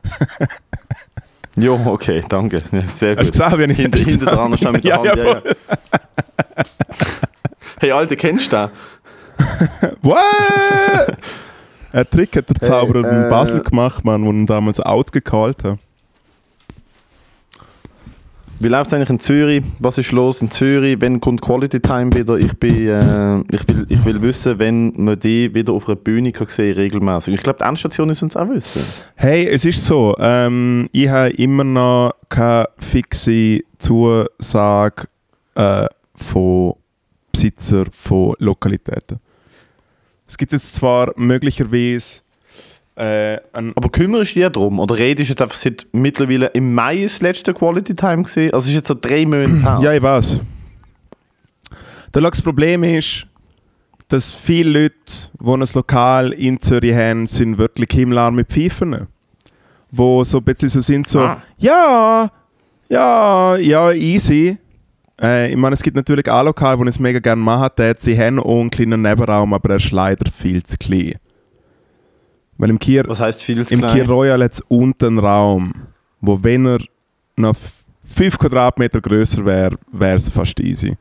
Jo, 1.56 1.78
okay, 1.84 2.22
danke. 2.26 2.62
Sehr 2.88 3.16
Hast 3.18 3.38
du 3.38 3.44
gut. 3.44 3.50
gesehen, 3.50 3.68
wie 3.68 3.72
ich 3.72 3.76
Hinter, 3.76 3.98
hinter 3.98 4.26
dran 4.34 4.56
steht 4.56 4.72
mit 4.72 4.84
der 4.84 4.90
Ja, 4.90 4.96
Hand. 4.96 5.18
Ja, 5.18 5.24
ja. 5.26 5.42
Hey, 7.80 7.90
Alter, 7.92 8.16
kennst 8.16 8.50
du 8.50 8.56
den? 8.56 8.70
What? 10.00 11.18
Ein 11.92 12.08
Trick 12.08 12.36
hat 12.36 12.48
der 12.48 12.56
Zauberer 12.56 13.02
Hey, 13.02 13.18
in 13.18 13.24
äh, 13.24 13.28
Basel 13.28 13.60
gemacht, 13.60 14.04
man, 14.04 14.24
wo 14.24 14.30
ihn 14.30 14.46
damals 14.46 14.80
out 14.80 15.12
gecallt 15.12 15.62
hat. 15.62 15.78
Wie 18.60 18.68
läuft 18.68 18.86
es 18.86 18.94
eigentlich 18.94 19.10
in 19.10 19.18
Zürich? 19.18 19.64
Was 19.80 19.98
ist 19.98 20.12
los 20.12 20.40
in 20.40 20.50
Zürich? 20.50 20.96
Wann 21.00 21.20
kommt 21.20 21.42
Quality 21.42 21.80
Time 21.80 22.12
wieder? 22.14 22.36
Ich, 22.36 22.56
bin, 22.56 22.86
äh, 22.86 23.40
ich, 23.50 23.68
will, 23.68 23.86
ich 23.88 24.04
will 24.04 24.22
wissen, 24.22 24.58
wenn 24.58 24.92
man 24.96 25.18
die 25.18 25.52
wieder 25.52 25.72
auf 25.72 25.88
einer 25.88 25.96
Bühne 25.96 26.30
kann 26.30 26.46
sehen 26.46 26.72
regelmäßig. 26.74 27.34
Ich 27.34 27.42
glaube, 27.42 27.58
die 27.58 27.64
Endstation 27.64 28.08
ist 28.08 28.22
uns 28.22 28.36
auch 28.36 28.48
wissen. 28.48 29.02
Hey, 29.16 29.46
es 29.48 29.64
ist 29.64 29.84
so, 29.84 30.14
ähm, 30.18 30.88
ich 30.92 31.08
habe 31.08 31.30
immer 31.30 31.64
noch 31.64 32.12
keine 32.28 32.68
fixe 32.78 33.60
Zusage 33.78 35.08
äh, 35.56 35.86
von 36.14 36.74
Besitzer 37.32 37.86
von 37.92 38.34
Lokalitäten. 38.38 39.18
Es 40.32 40.38
gibt 40.38 40.52
jetzt 40.52 40.74
zwar 40.76 41.12
möglicherweise 41.16 42.22
äh, 42.96 43.36
Aber 43.52 43.90
kümmerst 43.90 44.34
du 44.34 44.40
dich 44.40 44.50
darum? 44.50 44.80
Oder 44.80 44.96
redest 44.98 45.28
du 45.28 45.32
jetzt 45.32 45.42
einfach 45.42 45.54
seit 45.54 45.86
mittlerweile 45.92 46.46
im 46.54 46.72
Mai 46.72 47.02
ist 47.02 47.16
das 47.16 47.20
letzte 47.20 47.52
Quality 47.52 47.94
Time 47.94 48.22
gesehen? 48.22 48.50
Also 48.54 48.64
es 48.64 48.68
ist 48.70 48.74
jetzt 48.76 48.88
so 48.88 48.96
drei 48.98 49.26
Monate 49.26 49.50
her. 49.62 49.78
Ja, 49.82 49.92
ich 49.92 50.00
weiß. 50.00 50.40
Das 52.12 52.40
Problem 52.40 52.82
ist, 52.82 53.26
dass 54.08 54.30
viele 54.30 54.84
Leute, 54.84 54.94
die 55.38 55.50
ein 55.52 55.64
Lokal 55.74 56.32
in 56.32 56.58
Zürich 56.62 56.94
haben, 56.94 57.26
sind 57.26 57.58
wirklich 57.58 57.90
himmelarme 57.92 58.46
Pfeifen. 58.46 59.06
Wo 59.90 60.24
so 60.24 60.38
ein 60.38 60.44
bisschen 60.44 60.70
so 60.70 60.80
sind, 60.80 61.08
so, 61.08 61.20
Ah. 61.20 61.42
ja, 61.58 62.30
ja, 62.88 63.56
ja, 63.56 63.92
easy. 63.92 64.56
Äh, 65.20 65.50
ich 65.50 65.56
meine, 65.56 65.74
es 65.74 65.82
gibt 65.82 65.96
natürlich 65.96 66.28
auch 66.30 66.44
Lokale, 66.44 66.82
die 66.82 66.88
es 66.88 66.98
mega 66.98 67.18
gerne 67.18 67.40
machen. 67.42 67.70
Sie 67.98 68.18
haben 68.18 68.40
auch 68.40 68.60
einen 68.60 68.70
kleinen 68.70 69.02
Nebenraum, 69.02 69.52
aber 69.54 69.70
er 69.70 69.76
ist 69.76 69.90
leider 69.90 70.30
viel 70.30 70.62
zu 70.62 70.76
klein. 70.76 71.14
Weil 72.58 72.70
im 72.70 72.78
Kier, 72.78 73.04
Was 73.06 73.20
heißt 73.20 73.42
viel 73.42 73.64
zu 73.66 73.74
im 73.74 73.80
klein? 73.80 73.92
Kier 73.92 74.08
Royal 74.08 74.42
hat 74.42 74.52
es 74.52 74.60
unten 74.68 75.04
einen 75.06 75.18
Raum, 75.18 75.72
wo 76.20 76.42
wenn 76.42 76.66
er 76.66 76.78
noch 77.36 77.56
5 78.04 78.38
Quadratmeter 78.38 79.00
größer 79.00 79.44
wäre, 79.44 79.76
wäre 79.90 80.16
es 80.16 80.28
fast 80.28 80.60
easy. 80.60 80.96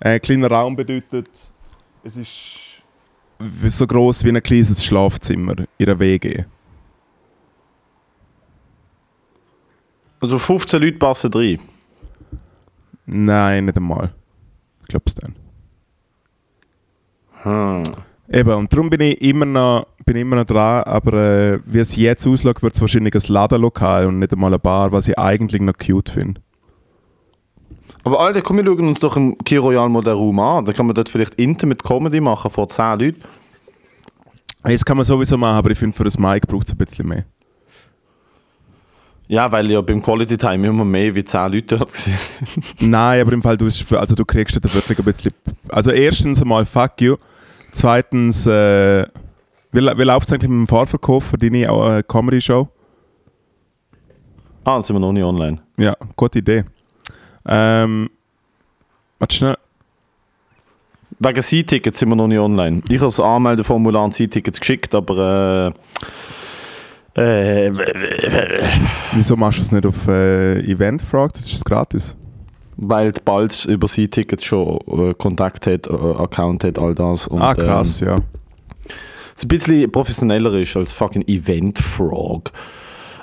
Ein 0.00 0.20
kleiner 0.20 0.50
Raum 0.50 0.76
bedeutet, 0.76 1.28
es 2.02 2.16
ist 2.16 2.58
so 3.68 3.86
groß 3.86 4.24
wie 4.24 4.30
ein 4.30 4.42
kleines 4.42 4.84
Schlafzimmer 4.84 5.54
in 5.78 5.86
einer 5.88 5.98
WG. 5.98 6.44
Also 10.20 10.38
15 10.38 10.80
Leute 10.80 10.98
passen 10.98 11.32
rein. 11.32 11.58
Nein, 13.06 13.66
nicht 13.66 13.76
einmal. 13.76 14.12
Ich 14.82 14.88
glaube 14.88 15.04
es 15.06 15.14
dann. 15.14 15.34
Hm. 17.42 17.84
Eben, 18.28 18.50
und 18.54 18.72
darum 18.72 18.90
bin 18.90 19.00
ich 19.00 19.22
immer 19.22 19.46
noch, 19.46 19.86
bin 20.04 20.16
immer 20.16 20.36
noch 20.36 20.44
dran, 20.44 20.82
aber 20.82 21.12
äh, 21.12 21.60
wie 21.64 21.78
es 21.78 21.94
jetzt 21.94 22.26
aussieht, 22.26 22.60
wird 22.60 22.74
es 22.74 22.80
wahrscheinlich 22.80 23.14
ein 23.14 23.32
Ladenlokal 23.32 24.06
und 24.06 24.18
nicht 24.18 24.32
einmal 24.32 24.50
eine 24.50 24.58
Bar, 24.58 24.90
was 24.90 25.06
ich 25.06 25.16
eigentlich 25.16 25.62
noch 25.62 25.74
cute 25.78 26.10
finde. 26.10 26.40
Aber 28.02 28.20
Alter, 28.20 28.42
komm, 28.42 28.56
wir 28.58 28.64
schauen 28.64 28.88
uns 28.88 29.00
doch 29.00 29.16
im 29.16 29.36
Key 29.38 29.56
Royal 29.56 29.88
mal 29.88 30.02
den 30.02 30.14
Raum 30.14 30.38
an. 30.38 30.64
Da 30.64 30.72
kann 30.72 30.86
man 30.86 30.94
dort 30.94 31.08
vielleicht 31.08 31.34
Intimate 31.36 31.82
Comedy 31.82 32.20
machen 32.20 32.50
vor 32.50 32.68
10 32.68 32.98
Leuten. 32.98 33.22
Das 34.62 34.84
kann 34.84 34.96
man 34.96 35.04
sowieso 35.04 35.36
machen, 35.36 35.56
aber 35.56 35.70
ich 35.70 35.78
finde, 35.78 35.96
für 35.96 36.04
das 36.04 36.18
Mic 36.18 36.46
braucht 36.46 36.66
es 36.66 36.72
ein 36.72 36.78
bisschen 36.78 37.08
mehr. 37.08 37.24
Ja, 39.28 39.50
weil 39.50 39.68
ja 39.70 39.80
beim 39.80 40.00
Quality 40.02 40.36
Time 40.38 40.68
immer 40.68 40.84
mehr 40.84 41.14
wie 41.14 41.24
10 41.24 41.52
Leute 41.52 41.76
dort 41.78 41.90
waren. 42.06 42.62
Nein, 42.78 43.20
aber 43.20 43.32
im 43.32 43.42
Fall, 43.42 43.56
du, 43.56 43.66
hast- 43.66 43.92
also 43.92 44.14
du 44.14 44.24
kriegst 44.24 44.56
da 44.56 44.72
wirklich 44.74 44.98
ein 44.98 45.04
bisschen. 45.04 45.32
Also, 45.68 45.90
erstens 45.90 46.40
einmal, 46.40 46.64
fuck 46.64 47.00
you. 47.00 47.16
Zweitens, 47.72 48.46
äh, 48.46 49.02
wie, 49.72 49.80
wie 49.80 50.02
läuft 50.04 50.28
es 50.28 50.32
eigentlich 50.32 50.50
mit 50.50 50.60
dem 50.60 50.68
Fahrverkauf 50.68 51.24
für 51.24 51.38
deine 51.38 51.62
äh, 51.64 52.02
Comedy-Show? 52.06 52.68
ah, 54.64 54.72
dann 54.74 54.82
sind 54.82 54.96
wir 54.96 55.00
noch 55.00 55.12
nicht 55.12 55.24
online. 55.24 55.58
Ja, 55.76 55.96
gute 56.16 56.38
Idee. 56.38 56.64
Ähm, 57.46 58.08
warte 59.18 59.36
schnell. 59.36 59.56
Wegen 61.18 61.42
C-Tickets 61.42 61.98
sind 61.98 62.08
wir 62.10 62.16
noch 62.16 62.26
nicht 62.28 62.38
online. 62.38 62.82
Ich 62.88 62.96
habe 62.98 63.06
das 63.06 63.20
Anmeldeformular 63.20 64.04
an 64.04 64.12
C-Tickets 64.12 64.60
geschickt, 64.60 64.94
aber 64.94 65.72
äh, 65.74 66.06
äh, 67.16 67.72
Wieso 69.14 69.36
machst 69.36 69.58
du 69.58 69.62
es 69.62 69.72
nicht 69.72 69.86
auf 69.86 70.06
äh, 70.08 70.60
Eventfrage? 70.60 71.32
Das 71.34 71.46
ist 71.50 71.64
gratis. 71.64 72.16
weil 72.76 73.12
die 73.12 73.20
Balz 73.24 73.64
über 73.64 73.88
C-Tickets 73.88 74.44
schon 74.44 74.78
äh, 74.86 75.14
Kontakt 75.14 75.66
hat, 75.66 75.86
äh, 75.86 75.92
Account 75.92 76.64
hat, 76.64 76.78
all 76.78 76.94
das. 76.94 77.26
Und, 77.26 77.40
ah, 77.40 77.54
krass, 77.54 78.00
ja. 78.00 78.14
Ähm, 78.14 78.22
es 79.34 79.44
ein 79.44 79.48
bisschen 79.48 79.90
professioneller 79.92 80.52
ist 80.54 80.76
als 80.76 80.92
fucking 80.92 81.22
Event-Frog. 81.26 82.52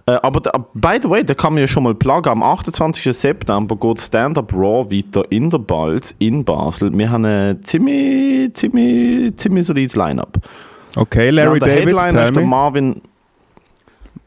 Äh, 0.06 0.12
aber 0.22 0.42
da, 0.42 0.52
by 0.74 1.00
the 1.02 1.10
way, 1.10 1.24
da 1.24 1.34
kann 1.34 1.54
man 1.54 1.62
ja 1.62 1.68
schon 1.68 1.84
mal 1.84 1.96
pluggen. 1.96 2.32
Am 2.32 2.44
28. 2.44 3.16
September 3.18 3.76
geht 3.76 4.00
Stand-Up 4.00 4.54
Raw 4.54 4.90
weiter 4.92 5.24
in 5.32 5.50
der 5.50 5.60
Balz 5.60 6.14
in 6.20 6.44
Basel. 6.44 6.92
Wir 6.98 7.10
haben 7.10 7.26
ein 7.26 7.64
ziemlich, 7.64 8.54
ziemlich, 8.54 9.36
ziemlich 9.38 9.66
solides 9.66 9.96
Line-Up. 9.96 10.38
Okay, 10.96 11.30
Larry 11.32 11.60
ja, 11.60 11.66
der 11.66 11.76
David, 11.76 11.88
Headliner 11.98 12.10
tell 12.10 12.26
ist 12.26 12.36
der 12.36 12.44
me. 12.44 12.50
Marvin. 12.50 13.02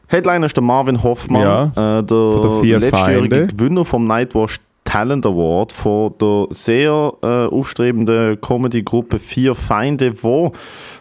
Headliner 0.07 0.45
ist 0.45 0.55
der 0.55 0.63
Marvin 0.63 1.03
Hoffmann, 1.03 1.41
Ja, 1.41 1.99
äh, 1.99 2.03
der, 2.03 2.61
der 2.63 2.79
letztjährige 2.79 3.35
Feinde. 3.35 3.47
Gewinner 3.47 3.85
vom 3.85 4.05
Nightwash 4.07 4.59
Talent 4.85 5.25
Award 5.25 5.73
von 5.73 6.13
der 6.21 6.47
sehr 6.51 7.13
äh, 7.21 7.27
aufstrebenden 7.47 8.39
Comedy-Gruppe 8.39 9.19
Vier 9.19 9.53
Feinde, 9.53 10.13
wo 10.23 10.53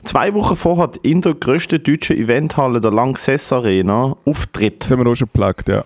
zwei 0.02 0.34
Wochen 0.34 0.56
vorher 0.56 0.90
in 1.02 1.20
der 1.20 1.34
grössten 1.34 1.80
deutschen 1.80 2.16
Eventhalle 2.16 2.80
der 2.80 2.90
Lanxess 2.90 3.52
Arena 3.52 4.16
auftritt. 4.24 4.82
Das 4.82 4.90
haben 4.90 5.04
wir 5.04 5.12
auch 5.12 5.14
schon 5.14 5.28
geplagt, 5.32 5.68
ja. 5.68 5.84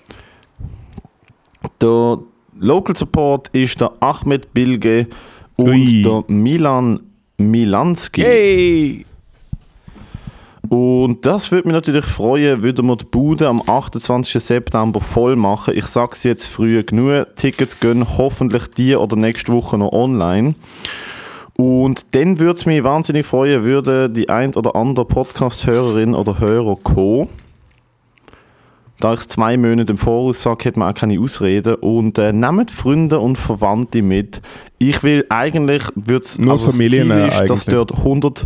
Der 1.82 2.18
Local 2.58 2.96
Support 2.96 3.48
ist 3.48 3.78
der 3.82 3.92
Ahmed 4.00 4.54
Bilge 4.54 5.06
und 5.56 5.68
Ui. 5.68 6.02
der 6.02 6.24
Milan 6.28 7.00
Milanski. 7.36 8.22
Hey! 8.22 9.06
Und 10.68 11.24
das 11.24 11.50
würde 11.50 11.68
mich 11.68 11.74
natürlich 11.74 12.04
freuen, 12.04 12.62
würden 12.62 12.86
wir 12.86 12.96
die 12.96 13.06
Bude 13.06 13.48
am 13.48 13.62
28. 13.66 14.42
September 14.42 15.00
voll 15.00 15.34
machen. 15.34 15.74
Ich 15.76 15.86
sage 15.86 16.10
es 16.12 16.22
jetzt 16.22 16.46
früh 16.46 16.82
genug. 16.82 17.26
Tickets 17.36 17.80
gehen 17.80 18.06
hoffentlich 18.18 18.68
die 18.76 18.94
oder 18.94 19.16
nächste 19.16 19.52
Woche 19.52 19.78
noch 19.78 19.92
online. 19.92 20.54
Und 21.56 22.14
dann 22.14 22.38
würde 22.38 22.54
es 22.54 22.66
mich 22.66 22.84
wahnsinnig 22.84 23.26
freuen, 23.26 23.64
würde 23.64 24.08
die 24.08 24.28
ein 24.28 24.54
oder 24.54 24.76
andere 24.76 25.04
Podcast-Hörerin 25.04 26.14
oder 26.14 26.38
Hörer 26.38 26.76
kommen. 26.76 27.28
Da 28.98 29.14
ich 29.14 29.20
es 29.20 29.28
zwei 29.28 29.56
Monate 29.56 29.92
im 29.92 29.98
Voraus 29.98 30.42
sage, 30.42 30.66
hat 30.66 30.76
man 30.76 30.90
auch 30.90 30.98
keine 30.98 31.18
Ausreden. 31.18 31.74
Und 31.76 32.18
äh, 32.18 32.34
nehmt 32.34 32.70
Freunde 32.70 33.18
und 33.18 33.36
Verwandte 33.36 34.02
mit. 34.02 34.42
Ich 34.78 35.02
will 35.02 35.24
eigentlich, 35.30 35.82
wird's, 35.94 36.38
Nur 36.38 36.54
das 36.54 36.64
Familien, 36.64 37.08
Ziel 37.08 37.18
äh, 37.18 37.28
ist, 37.28 37.40
dass 37.40 37.66
eigentlich. 37.66 37.86
dort 37.86 37.98
100, 37.98 38.44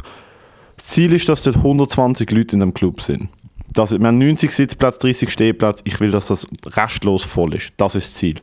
das 0.77 0.87
Ziel 0.89 1.13
ist, 1.13 1.29
dass 1.29 1.43
dort 1.43 1.57
120 1.57 2.31
Leute 2.31 2.57
in 2.57 2.61
dem 2.61 2.75
Club 2.75 3.01
sind. 3.01 3.29
Das, 3.73 3.91
wir 3.91 4.07
haben 4.07 4.19
90 4.19 4.51
Sitzplätze, 4.51 5.01
30 5.01 5.31
Stehplätze. 5.31 5.83
Ich 5.85 5.99
will, 6.01 6.11
dass 6.11 6.29
das 6.29 6.47
restlos 6.77 7.25
voll 7.25 7.55
ist. 7.55 7.73
Das 7.77 7.95
ist 7.95 8.09
das 8.09 8.15
Ziel. 8.15 8.41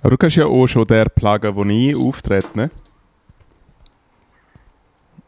Aber 0.00 0.10
du 0.10 0.16
kannst 0.16 0.36
ja 0.36 0.46
auch 0.46 0.66
schon 0.66 0.86
der 0.86 1.06
pluggen, 1.06 1.54
wo 1.54 1.64
ich 1.64 1.96
auftrete, 1.96 2.48
ne? 2.54 2.70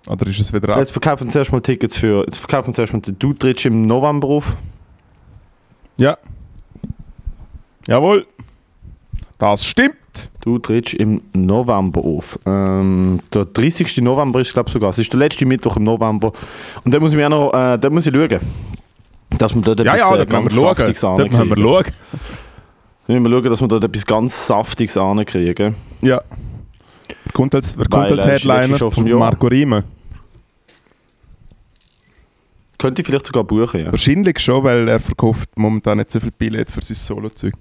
Oder 0.06 0.26
ist 0.26 0.38
es 0.38 0.52
wieder 0.52 0.68
ab? 0.70 0.78
Jetzt 0.78 0.92
verkaufen 0.92 1.24
wir 1.24 1.32
zuerst 1.32 1.52
mal 1.52 1.60
Tickets 1.60 1.96
für. 1.96 2.24
Jetzt 2.24 2.38
verkaufen 2.38 2.68
wir 2.68 2.74
zuerst 2.74 2.92
mal. 2.92 3.00
Du 3.00 3.32
trittst 3.32 3.66
im 3.66 3.86
November 3.86 4.28
auf. 4.28 4.56
Ja. 5.96 6.18
Jawohl. 7.88 8.26
Das 9.38 9.64
stimmt. 9.64 9.96
Du 10.40 10.58
trittst 10.58 10.94
im 10.94 11.20
November 11.32 12.00
auf. 12.02 12.38
Ähm, 12.46 13.20
der 13.32 13.44
30. 13.46 13.98
November 14.02 14.40
ist, 14.40 14.52
glaube 14.52 14.68
ich, 14.68 14.72
sogar. 14.72 14.90
Es 14.90 14.98
ist 14.98 15.12
der 15.12 15.18
letzte 15.18 15.44
Mittwoch 15.46 15.76
im 15.76 15.84
November. 15.84 16.32
Und 16.84 16.92
dann 16.94 17.00
muss 17.02 17.10
ich 17.12 17.16
mir 17.16 17.26
auch 17.26 17.52
noch. 17.52 17.52
Äh, 17.54 17.78
dann 17.78 17.92
muss 17.92 18.06
ich 18.06 18.14
schauen. 18.14 18.38
Dass 19.38 19.54
wir 19.54 19.62
dort 19.62 19.80
Ja, 19.80 19.94
etwas 19.94 20.08
ja, 20.08 20.14
äh, 20.14 20.18
da 20.18 20.24
können 20.24 20.44
wir 20.44 20.50
ganz. 20.50 20.60
Saftiges 20.60 21.00
Da 21.00 21.16
können 21.16 21.30
wir 21.32 21.40
ankriegen. 21.42 21.64
schauen. 21.64 21.84
Wir 23.08 23.20
müssen 23.20 23.32
schauen, 23.32 23.50
dass 23.50 23.60
wir 23.60 23.68
dort 23.68 23.84
etwas 23.84 24.06
ganz 24.06 24.46
Saftiges 24.46 24.96
ankriegen. 24.96 25.74
Ja. 26.02 26.20
Wer 27.08 27.32
kommt 27.32 27.54
als, 27.54 27.76
wer 27.76 27.86
Weil, 27.90 28.08
kommt 28.08 28.20
als 28.20 28.24
äh, 28.24 28.32
Headliner? 28.48 28.78
Vom 28.78 28.90
Von. 28.90 29.10
Marco 29.18 29.46
Riemen? 29.46 29.84
Könnte 32.78 33.00
ich 33.02 33.06
vielleicht 33.06 33.26
sogar 33.26 33.44
buchen, 33.44 33.80
ja. 33.80 33.90
Wahrscheinlich 33.92 34.38
schon, 34.38 34.62
weil 34.62 34.86
er 34.88 35.00
verkauft 35.00 35.48
momentan 35.56 35.96
nicht 35.98 36.10
so 36.10 36.20
viel 36.20 36.30
Billett 36.30 36.70
für 36.70 36.82
sein 36.82 36.94
Solo-Zeug. 36.94 37.54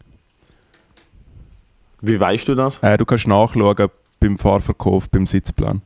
Wie 2.06 2.20
weißt 2.20 2.48
du 2.48 2.56
das? 2.56 2.78
Äh, 2.82 2.98
du 2.98 3.06
kannst 3.06 3.28
nachschauen 3.28 3.88
beim 4.20 4.38
Fahrverkauf, 4.38 5.10
beim 5.10 5.26
Sitzplan. 5.26 5.82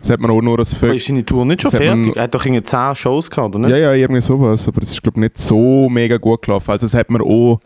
Das 0.00 0.10
hat 0.10 0.20
man 0.20 0.30
auch 0.30 0.40
nur 0.40 0.58
als 0.58 0.74
Vögel. 0.74 0.96
ist 0.96 1.06
seine 1.06 1.24
Tour 1.24 1.44
nicht 1.44 1.62
schon 1.62 1.72
Das 1.72 1.80
fertig? 1.80 2.16
Er 2.16 2.22
hat 2.24 2.34
doch 2.34 2.44
irgendwie 2.44 2.62
10 2.62 2.94
Shows 2.94 3.30
gehabt, 3.30 3.54
oder 3.56 3.66
nicht? 3.66 3.70
Ja, 3.70 3.76
ja, 3.76 3.92
irgendwie 3.94 4.20
sowas. 4.20 4.68
Aber 4.68 4.80
es 4.80 4.92
ist, 4.92 5.02
glaube 5.02 5.18
ich, 5.18 5.22
nicht 5.22 5.38
so 5.38 5.88
mega 5.88 6.16
gut 6.18 6.42
gelaufen. 6.42 6.70
Also, 6.70 6.86
es 6.86 6.94
hat 6.94 7.10
man 7.10 7.20
auch 7.20 7.60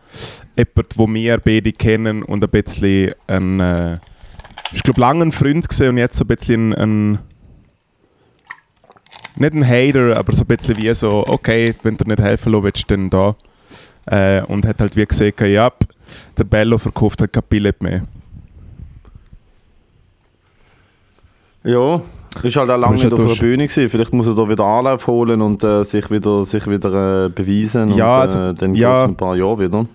jemand, 0.57 0.97
wo 0.97 1.07
wir 1.07 1.38
beide 1.38 1.73
kennen 1.73 2.23
und 2.23 2.43
ein 2.43 2.51
bisschen 2.51 3.12
ein. 3.27 3.61
Äh, 3.61 3.99
ich 4.73 4.83
glaube, 4.83 5.01
lange 5.01 5.27
ein 5.27 5.33
Freund 5.33 5.69
gesehen 5.69 5.91
und 5.91 5.99
jetzt 5.99 6.17
so 6.17 6.25
ein 6.25 6.29
bisschen 6.29 6.73
ein. 6.75 7.19
Nicht 9.37 9.55
ein 9.55 9.67
Hater, 9.67 10.17
aber 10.17 10.33
so 10.33 10.43
ein 10.43 10.47
bisschen 10.47 10.77
wie 10.79 10.93
so, 10.95 11.25
okay, 11.27 11.75
wenn 11.83 11.97
du 11.97 12.05
nicht 12.05 12.21
helfen 12.21 12.62
willst, 12.62 12.91
dann 12.91 13.11
da. 13.11 13.35
Äh, 14.07 14.43
und 14.43 14.67
hat 14.67 14.81
halt 14.81 14.97
wie 14.97 15.07
gesagt, 15.07 15.41
ja, 15.43 15.71
der 16.37 16.44
Bello 16.44 16.79
verkauft 16.79 17.20
halt 17.20 17.33
kein 17.33 17.42
Billett 17.48 17.83
mehr. 17.83 18.03
Ja, 21.64 22.03
ist 22.42 22.57
halt 22.57 22.70
auch 22.70 22.77
lange 22.77 22.94
nicht 22.94 23.05
halt 23.05 23.12
auf 23.12 23.33
der. 23.35 23.40
Bühne 23.40 23.66
gewesen. 23.66 23.88
Vielleicht 23.88 24.12
muss 24.12 24.27
er 24.27 24.35
da 24.35 24.48
wieder 24.48 24.64
Anlauf 24.64 25.07
holen 25.07 25.40
und 25.40 25.62
äh, 25.62 25.85
sich 25.85 26.11
wieder, 26.11 26.44
sich 26.44 26.66
wieder 26.66 27.27
äh, 27.27 27.29
beweisen. 27.29 27.94
Ja, 27.94 28.16
und, 28.16 28.22
also, 28.22 28.38
äh, 28.38 28.55
dann 28.55 28.75
ja. 28.75 29.05
ein 29.05 29.16
paar 29.16 29.37
Jahre 29.37 29.61
wieder. 29.61 29.87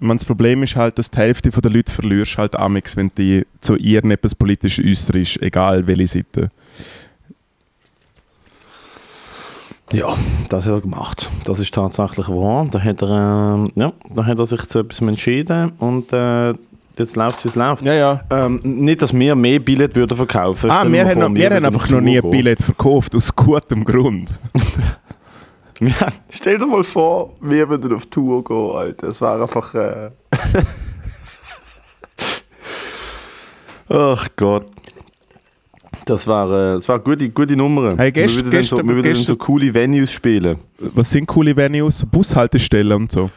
Das 0.00 0.24
Problem 0.24 0.62
ist 0.62 0.76
halt, 0.76 0.98
dass 0.98 1.10
die 1.10 1.18
Hälfte 1.18 1.50
der 1.50 1.70
Leute 1.70 1.92
verlierst 1.92 2.36
halt 2.36 2.56
amix, 2.56 2.96
wenn 2.96 3.10
die 3.16 3.46
zu 3.60 3.76
irgendetwas 3.76 4.34
politisch 4.34 4.78
äußerst, 4.78 5.40
egal 5.40 5.86
welche 5.86 6.08
Seite. 6.08 6.50
Ja, 9.92 10.16
das 10.48 10.66
hat 10.66 10.72
er 10.72 10.80
gemacht. 10.80 11.28
Das 11.44 11.60
ist 11.60 11.72
tatsächlich 11.72 12.28
wahr. 12.28 12.66
Da 12.70 12.80
hat 12.80 13.02
er, 13.02 13.54
ähm, 13.54 13.70
ja, 13.76 13.92
da 14.12 14.26
hat 14.26 14.38
er 14.38 14.46
sich 14.46 14.62
zu 14.66 14.80
etwas 14.80 15.00
entschieden 15.00 15.72
und 15.78 16.12
äh, 16.12 16.54
jetzt 16.98 17.14
läuft 17.14 17.38
es, 17.38 17.44
wie 17.44 17.48
es 17.50 17.54
läuft. 17.54 17.86
Ja, 17.86 17.94
ja. 17.94 18.20
Ähm, 18.30 18.60
nicht, 18.64 19.00
dass 19.02 19.14
wir 19.14 19.36
mehr 19.36 19.60
Billett 19.60 19.94
würden 19.94 20.16
verkaufen 20.16 20.70
Ah, 20.70 20.84
wir 20.86 21.04
haben, 21.06 21.20
vor, 21.20 21.28
noch, 21.28 21.34
wir 21.34 21.50
haben 21.50 21.64
einfach 21.64 21.88
noch 21.88 22.00
nie 22.00 22.18
ein. 22.20 22.30
Billett 22.30 22.62
verkauft, 22.62 23.14
aus 23.14 23.34
gutem 23.34 23.84
Grund. 23.84 24.38
Ja, 25.78 26.08
stell 26.30 26.56
dir 26.56 26.66
mal 26.66 26.82
vor, 26.82 27.34
wir 27.42 27.68
würden 27.68 27.94
auf 27.94 28.06
Tour 28.06 28.42
gehen, 28.42 28.70
Alter. 28.74 29.08
Es 29.08 29.20
wäre 29.20 29.42
einfach. 29.42 29.74
Äh 29.74 30.08
Ach 33.90 34.26
Gott. 34.36 34.68
Das 36.06 36.26
wäre 36.26 36.76
das 36.76 36.86
wär 36.88 36.94
eine 36.94 37.04
gute, 37.04 37.28
gute 37.30 37.56
Nummer. 37.56 37.92
Hey, 37.96 38.10
gest- 38.10 38.28
wir 38.28 38.34
würden 38.36 38.50
dann 38.52 38.62
so, 38.62 38.76
wir 38.78 38.94
würden 38.94 39.14
so 39.16 39.36
coole 39.36 39.74
Venues 39.74 40.12
spielen. 40.12 40.56
Was 40.78 41.10
sind 41.10 41.26
coole 41.26 41.54
Venues? 41.56 42.06
Bushaltestellen 42.10 42.92
und 42.92 43.12
so. 43.12 43.28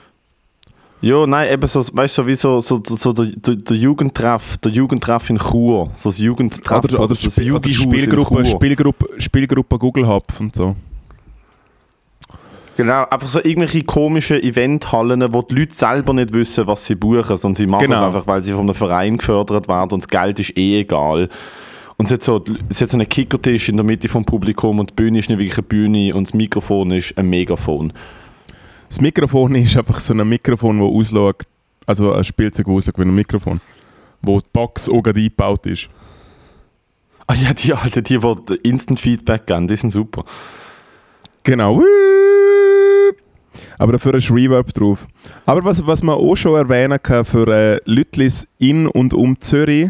Ja, 1.02 1.26
nein, 1.26 1.52
eben 1.52 1.66
so, 1.68 1.80
weißt 1.80 2.18
du, 2.18 2.22
so 2.22 2.28
wie 2.28 2.36
so, 2.36 2.62
so, 2.62 2.82
so 2.86 3.14
der, 3.14 3.26
der, 3.56 3.76
Jugendtreff, 3.78 4.58
der 4.58 4.72
Jugendtreff 4.72 5.30
in 5.30 5.38
Chur. 5.38 5.90
So 5.96 6.10
das 6.10 6.20
Jugendtreff 6.20 6.84
Oder, 6.84 7.00
oder, 7.00 7.08
das 7.16 7.38
oder 7.38 7.46
Jugendhaus 7.46 7.74
Spielgruppe. 7.74 8.46
Spielgruppe, 8.46 9.10
Spielgruppe 9.18 9.80
Google 9.80 10.08
Hub 10.08 10.26
und 10.40 10.54
so. 10.56 10.76
Genau, 12.78 13.06
einfach 13.10 13.28
so 13.28 13.40
irgendwelche 13.40 13.84
komischen 13.84 14.42
Eventhallen, 14.42 15.34
wo 15.34 15.42
die 15.42 15.56
Leute 15.56 15.74
selber 15.76 16.14
nicht 16.14 16.34
wissen, 16.34 16.66
was 16.68 16.86
sie 16.86 16.96
buchen, 16.96 17.36
sondern 17.36 17.56
sie 17.56 17.66
machen 17.68 17.82
es 17.92 17.98
Genau. 17.98 18.08
einfach, 18.08 18.26
weil 18.28 18.42
sie 18.42 18.52
von 18.54 18.62
einem 18.62 18.74
Verein 18.76 19.18
gefördert 19.18 19.68
werden 19.68 19.92
und 19.94 20.04
das 20.04 20.08
Geld 20.08 20.40
ist 20.40 20.56
eh 20.58 20.82
egal. 20.82 21.30
Und 22.00 22.06
es 22.06 22.14
hat 22.14 22.24
so, 22.24 22.42
es 22.70 22.80
hat 22.80 22.88
so 22.88 22.96
einen 22.96 23.10
Kickertisch 23.10 23.68
in 23.68 23.76
der 23.76 23.84
Mitte 23.84 24.08
vom 24.08 24.24
Publikum 24.24 24.80
und 24.80 24.92
die 24.92 24.94
Bühne 24.94 25.20
ist 25.20 25.28
nicht 25.28 25.38
wirklich 25.38 25.58
eine 25.58 25.68
Bühne 25.68 26.16
und 26.16 26.30
das 26.30 26.34
Mikrofon 26.34 26.92
ist 26.92 27.18
ein 27.18 27.30
Megafon. 27.30 27.92
Das 28.88 29.02
Mikrofon 29.02 29.54
ist 29.56 29.76
einfach 29.76 30.00
so 30.00 30.14
ein 30.14 30.30
Mikrofon, 30.30 30.80
das 30.80 30.88
ausschaut, 30.88 31.44
also 31.86 32.14
ein 32.14 32.24
Spielzeug, 32.24 32.68
das 32.68 32.74
ausschaut 32.74 32.98
wie 33.00 33.02
ein 33.02 33.14
Mikrofon, 33.14 33.60
wo 34.22 34.40
die 34.40 34.48
Box 34.54 34.88
auch 34.88 35.02
gerade 35.02 35.20
eingebaut 35.20 35.66
ist. 35.66 35.90
Ah 37.28 37.34
ja, 37.34 37.54
die 37.54 37.74
Alten, 37.74 38.02
die, 38.02 38.18
die 38.18 38.56
Instant 38.64 39.02
Feedback 39.02 39.46
geben, 39.46 39.68
die 39.68 39.76
sind 39.76 39.90
super. 39.90 40.24
Genau. 41.44 41.84
Aber 43.78 43.92
dafür 43.92 44.14
ist 44.14 44.32
Reverb 44.32 44.72
drauf. 44.74 45.06
Aber 45.46 45.66
was, 45.66 45.86
was 45.86 46.02
man 46.02 46.16
auch 46.16 46.38
schon 46.38 46.56
erwähnen 46.56 47.04
kann 47.04 47.26
für 47.26 47.46
äh, 47.50 47.82
Lütlis 47.84 48.48
in 48.58 48.88
und 48.88 49.14
um 49.14 49.42
Zürich, 49.42 49.90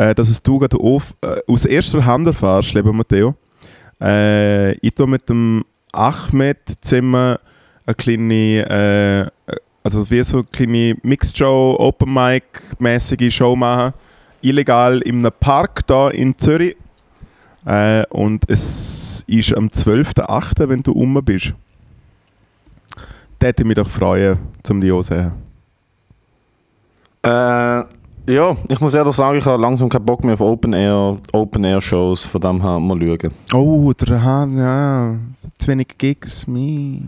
äh, 0.00 0.14
dass 0.14 0.30
es 0.30 0.42
du 0.42 0.58
gerade 0.58 0.78
auf, 0.78 1.14
äh, 1.20 1.40
aus 1.46 1.66
erster 1.66 2.04
Hand 2.04 2.26
erfährst, 2.26 2.72
lieber 2.72 2.92
Matteo. 2.92 3.34
Äh, 4.00 4.72
ich 4.78 4.94
tue 4.94 5.06
mit 5.06 5.28
dem 5.28 5.62
Ahmed 5.92 6.56
zusammen 6.80 7.36
eine 7.84 7.94
kleine, 7.94 9.30
äh, 9.46 9.56
also 9.84 10.10
wie 10.10 10.24
so 10.24 10.38
eine 10.38 10.44
kleine 10.44 10.96
Mixed 11.02 11.36
Show, 11.36 11.76
Open 11.78 12.14
Mic 12.14 12.44
mäßige 12.78 13.34
Show 13.34 13.54
machen. 13.54 13.92
Illegal 14.40 15.02
in 15.02 15.18
einem 15.18 15.32
Park 15.38 15.86
da 15.86 16.08
in 16.08 16.38
Zürich. 16.38 16.76
Äh, 17.66 18.06
und 18.06 18.48
es 18.48 19.22
ist 19.26 19.54
am 19.54 19.66
12.08., 19.66 20.66
wenn 20.66 20.82
du 20.82 20.92
um 20.92 21.22
bist. 21.22 21.52
Da 23.38 23.48
hätte 23.48 23.62
ich 23.62 23.66
mich 23.66 23.76
doch 23.76 23.90
freuen, 23.90 24.38
um 24.66 24.80
die 24.80 24.88
zu 24.88 25.02
sehen. 25.02 25.32
Äh, 27.22 27.99
ja, 28.30 28.56
ich 28.68 28.80
muss 28.80 28.94
ehrlich 28.94 29.14
sagen, 29.14 29.38
ich 29.38 29.44
habe 29.44 29.60
langsam 29.60 29.88
keinen 29.88 30.04
Bock 30.04 30.24
mehr 30.24 30.34
auf 30.34 30.40
Open 30.40 30.72
Air, 30.72 31.18
Open 31.32 31.64
Air 31.64 31.80
Shows, 31.80 32.24
von 32.24 32.40
dem 32.40 32.62
her 32.62 32.78
mal 32.78 32.98
schauen. 32.98 33.32
Oh, 33.54 33.92
der 33.92 34.22
hat, 34.22 34.48
ja, 34.50 35.14
zu 35.58 35.68
wenig 35.68 35.98
Gigs, 35.98 36.46
me. 36.46 37.02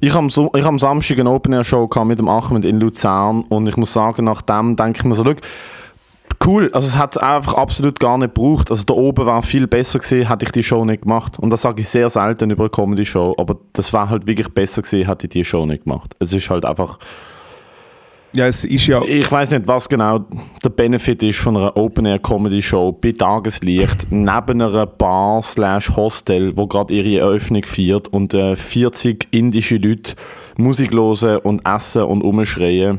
Ich 0.00 0.14
habe 0.14 0.26
ich 0.26 0.36
hab 0.36 0.68
am 0.68 0.78
Samstag 0.78 1.18
eine 1.18 1.30
Open 1.30 1.52
Air 1.52 1.64
Show 1.64 1.88
gehabt 1.88 2.08
mit 2.08 2.18
dem 2.18 2.28
Ahmed 2.28 2.64
in 2.64 2.78
Luzern 2.80 3.42
und 3.48 3.66
ich 3.68 3.76
muss 3.76 3.92
sagen, 3.92 4.24
nach 4.24 4.42
dem 4.42 4.76
denke 4.76 5.00
ich 5.00 5.04
mir 5.04 5.14
so, 5.14 5.24
schau, 5.24 5.34
cool, 6.44 6.70
also 6.72 6.86
es 6.86 6.96
hat 6.96 7.20
einfach 7.22 7.54
absolut 7.54 8.00
gar 8.00 8.18
nicht 8.18 8.34
gebraucht. 8.34 8.70
Also 8.70 8.84
da 8.84 8.94
oben 8.94 9.26
war 9.26 9.42
viel 9.42 9.66
besser 9.66 9.98
gewesen, 9.98 10.28
hätte 10.28 10.44
ich 10.44 10.52
die 10.52 10.62
Show 10.62 10.84
nicht 10.84 11.02
gemacht. 11.02 11.38
Und 11.38 11.50
das 11.50 11.62
sage 11.62 11.80
ich 11.80 11.88
sehr 11.88 12.10
selten 12.10 12.50
über 12.50 12.64
eine 12.64 12.70
Comedy 12.70 13.04
Show, 13.04 13.34
aber 13.38 13.56
das 13.72 13.92
war 13.92 14.08
halt 14.08 14.26
wirklich 14.26 14.48
besser 14.48 14.82
gewesen, 14.82 15.06
hätte 15.06 15.26
ich 15.26 15.30
die 15.30 15.44
Show 15.44 15.66
nicht 15.66 15.84
gemacht. 15.84 16.14
Es 16.18 16.32
ist 16.32 16.50
halt 16.50 16.64
einfach, 16.64 16.98
Ja, 18.36 18.48
es 18.48 18.64
ist 18.64 18.88
ja, 18.88 19.00
ich 19.02 19.30
weiß 19.30 19.52
nicht, 19.52 19.68
was 19.68 19.88
genau 19.88 20.24
der 20.64 20.70
Benefit 20.70 21.22
ist 21.22 21.38
von 21.38 21.56
einer 21.56 21.76
Open 21.76 22.04
Air 22.04 22.18
Comedy 22.18 22.60
Show 22.60 22.90
bei 22.90 23.12
Tageslicht 23.12 24.08
neben 24.10 24.60
einer 24.60 24.86
Bar 24.86 25.40
slash 25.40 25.94
Hostel, 25.94 26.56
wo 26.56 26.66
gerade 26.66 26.92
ihre 26.92 27.20
Eröffnung 27.20 27.62
feiert 27.62 28.08
und 28.08 28.34
äh, 28.34 28.56
40 28.56 29.28
indische 29.30 29.76
Leute 29.76 30.14
Musik 30.56 30.92
und 30.92 31.64
essen 31.64 32.02
und 32.02 32.22
umschreien 32.22 32.98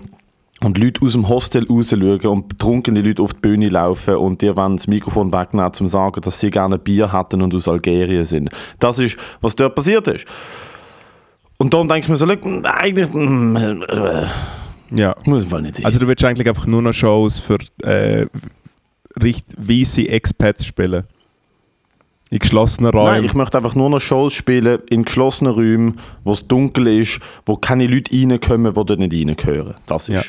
und 0.64 0.78
Leute 0.78 1.02
aus 1.06 1.14
dem 1.14 1.28
Hostel 1.28 1.68
rausschauen 1.68 2.26
und 2.26 2.48
betrunkene 2.48 3.02
Leute 3.02 3.22
auf 3.22 3.34
die 3.34 3.42
Bühne 3.42 3.68
laufen 3.68 4.16
und 4.16 4.42
dir 4.42 4.56
wollen 4.56 4.78
das 4.78 4.88
Mikrofon 4.88 5.34
wegnehmen, 5.34 5.68
um 5.68 5.74
zu 5.74 5.88
sagen, 5.88 6.22
dass 6.22 6.40
sie 6.40 6.50
gerne 6.50 6.80
Bier 6.80 7.12
hatten 7.12 7.42
und 7.42 7.54
aus 7.54 7.68
Algerien 7.68 8.24
sind. 8.24 8.50
Das 8.80 9.00
ist, 9.00 9.18
was 9.42 9.56
dort 9.56 9.76
passiert 9.76 10.08
ist. 10.08 10.26
Und 11.58 11.74
darum 11.74 11.90
denke 11.90 12.06
ich 12.06 12.10
mir 12.10 12.18
so, 12.18 12.26
eigentlich 12.26 13.14
mm, 13.14 13.56
äh, 13.58 14.26
ja. 14.92 15.16
muss 15.26 15.44
im 15.44 15.50
Fall 15.50 15.62
nicht 15.62 15.76
sein. 15.76 15.86
Also 15.86 16.00
du 16.00 16.08
willst 16.08 16.24
eigentlich 16.24 16.48
einfach 16.48 16.68
nur 16.68 16.82
noch 16.82 16.94
Shows 16.94 17.40
für 17.40 17.58
äh, 17.84 18.26
weisse 19.16 20.08
Expats 20.08 20.66
spielen. 20.66 21.04
In 22.32 22.40
geschlossenen 22.40 22.92
Räumen. 22.92 23.14
Nein, 23.14 23.24
ich 23.24 23.34
möchte 23.36 23.58
einfach 23.58 23.76
nur 23.76 23.90
noch 23.90 24.00
Shows 24.00 24.34
spielen 24.34 24.80
in 24.90 25.06
geschlossenen 25.06 25.54
Räumen, 25.54 26.00
wo 26.24 26.34
es 26.34 26.48
dunkel 26.48 26.88
ist, 26.88 27.20
wo 27.46 27.56
keine 27.56 27.86
Leute 27.86 28.12
reinkommen, 28.12 28.74
die 28.74 28.86
dort 28.86 29.00
nicht 29.00 29.14
reingehören. 29.14 29.76
Das 29.86 30.10
ist. 30.10 30.16
Ja. 30.16 30.22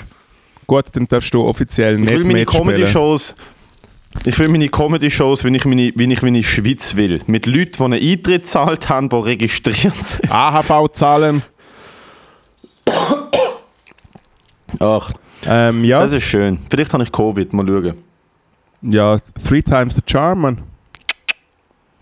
Gut, 0.66 0.84
dann 0.92 1.06
darfst 1.06 1.32
du 1.32 1.42
offiziell 1.42 1.94
Ich 1.94 2.00
nicht 2.00 2.10
will 2.10 2.24
meine 2.24 2.40
mitspielen. 2.40 2.66
Comedy-Shows. 2.66 3.34
Ich 4.24 4.38
will 4.38 4.48
meine 4.48 4.68
Comedy-Shows, 4.68 5.44
wie 5.44 5.56
ich 5.56 5.64
meine, 5.64 5.92
wie 5.94 6.12
ich 6.12 6.22
meine 6.22 6.42
Schweiz 6.42 6.96
will. 6.96 7.22
Mit 7.26 7.46
Leuten, 7.46 7.72
die 7.78 7.82
einen 7.84 7.94
Eintritt 7.94 8.42
gezahlt 8.42 8.88
haben, 8.88 9.08
die 9.08 9.16
registriert 9.16 9.94
sind. 9.94 10.30
AHV 10.30 10.90
zahlen. 10.92 11.42
Ach, 14.80 15.12
Ähm, 15.46 15.84
ja, 15.84 16.00
das 16.02 16.12
ist 16.14 16.24
schön. 16.24 16.58
Vielleicht 16.70 16.92
habe 16.92 17.02
ich 17.02 17.12
Covid, 17.12 17.52
mal 17.52 17.66
schauen. 17.66 17.94
ja, 18.82 19.18
three 19.46 19.62
times 19.62 19.96
the 19.96 20.02
charm, 20.06 20.40
man. 20.40 20.62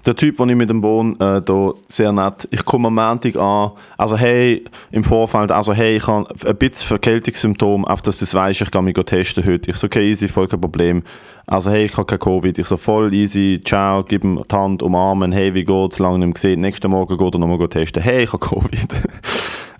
Der 0.07 0.14
Typ, 0.14 0.37
den 0.37 0.50
ich 0.50 0.57
mit 0.57 0.68
dem 0.68 0.83
wohne, 0.83 1.14
äh, 1.14 1.40
da 1.40 1.72
sehr 1.88 2.12
nett. 2.12 2.46
Ich 2.50 2.62
komme 2.64 2.88
am 2.88 2.94
Montag 2.96 3.37
an. 3.37 3.70
Also, 3.96 4.18
hey, 4.18 4.62
im 4.90 5.03
Vorfeld, 5.03 5.50
also, 5.50 5.72
hey, 5.72 5.96
ich 5.96 6.07
habe 6.07 6.29
ein 6.44 6.57
bisschen 6.57 6.88
Verkältungssymptome, 6.88 7.88
auf 7.88 8.03
dass 8.03 8.18
du 8.18 8.24
es 8.24 8.35
weißt, 8.35 8.61
ich 8.61 8.70
kann 8.70 8.85
mich 8.85 8.94
testen 8.94 9.46
heute. 9.46 9.70
Ich 9.70 9.77
so, 9.77 9.87
okay, 9.87 10.07
easy, 10.11 10.29
voll 10.29 10.46
kein 10.46 10.61
Problem. 10.61 11.03
Also, 11.46 11.70
hey, 11.70 11.87
ich 11.87 11.96
habe 11.96 12.05
kein 12.05 12.18
Covid. 12.18 12.59
Ich 12.59 12.66
so, 12.66 12.77
voll 12.77 13.14
easy, 13.14 13.62
ciao, 13.64 14.05
gib 14.05 14.24
ihm 14.24 14.42
die 14.50 14.55
Hand, 14.55 14.83
umarmen, 14.83 15.33
hey, 15.33 15.55
wie 15.55 15.64
geht's, 15.64 15.98
lange 15.98 16.18
nicht 16.18 16.35
gesehen. 16.35 16.61
Nächsten 16.61 16.90
Morgen 16.90 17.16
geht 17.16 17.35
er 17.35 17.38
nochmal 17.38 17.66
testen. 17.68 18.03
Hey, 18.03 18.24
ich 18.24 18.33
habe 18.33 18.46
Covid. 18.46 18.88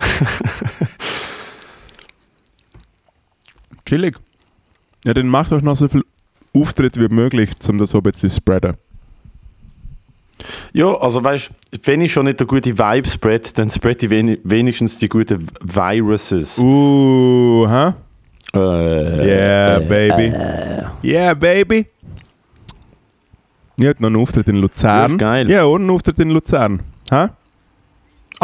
Chillig. 3.95 4.17
Ja, 5.05 5.15
dann 5.15 5.29
macht 5.29 5.53
euch 5.53 5.63
noch 5.63 5.77
so 5.77 5.87
viel 5.87 6.03
Auftritt 6.53 7.01
wie 7.01 7.07
möglich, 7.15 7.51
um 7.69 7.79
das 7.79 7.91
so 7.91 7.99
ein 7.99 8.03
bisschen 8.03 8.29
zu 8.29 8.37
spreaden. 8.37 8.75
Ja, 10.73 10.87
also 10.99 11.23
weißt 11.23 11.53
wenn 11.85 12.01
ich 12.01 12.13
schon 12.13 12.25
nicht 12.27 12.41
der 12.41 12.49
gute 12.49 12.77
Vibe 12.77 13.09
spread, 13.09 13.57
dann 13.57 13.71
spread 13.71 14.03
ich 14.03 14.11
wen 14.11 14.39
wenigstens 14.43 14.99
die 14.99 15.09
guten 15.09 15.47
Viruses. 15.61 16.59
Uh, 16.59 17.69
hä? 17.69 17.93
Äh, 18.53 19.27
Yeah, 19.29 19.79
baby. 19.79 20.35
Yeah, 21.05 21.35
baby. 21.35 21.87
Ich 23.79 23.87
hatte 23.87 24.03
noch 24.03 24.09
einen 24.09 24.17
Auftritt 24.17 24.49
in 24.49 24.57
Luzern. 24.57 25.13
Ja, 25.13 25.17
geil. 25.17 25.51
Ja, 25.51 25.65
und 25.67 25.83
einen 25.83 25.91
Auftritt 25.91 26.19
in 26.19 26.31
Luzern. 26.31 26.83
Hä? 27.11 27.29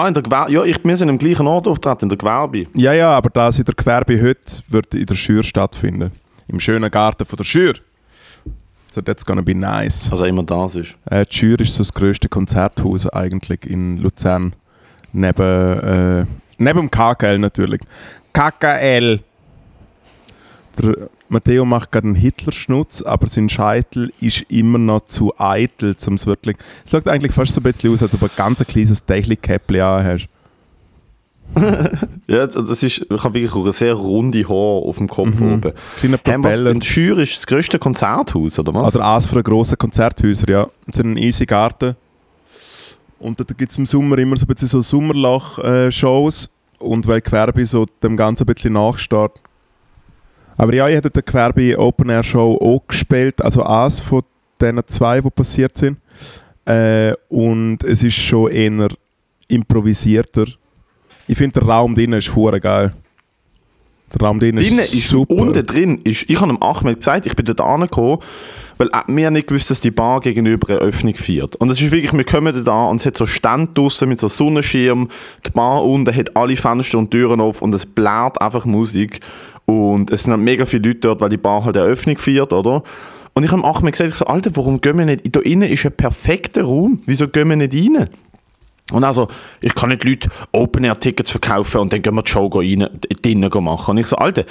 Ah, 0.01 0.09
in 0.09 0.15
der 0.15 0.23
Gewerbe. 0.23 0.51
Ja, 0.51 0.65
ich, 0.65 0.83
wir 0.83 0.97
sind 0.97 1.11
im 1.11 1.19
gleichen 1.19 1.47
Ort 1.47 1.69
auftreten, 1.69 2.07
in 2.07 2.09
der 2.09 2.17
Gewerbe. 2.17 2.67
Ja, 2.73 2.95
ja, 2.95 3.11
aber 3.11 3.29
das 3.29 3.59
in 3.59 3.67
der 3.67 3.75
Gewerbe 3.75 4.19
heute 4.23 4.63
wird 4.69 4.95
in 4.95 5.05
der 5.05 5.15
Schür 5.15 5.43
stattfinden. 5.43 6.11
Im 6.49 6.59
schönen 6.59 6.91
Garten 6.91 7.27
von 7.27 7.37
der 7.37 7.45
Schür. 7.45 7.75
So, 8.91 9.03
that's 9.03 9.27
gonna 9.27 9.43
be 9.43 9.55
nice. 9.55 10.11
Also 10.11 10.25
immer 10.25 10.43
das 10.43 10.75
ist. 10.75 10.95
Äh, 11.05 11.27
die 11.27 11.35
Schür 11.35 11.61
ist 11.61 11.75
so 11.75 11.81
das 11.81 11.93
grösste 11.93 12.31
Konzerthaus 12.31 13.07
eigentlich 13.11 13.67
in 13.67 13.99
Luzern. 13.99 14.55
Neben, 15.13 15.43
äh, 15.43 16.25
neben 16.57 16.79
dem 16.79 16.91
KKL 16.91 17.39
natürlich. 17.39 17.83
KKL! 18.33 19.21
Der 20.79 21.11
Matteo 21.31 21.65
macht 21.65 21.93
gerade 21.93 22.09
einen 22.09 22.17
Hitlerschnutz, 22.17 23.03
aber 23.03 23.29
sein 23.29 23.49
Scheitel 23.49 24.13
ist 24.21 24.43
immer 24.49 24.79
noch 24.79 25.03
zu 25.07 25.33
eitel, 25.39 25.97
um 26.07 26.15
es 26.15 26.27
wirklich... 26.27 26.57
Es 26.85 26.91
sieht 26.91 27.07
eigentlich 27.09 27.33
fast 27.33 27.53
so 27.53 27.61
ein 27.61 27.65
bisschen 27.65 27.93
aus, 27.93 28.03
als 28.03 28.15
ob 28.15 28.21
du 28.21 28.27
ein 28.27 28.33
ganz 28.37 28.65
kleines 28.67 29.05
Dächli-Käppli 29.05 29.79
hast. 29.79 30.29
Ja, 32.29 32.47
das 32.47 32.83
ist, 32.85 32.99
ich 33.11 33.25
habe 33.25 33.35
wirklich 33.35 33.53
auch 33.53 33.65
eine 33.65 33.73
sehr 33.73 33.95
runde 33.95 34.45
Haar 34.49 34.55
auf 34.55 34.99
dem 34.99 35.09
Kopf 35.09 35.41
Mhm. 35.41 35.55
oben. 35.55 35.73
Kleine 35.99 36.19
Propeller. 36.19 36.71
in 36.71 36.81
Schür 36.83 37.19
ist 37.19 37.37
das 37.39 37.47
grösste 37.47 37.79
Konzerthaus, 37.79 38.57
oder 38.59 38.73
was? 38.73 38.95
Oder 38.95 39.05
eines 39.13 39.27
von 39.27 39.37
den 39.37 39.43
grossen 39.45 39.77
Konzerthäusern, 39.77 40.49
ja. 40.49 40.67
Es 40.87 40.97
ist 40.97 41.05
ein 41.05 41.17
easy 41.17 41.47
Garten. 41.47 41.97
Und 43.19 43.39
da 43.41 43.45
gibt 43.45 43.73
es 43.73 43.79
im 43.79 43.85
Sommer 43.87 44.17
immer 44.19 44.37
so 44.37 44.45
ein 44.45 44.47
bisschen 44.47 44.69
so 44.69 44.81
Sommerloch-Shows. 44.81 46.51
Und 46.79 47.07
weil 47.09 47.21
Gewerbe 47.21 47.67
so 47.67 47.85
dem 48.03 48.17
Ganzen 48.17 48.45
ein 48.45 48.55
bisschen 48.55 48.73
nachsteht. 48.75 49.33
Aber 50.61 50.75
ja, 50.75 50.87
ich 50.91 50.97
hatte 50.99 51.09
der 51.09 51.23
Gewerbe 51.23 51.79
Open 51.79 52.11
Air 52.11 52.23
Show 52.23 52.59
auch 52.61 52.87
gespielt. 52.87 53.41
Also 53.41 53.63
eins 53.63 53.99
von 53.99 54.21
diesen 54.61 54.79
zwei, 54.89 55.23
die 55.23 55.31
passiert 55.31 55.79
sind. 55.79 55.97
Äh, 56.67 57.15
und 57.31 57.83
es 57.83 58.03
ist 58.03 58.17
schon 58.17 58.51
eher 58.51 58.91
improvisierter. 59.49 60.45
Ich 61.27 61.39
finde, 61.39 61.61
der 61.61 61.63
Raum 61.67 61.95
drinnen 61.95 62.19
ist 62.19 62.37
hure 62.37 62.61
geil. 62.61 62.93
Der 64.13 64.21
Raum 64.21 64.39
drinnen 64.39 64.59
ist, 64.59 64.93
ist 64.93 65.09
super. 65.09 65.33
unten 65.35 65.65
drin. 65.65 65.99
Ist, 66.05 66.29
ich 66.29 66.39
habe 66.39 66.53
dem 66.53 66.63
Ahmed 66.63 66.97
gesagt, 66.97 67.25
ich 67.25 67.35
bin 67.35 67.47
dort 67.47 67.63
angekommen, 67.63 68.19
weil 68.77 68.91
wir 69.07 69.31
nicht 69.31 69.47
gewusst, 69.47 69.71
dass 69.71 69.81
die 69.81 69.91
Bar 69.91 70.21
gegenüber 70.21 70.69
eine 70.69 70.81
Öffnung 70.81 71.15
feiert. 71.15 71.57
Und 71.57 71.71
es 71.71 71.81
ist 71.81 71.91
wirklich, 71.91 72.13
wir 72.13 72.25
kommen 72.25 72.69
an 72.69 72.89
und 72.91 73.01
es 73.01 73.07
hat 73.07 73.17
so 73.17 73.27
Stand 73.27 73.79
draussen 73.79 74.11
mit 74.11 74.21
so 74.21 74.29
Sonnenschirm, 74.29 75.09
die 75.47 75.51
Bar 75.53 75.85
unten 75.85 76.15
hat 76.15 76.37
alle 76.37 76.57
Fenster 76.57 76.99
und 76.99 77.11
Türen 77.11 77.41
auf 77.41 77.63
und 77.63 77.75
es 77.75 77.87
blärt 77.87 78.39
einfach 78.43 78.67
Musik. 78.67 79.21
Und 79.67 80.11
es 80.11 80.25
sind 80.25 80.33
halt 80.33 80.43
mega 80.43 80.65
viele 80.65 80.89
Leute 80.89 81.01
dort, 81.01 81.21
weil 81.21 81.29
die 81.29 81.37
Bar 81.37 81.65
halt 81.65 81.77
eine 81.77 81.87
Öffnung 81.87 82.19
feiert, 82.19 82.53
oder? 82.53 82.83
Und 83.35 83.45
ich 83.45 83.53
habe 83.53 83.63
dem 83.63 83.65
Ahmed 83.65 83.93
gesagt, 83.93 84.11
ich 84.11 84.17
so, 84.17 84.27
Alter, 84.27 84.51
warum 84.55 84.81
gehen 84.81 84.99
wir 84.99 85.07
nicht, 85.07 85.35
da 85.35 85.41
innen 85.41 85.69
ist 85.69 85.87
ein 85.87 85.93
perfekter 85.93 86.65
Raum, 86.65 87.01
wieso 87.07 87.29
gehen 87.29 87.49
wir 87.49 87.57
nicht 87.57 87.75
rein? 87.75 88.09
Und 88.91 89.05
also, 89.05 89.29
ich 89.61 89.75
kann 89.75 89.91
nicht 89.91 90.05
Leute 90.05 90.29
Open-Air-Tickets 90.53 91.31
verkaufen 91.31 91.81
und 91.81 91.93
dann 91.93 92.03
gehen 92.03 92.15
wir 92.15 92.23
die 92.23 92.31
Show 92.31 92.47
rein, 92.47 92.89
drinnen 93.23 93.51
machen. 93.63 93.93
Und 93.93 93.99
ich 93.99 94.07
so, 94.07 94.17
Alter, 94.17 94.45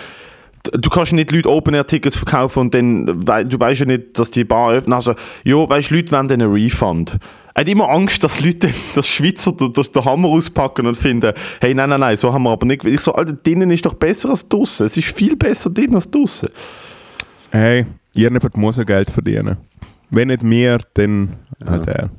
du 0.71 0.89
kannst 0.89 1.13
nicht 1.13 1.31
Leute 1.31 1.49
Open-Air-Tickets 1.49 2.17
verkaufen 2.17 2.59
und 2.61 2.73
dann, 2.73 3.05
du 3.05 3.59
weißt 3.59 3.81
ja 3.81 3.85
nicht, 3.85 4.17
dass 4.17 4.31
die 4.31 4.45
Bar 4.45 4.71
öffnet. 4.71 4.93
Also, 4.93 5.13
ja, 5.43 5.69
weißt 5.69 5.91
du, 5.91 5.95
Leute 5.95 6.11
wollen 6.11 6.27
dann 6.27 6.41
einen 6.41 6.51
Refund. 6.51 7.17
Er 7.53 7.61
hat 7.61 7.69
immer 7.69 7.89
Angst, 7.89 8.23
dass 8.23 8.39
Leute 8.39 8.69
das 8.95 9.07
Schweizer 9.07 9.51
den, 9.51 9.73
Hammer 10.05 10.29
auspacken 10.29 10.85
und 10.85 10.95
finden, 10.95 11.33
hey, 11.59 11.73
nein, 11.73 11.89
nein, 11.89 11.99
nein, 11.99 12.17
so 12.17 12.31
haben 12.31 12.43
wir 12.43 12.51
aber 12.51 12.65
nicht. 12.65 12.85
Ich 12.85 13.01
so, 13.01 13.13
Alter, 13.13 13.33
drinnen 13.33 13.69
ist 13.71 13.85
doch 13.85 13.93
besser 13.93 14.29
als 14.29 14.47
draussen. 14.47 14.85
Es 14.85 14.97
ist 14.97 15.15
viel 15.15 15.35
besser 15.35 15.69
drinnen 15.69 15.95
als 15.95 16.09
draussen. 16.09 16.49
Hey, 17.51 17.85
irgendjemand 18.13 18.57
muss 18.57 18.77
ja 18.77 18.83
Geld 18.83 19.09
verdienen. 19.09 19.57
Wenn 20.09 20.29
nicht 20.29 20.47
wir, 20.47 20.79
dann 20.93 21.35
halt 21.65 21.87
er. 21.87 22.09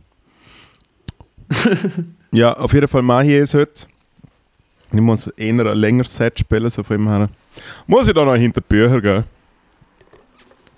ja, 2.32 2.52
auf 2.52 2.72
jeden 2.72 2.88
Fall 2.88 3.02
mache 3.02 3.26
ich 3.26 3.42
es 3.42 3.54
heute. 3.54 3.86
Ich 4.92 5.00
muss 5.00 5.28
eher 5.28 5.66
ein 5.66 5.78
längeres 5.78 6.14
Set 6.14 6.38
spielen, 6.38 6.68
so 6.68 6.82
von 6.82 6.96
ihm 6.96 7.08
her. 7.08 7.28
Muss 7.86 8.08
ich 8.08 8.14
da 8.14 8.24
noch 8.24 8.34
hinter 8.34 8.60
die 8.60 8.66
Bücher 8.68 9.00
gehen? 9.00 9.24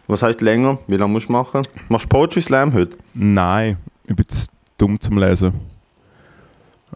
Was 0.06 0.22
heißt 0.22 0.42
länger? 0.42 0.78
Wie 0.86 0.96
lange 0.96 1.12
musst 1.12 1.28
du 1.28 1.32
machen? 1.32 1.62
Machst 1.88 2.04
du 2.04 2.08
Poetry 2.10 2.42
Slam 2.42 2.72
heute? 2.74 2.96
Nein, 3.14 3.78
ich 4.06 4.16
bin 4.16 4.28
zu 4.28 4.46
dumm 4.78 5.00
zum 5.00 5.18
Lesen. 5.18 5.52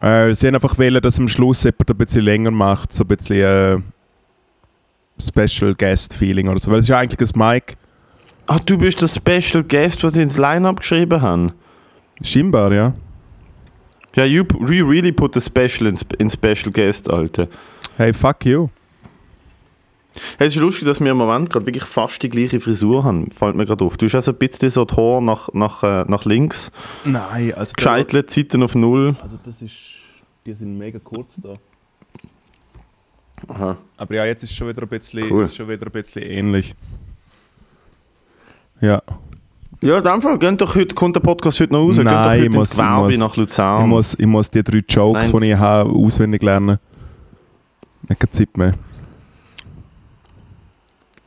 Äh, 0.01 0.35
sie 0.35 0.47
haben 0.47 0.55
einfach 0.55 0.79
wollen, 0.79 1.01
dass 1.01 1.19
am 1.19 1.29
Schluss 1.29 1.64
jemand 1.64 1.90
ein 1.90 1.97
bisschen 1.97 2.23
länger 2.23 2.51
macht, 2.51 2.92
so 2.92 3.05
ein 3.05 3.09
bisschen 3.09 3.42
äh, 3.42 3.79
Special 5.19 5.75
Guest 5.75 6.14
Feeling 6.14 6.49
oder 6.49 6.59
so. 6.59 6.71
Weil 6.71 6.79
es 6.79 6.85
ist 6.85 6.88
ja 6.88 6.99
eigentlich 6.99 7.33
ein 7.35 7.38
Mic. 7.38 7.77
Ah, 8.47 8.59
du 8.64 8.77
bist 8.77 9.01
der 9.01 9.09
Special 9.09 9.64
Guest, 9.64 10.05
was 10.05 10.14
sie 10.14 10.23
ins 10.23 10.37
Line-Up 10.37 10.81
geschrieben 10.81 11.21
haben. 11.21 11.53
Scheinbar, 12.23 12.73
ja. 12.73 12.95
Ja, 14.14 14.25
you, 14.25 14.45
you 14.69 14.87
really 14.87 15.12
put 15.12 15.35
the 15.35 15.40
special 15.40 15.87
in, 15.87 15.99
in 16.19 16.31
Special 16.31 16.71
Guest, 16.73 17.11
Alter. 17.11 17.49
Hey, 17.97 18.12
fuck 18.12 18.45
you. 18.45 18.69
Hey, 20.38 20.46
es 20.46 20.57
ist 20.57 20.62
lustig, 20.62 20.87
dass 20.87 21.00
wir 21.00 21.11
im 21.11 21.16
Moment 21.16 21.50
gerade 21.50 21.66
wirklich 21.66 21.85
fast 21.85 22.22
die 22.22 22.29
gleiche 22.29 22.61
Frisur 22.61 23.05
haben. 23.05 23.31
Fällt 23.31 23.55
mir 23.57 23.66
gerade 23.66 23.85
auf. 23.85 23.96
Du 23.96 24.07
hast 24.07 24.14
also 24.14 24.33
ein 24.33 24.38
bisschen 24.38 24.70
so 24.70 24.85
die 24.85 24.94
Haare 24.96 25.22
nach, 25.22 25.48
nach, 25.52 25.83
äh, 25.83 26.05
nach 26.09 26.24
links. 26.24 26.70
Nein, 27.05 27.52
also 27.55 27.72
Gescheitelt, 27.76 28.31
Zeiten 28.31 28.62
auf 28.62 28.74
Null. 28.74 29.14
Also 29.22 29.38
das 29.44 29.62
ist, 29.62 29.72
die 30.46 30.52
sind 30.55 30.76
mega 30.79 30.98
kurz 30.98 31.35
da. 31.40 31.55
Aha. 33.48 33.76
Aber 33.96 34.14
ja, 34.14 34.24
jetzt 34.24 34.42
ist 34.42 34.55
schon 34.55 34.68
wieder 34.68 34.83
ein 34.83 34.88
bisschen, 34.88 35.31
Cool. 35.31 35.46
schon 35.48 35.68
wieder 35.68 35.87
ein 35.87 35.92
bisschen 35.92 36.22
ähnlich. 36.22 36.74
Ja, 38.81 39.02
Ja, 39.83 39.98
in 39.98 40.05
dem 40.05 40.22
Fall, 40.22 40.38
geht 40.38 40.61
doch 40.61 40.74
heute, 40.74 40.94
kommt 40.94 41.16
der 41.16 41.20
Podcast 41.20 41.61
heute 41.61 41.72
noch 41.74 41.81
raus. 41.81 41.98
Nein, 41.98 42.44
ich 42.44 42.50
muss- 42.50 42.72
ich 42.72 42.79
muss- 42.79 43.18
nach 43.18 43.37
Luzern. 43.37 43.83
ich, 43.83 43.87
muss, 43.87 44.14
ich 44.18 44.26
muss 44.26 44.50
die 44.50 44.62
drei 44.62 44.83
Jokes, 44.88 45.31
Nein. 45.33 45.40
die 45.42 45.50
ich 45.50 45.57
habe, 45.59 45.90
auswendig 45.90 46.42
lernen. 46.42 46.79
Ich 48.05 48.11
habe 48.11 48.16
keine 48.16 48.31
Zeit 48.31 48.57
mehr. 48.57 48.72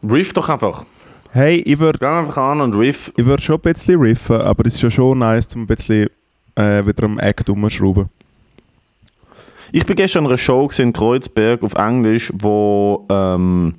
Riff 0.04 0.34
doch 0.34 0.50
einfach. 0.50 0.86
Hey, 1.32 1.58
ich 1.58 1.78
würde 1.80 2.00
Geh 2.00 2.06
einfach 2.08 2.38
an 2.38 2.62
und 2.62 2.76
riff. 2.76 3.12
ich 3.16 3.26
würd 3.26 3.42
schon 3.42 3.56
ein 3.56 3.62
bisschen 3.62 4.00
riffen, 4.00 4.42
aber 4.42 4.66
es 4.66 4.76
ist 4.76 4.82
ja 4.82 4.90
schon 4.90 5.20
nice, 5.20 5.56
um 5.56 5.64
ein 5.64 5.68
bisschen 5.68 6.10
äh, 6.56 6.86
wieder 6.86 7.04
am 7.04 7.20
Act 7.20 7.50
umzuschrauben. 7.50 8.10
Ich 9.72 9.86
bin 9.86 9.96
gestern 9.96 10.26
an 10.26 10.32
einer 10.32 10.38
Show 10.40 10.68
in 10.80 10.92
Kreuzberg 10.92 11.62
auf 11.64 11.76
Englisch, 11.76 12.34
wo 12.40 13.06
ähm, 13.10 13.76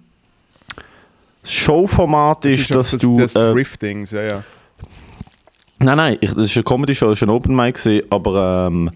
das 1.42 1.52
Showformat 1.52 2.44
ist, 2.44 2.72
dass 2.72 2.92
das, 2.92 3.00
du... 3.00 3.18
Das 3.18 3.34
äh, 3.34 3.40
Riff-Dings, 3.40 4.12
ja, 4.12 4.22
ja. 4.22 4.44
Nein, 5.80 5.96
nein, 5.96 6.18
ich, 6.20 6.32
das 6.32 6.44
ist 6.44 6.56
eine 6.56 6.64
Comedy-Show, 6.64 7.08
das 7.08 7.18
ist 7.18 7.22
ein 7.22 7.30
Open 7.30 7.56
Mic, 7.56 8.04
aber 8.10 8.68
ähm, 8.68 8.90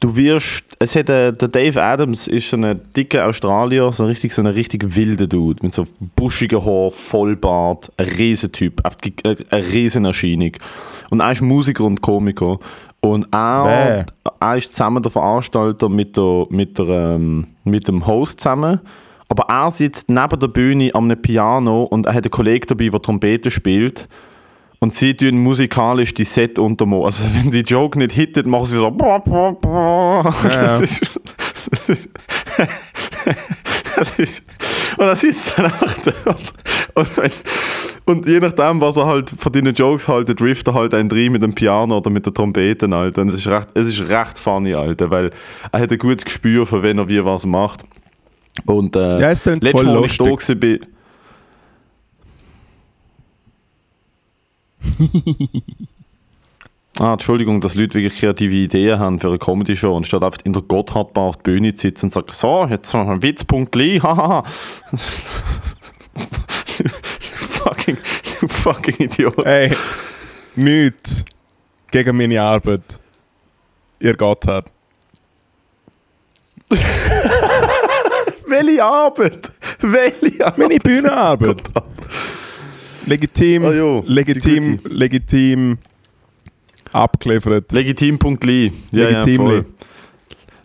du 0.00 0.16
wirst, 0.16 0.64
es 0.78 0.96
hat, 0.96 1.10
äh, 1.10 1.32
der 1.32 1.48
Dave 1.48 1.80
Adams 1.82 2.26
ist 2.26 2.50
so 2.50 2.56
ein 2.56 2.80
dicker 2.96 3.26
Australier, 3.26 3.92
so 3.92 4.04
ein 4.04 4.08
richtig, 4.08 4.32
so 4.32 4.42
ein 4.42 4.46
richtig 4.46 4.96
wilder 4.96 5.26
Dude, 5.26 5.62
mit 5.62 5.74
so 5.74 5.86
buschigen 6.16 6.64
Haar, 6.64 6.90
Vollbart, 6.90 7.92
ein 7.96 8.06
Riesentyp, 8.06 8.82
äh, 9.24 9.36
eine 9.50 9.72
Riesenerscheinung. 9.72 10.52
Und 11.10 11.20
er 11.20 11.32
ist 11.32 11.42
Musiker 11.42 11.84
und 11.84 12.00
Komiker. 12.00 12.58
Und 13.00 13.28
er, 13.32 14.04
er 14.40 14.56
ist 14.56 14.72
zusammen 14.72 15.02
der 15.02 15.10
Veranstalter 15.10 15.88
mit, 15.88 16.16
der, 16.16 16.46
mit, 16.50 16.78
der, 16.78 16.88
ähm, 16.88 17.46
mit 17.64 17.88
dem 17.88 18.06
Host 18.06 18.40
zusammen. 18.40 18.80
Aber 19.28 19.44
er 19.48 19.70
sitzt 19.70 20.10
neben 20.10 20.38
der 20.38 20.48
Bühne 20.48 20.90
am 20.94 21.04
einem 21.04 21.20
Piano 21.20 21.84
und 21.84 22.06
er 22.06 22.14
hat 22.14 22.24
einen 22.24 22.30
Kollegen 22.30 22.66
dabei, 22.66 22.88
der 22.88 23.00
Trompete 23.00 23.50
spielt. 23.50 24.08
Und 24.82 24.94
sie 24.94 25.14
tun 25.14 25.38
musikalisch 25.38 26.14
die 26.14 26.24
Set 26.24 26.58
untermalen. 26.58 27.04
Also 27.04 27.22
wenn 27.34 27.50
die 27.50 27.60
Joke 27.60 27.98
nicht 27.98 28.12
hittet, 28.12 28.46
machen 28.46 28.66
sie 28.66 28.76
so. 28.76 28.90
Ja. 30.44 30.78
Das 30.78 30.80
ist, 30.80 31.20
das 31.70 31.88
ist, 31.90 32.08
das 33.96 34.18
ist, 34.18 34.42
und 34.96 35.06
dann 35.06 35.16
sitzt 35.16 35.58
er 35.58 35.64
einfach 35.66 35.94
dort. 36.02 36.54
Und, 36.94 37.16
wenn, 37.18 37.30
Und 38.06 38.26
je 38.26 38.40
nachdem, 38.40 38.80
was 38.80 38.96
er 38.96 39.06
halt 39.06 39.30
von 39.30 39.52
deinen 39.52 39.74
Jokes 39.74 40.08
halt, 40.08 40.36
trifft 40.36 40.66
er 40.68 40.74
halt 40.74 40.94
einen 40.94 41.08
drin 41.08 41.32
mit 41.32 41.42
dem 41.42 41.54
Piano 41.54 41.98
oder 41.98 42.10
mit 42.10 42.24
der 42.24 42.32
Trompete, 42.32 42.88
Alter. 42.90 43.22
Und 43.22 43.28
es 43.28 43.34
ist 43.36 43.46
recht, 43.48 43.68
es 43.74 43.88
ist 43.88 44.08
recht 44.08 44.38
funny, 44.38 44.74
Alter, 44.74 45.10
weil 45.10 45.30
er 45.70 45.80
hat 45.80 45.92
ein 45.92 45.98
gutes 45.98 46.24
Gespür 46.24 46.66
für 46.66 46.82
wen 46.82 46.98
er 46.98 47.08
wie 47.08 47.22
was 47.24 47.44
macht. 47.46 47.84
Und 48.64 48.96
äh, 48.96 49.20
Ja, 49.20 49.28
letztes 49.28 49.44
Mal, 49.84 49.96
als 49.96 50.12
ich 50.12 50.18
da 50.18 50.24
lustig. 50.24 50.58
gewesen 50.58 50.60
bin, 50.60 50.86
Ah, 56.98 57.14
Entschuldigung, 57.14 57.62
dass 57.62 57.76
Leute 57.76 57.94
wirklich 57.94 58.20
kreative 58.20 58.54
Ideen 58.54 58.98
haben 58.98 59.18
für 59.18 59.28
eine 59.28 59.38
Comedy-Show 59.38 59.96
und 59.96 60.06
statt 60.06 60.22
einfach 60.22 60.40
in 60.44 60.52
der 60.52 60.60
Gotthardbar 60.60 61.24
auf 61.24 61.36
die 61.38 61.44
Bühne 61.44 61.72
zu 61.72 61.86
sitzen 61.86 62.06
und 62.06 62.12
sagen, 62.12 62.26
so, 62.30 62.66
jetzt 62.66 62.92
noch 62.92 63.08
ein 63.08 63.22
Witzpunkt, 63.22 63.74
hahaha. 63.74 64.44
fucking, 67.62 67.96
du 68.40 68.48
fucking 68.48 68.96
Idiot. 68.98 69.46
Ey, 69.46 69.74
nichts 70.56 71.24
gegen 71.90 72.16
meine 72.18 72.42
Arbeit. 72.42 73.00
Ihr 73.98 74.14
Gott 74.14 74.46
hat. 74.46 74.66
Welche 78.46 78.84
Arbeit? 78.84 79.52
Welche 79.80 80.44
Arbeit? 80.44 80.58
Meine 80.58 80.78
Bühnenarbeit. 80.78 81.62
Legitim, 83.06 83.62
die 83.62 84.12
legitim, 84.12 84.78
legitim 84.84 85.78
abgeliefert. 86.92 87.72
Legitim.li. 87.72 88.72
Ja, 88.92 89.08
Legitimli. 89.08 89.56
Ja. 89.56 89.64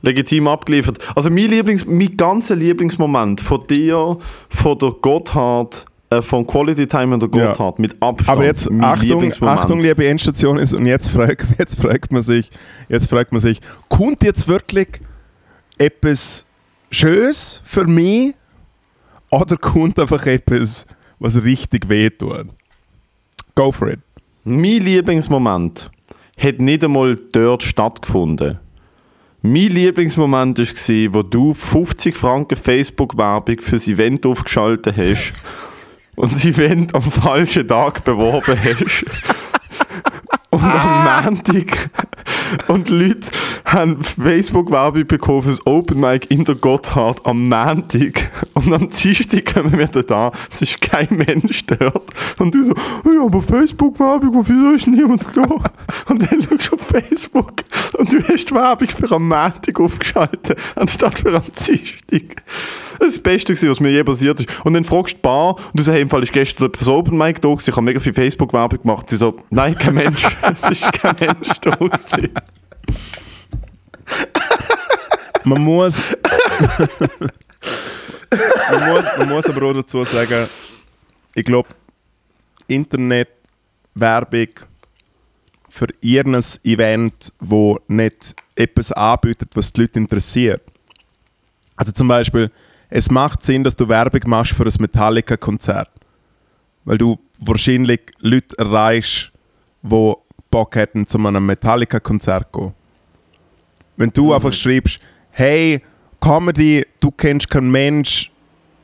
Legitim 0.01 0.47
abgeliefert. 0.47 0.99
Also 1.15 1.29
mein, 1.29 1.49
Lieblings, 1.49 1.85
mein 1.85 2.15
ganzer 2.15 2.55
Lieblingsmoment 2.55 3.41
von 3.41 3.65
dir, 3.67 4.17
von 4.49 4.77
der 4.77 4.91
Gotthard, 5.01 5.85
äh, 6.11 6.21
von 6.21 6.45
Quality 6.45 6.87
Time 6.87 7.15
und 7.15 7.21
der 7.23 7.29
Ja. 7.41 7.47
Gotthard 7.47 7.79
mit 7.79 7.95
Abstand. 8.01 8.29
Aber 8.29 8.45
jetzt 8.45 8.69
Achtung. 8.79 9.31
Achtung, 9.41 9.79
liebe 9.81 10.05
Endstation 10.07 10.57
ist 10.59 10.73
und 10.73 10.85
jetzt 10.85 11.09
fragt, 11.09 11.45
jetzt 11.57 11.79
fragt 11.81 12.11
man 12.11 12.21
sich, 12.21 12.51
jetzt 12.89 13.09
fragt 13.09 13.31
man 13.31 13.41
sich, 13.41 13.59
kommt 13.89 14.23
jetzt 14.23 14.47
wirklich 14.47 14.87
etwas 15.77 16.45
Schönes 16.91 17.61
für 17.65 17.85
mich 17.85 18.35
oder 19.31 19.57
kommt 19.57 19.99
einfach 19.99 20.25
etwas, 20.27 20.85
was 21.25 21.43
richtig 21.43 21.89
wehtut? 21.89 22.45
Go 23.55 23.71
for 23.71 23.89
it. 23.89 23.99
Mein 24.43 24.83
Lieblingsmoment 24.83 25.89
hat 26.39 26.59
nicht 26.59 26.83
einmal 26.83 27.15
dort 27.31 27.63
stattgefunden. 27.63 28.59
Mein 29.41 29.69
Lieblingsmoment 29.69 30.59
war, 30.59 31.13
wo 31.13 31.23
du 31.23 31.53
50 31.53 32.15
Franken 32.15 32.55
Facebook-Werbung 32.55 33.59
für 33.59 33.75
das 33.75 33.87
Event 33.87 34.25
aufgeschaltet 34.25 34.95
hast 34.97 35.33
und 36.15 36.31
das 36.31 36.45
Event 36.45 36.93
am 36.93 37.01
falschen 37.01 37.67
Tag 37.67 38.03
beworben 38.03 38.57
hast. 38.63 39.05
und 40.55 40.63
am 40.63 41.25
Montag 41.25 41.89
und 42.67 42.89
Leute 42.89 43.29
haben 43.65 44.01
Facebook-Werbung 44.01 45.05
bekommen 45.05 45.43
für 45.43 45.49
das 45.49 45.65
Open 45.65 45.99
Mic 45.99 46.27
in 46.29 46.45
der 46.45 46.55
Gotthard 46.55 47.25
am 47.25 47.49
Montag. 47.49 48.31
Und 48.53 48.71
am 48.71 48.89
Dienstag 48.89 49.53
kommen 49.53 49.77
wir 49.77 49.87
da, 49.87 50.31
es 50.53 50.61
ist 50.61 50.81
kein 50.81 51.09
Mensch 51.11 51.65
dort. 51.65 52.09
Und 52.37 52.55
du 52.55 52.63
so, 52.63 52.73
ja, 53.05 53.25
aber 53.25 53.41
Facebook-Werbung, 53.41 54.45
wieso 54.47 54.75
ist 54.75 54.87
niemand 54.87 55.25
da? 55.35 55.43
Und 56.07 56.31
dann 56.31 56.41
schaust 56.41 56.71
du 56.71 56.75
auf 56.75 56.81
Facebook. 56.81 57.53
Und 57.97 58.13
du 58.13 58.23
hast 58.23 58.49
die 58.49 58.53
Werbung 58.53 58.89
für 58.89 59.11
am 59.11 59.27
Montag 59.27 59.79
aufgeschaltet, 59.79 60.57
anstatt 60.75 61.19
für 61.19 61.35
am 61.35 61.43
Dienstag. 61.43 62.43
Das 62.99 63.01
war 63.01 63.07
das 63.07 63.19
Beste, 63.19 63.53
gewesen, 63.53 63.69
was 63.69 63.79
mir 63.79 63.91
je 63.91 64.03
passiert 64.03 64.39
ist. 64.39 64.49
Und 64.65 64.73
dann 64.73 64.83
fragst 64.83 65.13
du 65.13 65.17
die 65.17 65.21
Bar 65.21 65.55
und 65.55 65.75
du 65.75 65.83
sagst, 65.83 65.95
hey, 65.95 66.01
im 66.01 66.09
Fall 66.09 66.23
ist 66.23 66.33
gestern 66.33 66.71
das 66.71 66.87
Open 66.87 67.17
Mic 67.17 67.41
da 67.41 67.49
gewesen, 67.49 67.69
ich 67.69 67.75
habe 67.75 67.85
mega 67.85 67.99
viel 67.99 68.13
Facebook-Werbung 68.13 68.81
gemacht. 68.81 69.09
Sie 69.09 69.17
so, 69.17 69.37
nein, 69.49 69.77
kein 69.77 69.95
Mensch, 69.95 70.23
es 70.41 70.71
ist 70.71 70.93
kein 70.93 71.15
Mensch 71.19 71.49
da 71.61 71.71
gewesen. 71.71 72.29
Man 75.43 75.61
muss, 75.61 76.15
man 78.71 78.89
muss, 78.89 79.05
man 79.17 79.29
muss 79.29 79.45
aber 79.45 79.65
auch 79.67 79.73
dazu 79.73 80.03
sagen, 80.05 80.49
ich 81.35 81.45
glaube, 81.45 81.69
Internetwerbung 82.67 84.47
für 85.69 85.87
irgendein 86.01 86.43
Event, 86.63 87.33
wo 87.39 87.79
nicht 87.87 88.35
etwas 88.55 88.91
anbietet, 88.91 89.49
was 89.53 89.71
die 89.71 89.81
Leute 89.81 89.99
interessiert. 89.99 90.63
Also 91.75 91.91
zum 91.91 92.07
Beispiel, 92.07 92.49
es 92.97 93.11
macht 93.11 93.43
Sinn, 93.43 93.61
dass 93.61 93.75
du 93.75 93.89
Werbung 93.89 94.21
machst 94.27 94.53
für 94.53 94.63
ein 94.63 94.71
Metallica-Konzert. 94.79 95.89
Weil 96.85 96.97
du 96.97 97.19
wahrscheinlich 97.41 97.99
Leute 98.19 98.57
erreichst, 98.57 99.33
die 99.81 100.13
Bock 100.49 100.77
hätten, 100.77 101.05
zu 101.05 101.17
einem 101.17 101.45
Metallica-Konzert 101.45 102.47
zu 102.53 102.61
gehen. 102.61 102.73
Wenn 103.97 104.11
du 104.11 104.33
einfach 104.33 104.53
schreibst, 104.53 105.01
hey, 105.31 105.81
Comedy, 106.21 106.85
du 107.01 107.11
kennst 107.11 107.49
keinen 107.49 107.69
Mensch, 107.69 108.31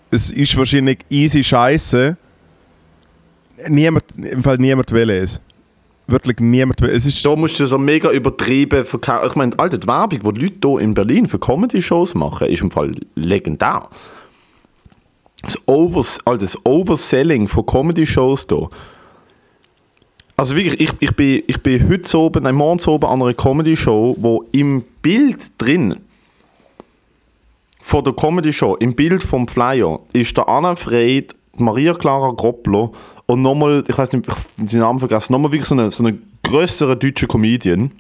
es 0.09 0.29
ist 0.29 0.57
wahrscheinlich 0.57 0.99
easy 1.09 1.41
Scheiße. 1.41 2.17
Niemand, 3.69 4.03
im 4.17 4.43
Fall 4.43 4.57
niemand 4.57 4.91
will 4.91 5.09
es. 5.09 5.39
Wirklich 6.07 6.39
niemand 6.39 6.81
will 6.81 6.89
es. 6.89 7.05
Ist, 7.05 7.23
Da 7.25 7.35
musst 7.35 7.59
du 7.59 7.65
so 7.65 7.77
mega 7.77 8.11
übertrieben 8.11 8.83
verkaufen. 8.85 9.27
Ich 9.27 9.35
meine, 9.35 9.57
Alter, 9.57 9.77
die 9.77 9.87
Werbung, 9.87 10.19
die 10.19 10.39
die 10.39 10.45
Leute 10.45 10.67
hier 10.67 10.79
in 10.79 10.93
Berlin 10.93 11.27
für 11.27 11.39
Comedy-Shows 11.39 12.15
machen, 12.15 12.47
ist 12.47 12.61
im 12.61 12.71
Fall 12.71 12.95
legendär. 13.15 13.87
Das, 15.41 15.57
Overs 15.67 16.19
Alter, 16.25 16.45
das 16.45 16.65
Overselling 16.65 17.47
von 17.47 17.65
Comedy-Shows 17.65 18.47
hier. 18.49 18.69
Also 20.35 20.55
wirklich, 20.55 20.79
ich, 20.81 20.91
ich, 20.99 21.15
bin, 21.15 21.43
ich 21.45 21.61
bin 21.61 21.87
heute 21.87 22.17
oben, 22.17 22.43
nein, 22.43 22.55
morgens 22.55 22.87
oben 22.87 23.05
an 23.05 23.21
einer 23.21 23.33
Comedy-Show, 23.33 24.15
wo 24.19 24.45
im 24.51 24.83
Bild 25.01 25.51
drin 25.57 25.97
von 27.79 28.03
der 28.03 28.13
Comedy-Show, 28.13 28.75
im 28.75 28.95
Bild 28.95 29.23
vom 29.23 29.47
Flyer, 29.47 29.99
ist 30.13 30.35
der 30.37 30.47
Anna 30.47 30.75
Frey, 30.75 31.27
Maria 31.57 31.93
Clara 31.93 32.31
Groppler 32.31 32.91
und 33.31 33.41
nochmal, 33.41 33.85
ich 33.87 33.97
weiß 33.97 34.11
nicht, 34.11 34.27
ich 34.27 34.65
den 34.65 34.81
Namen 34.81 34.99
vergessen, 34.99 35.31
nochmal 35.31 35.53
wirklich 35.53 35.67
so 35.67 35.75
eine, 35.75 35.89
so 35.89 36.03
eine 36.03 36.17
größere 36.43 36.97
deutsche 36.97 37.27
Comedian. 37.27 37.91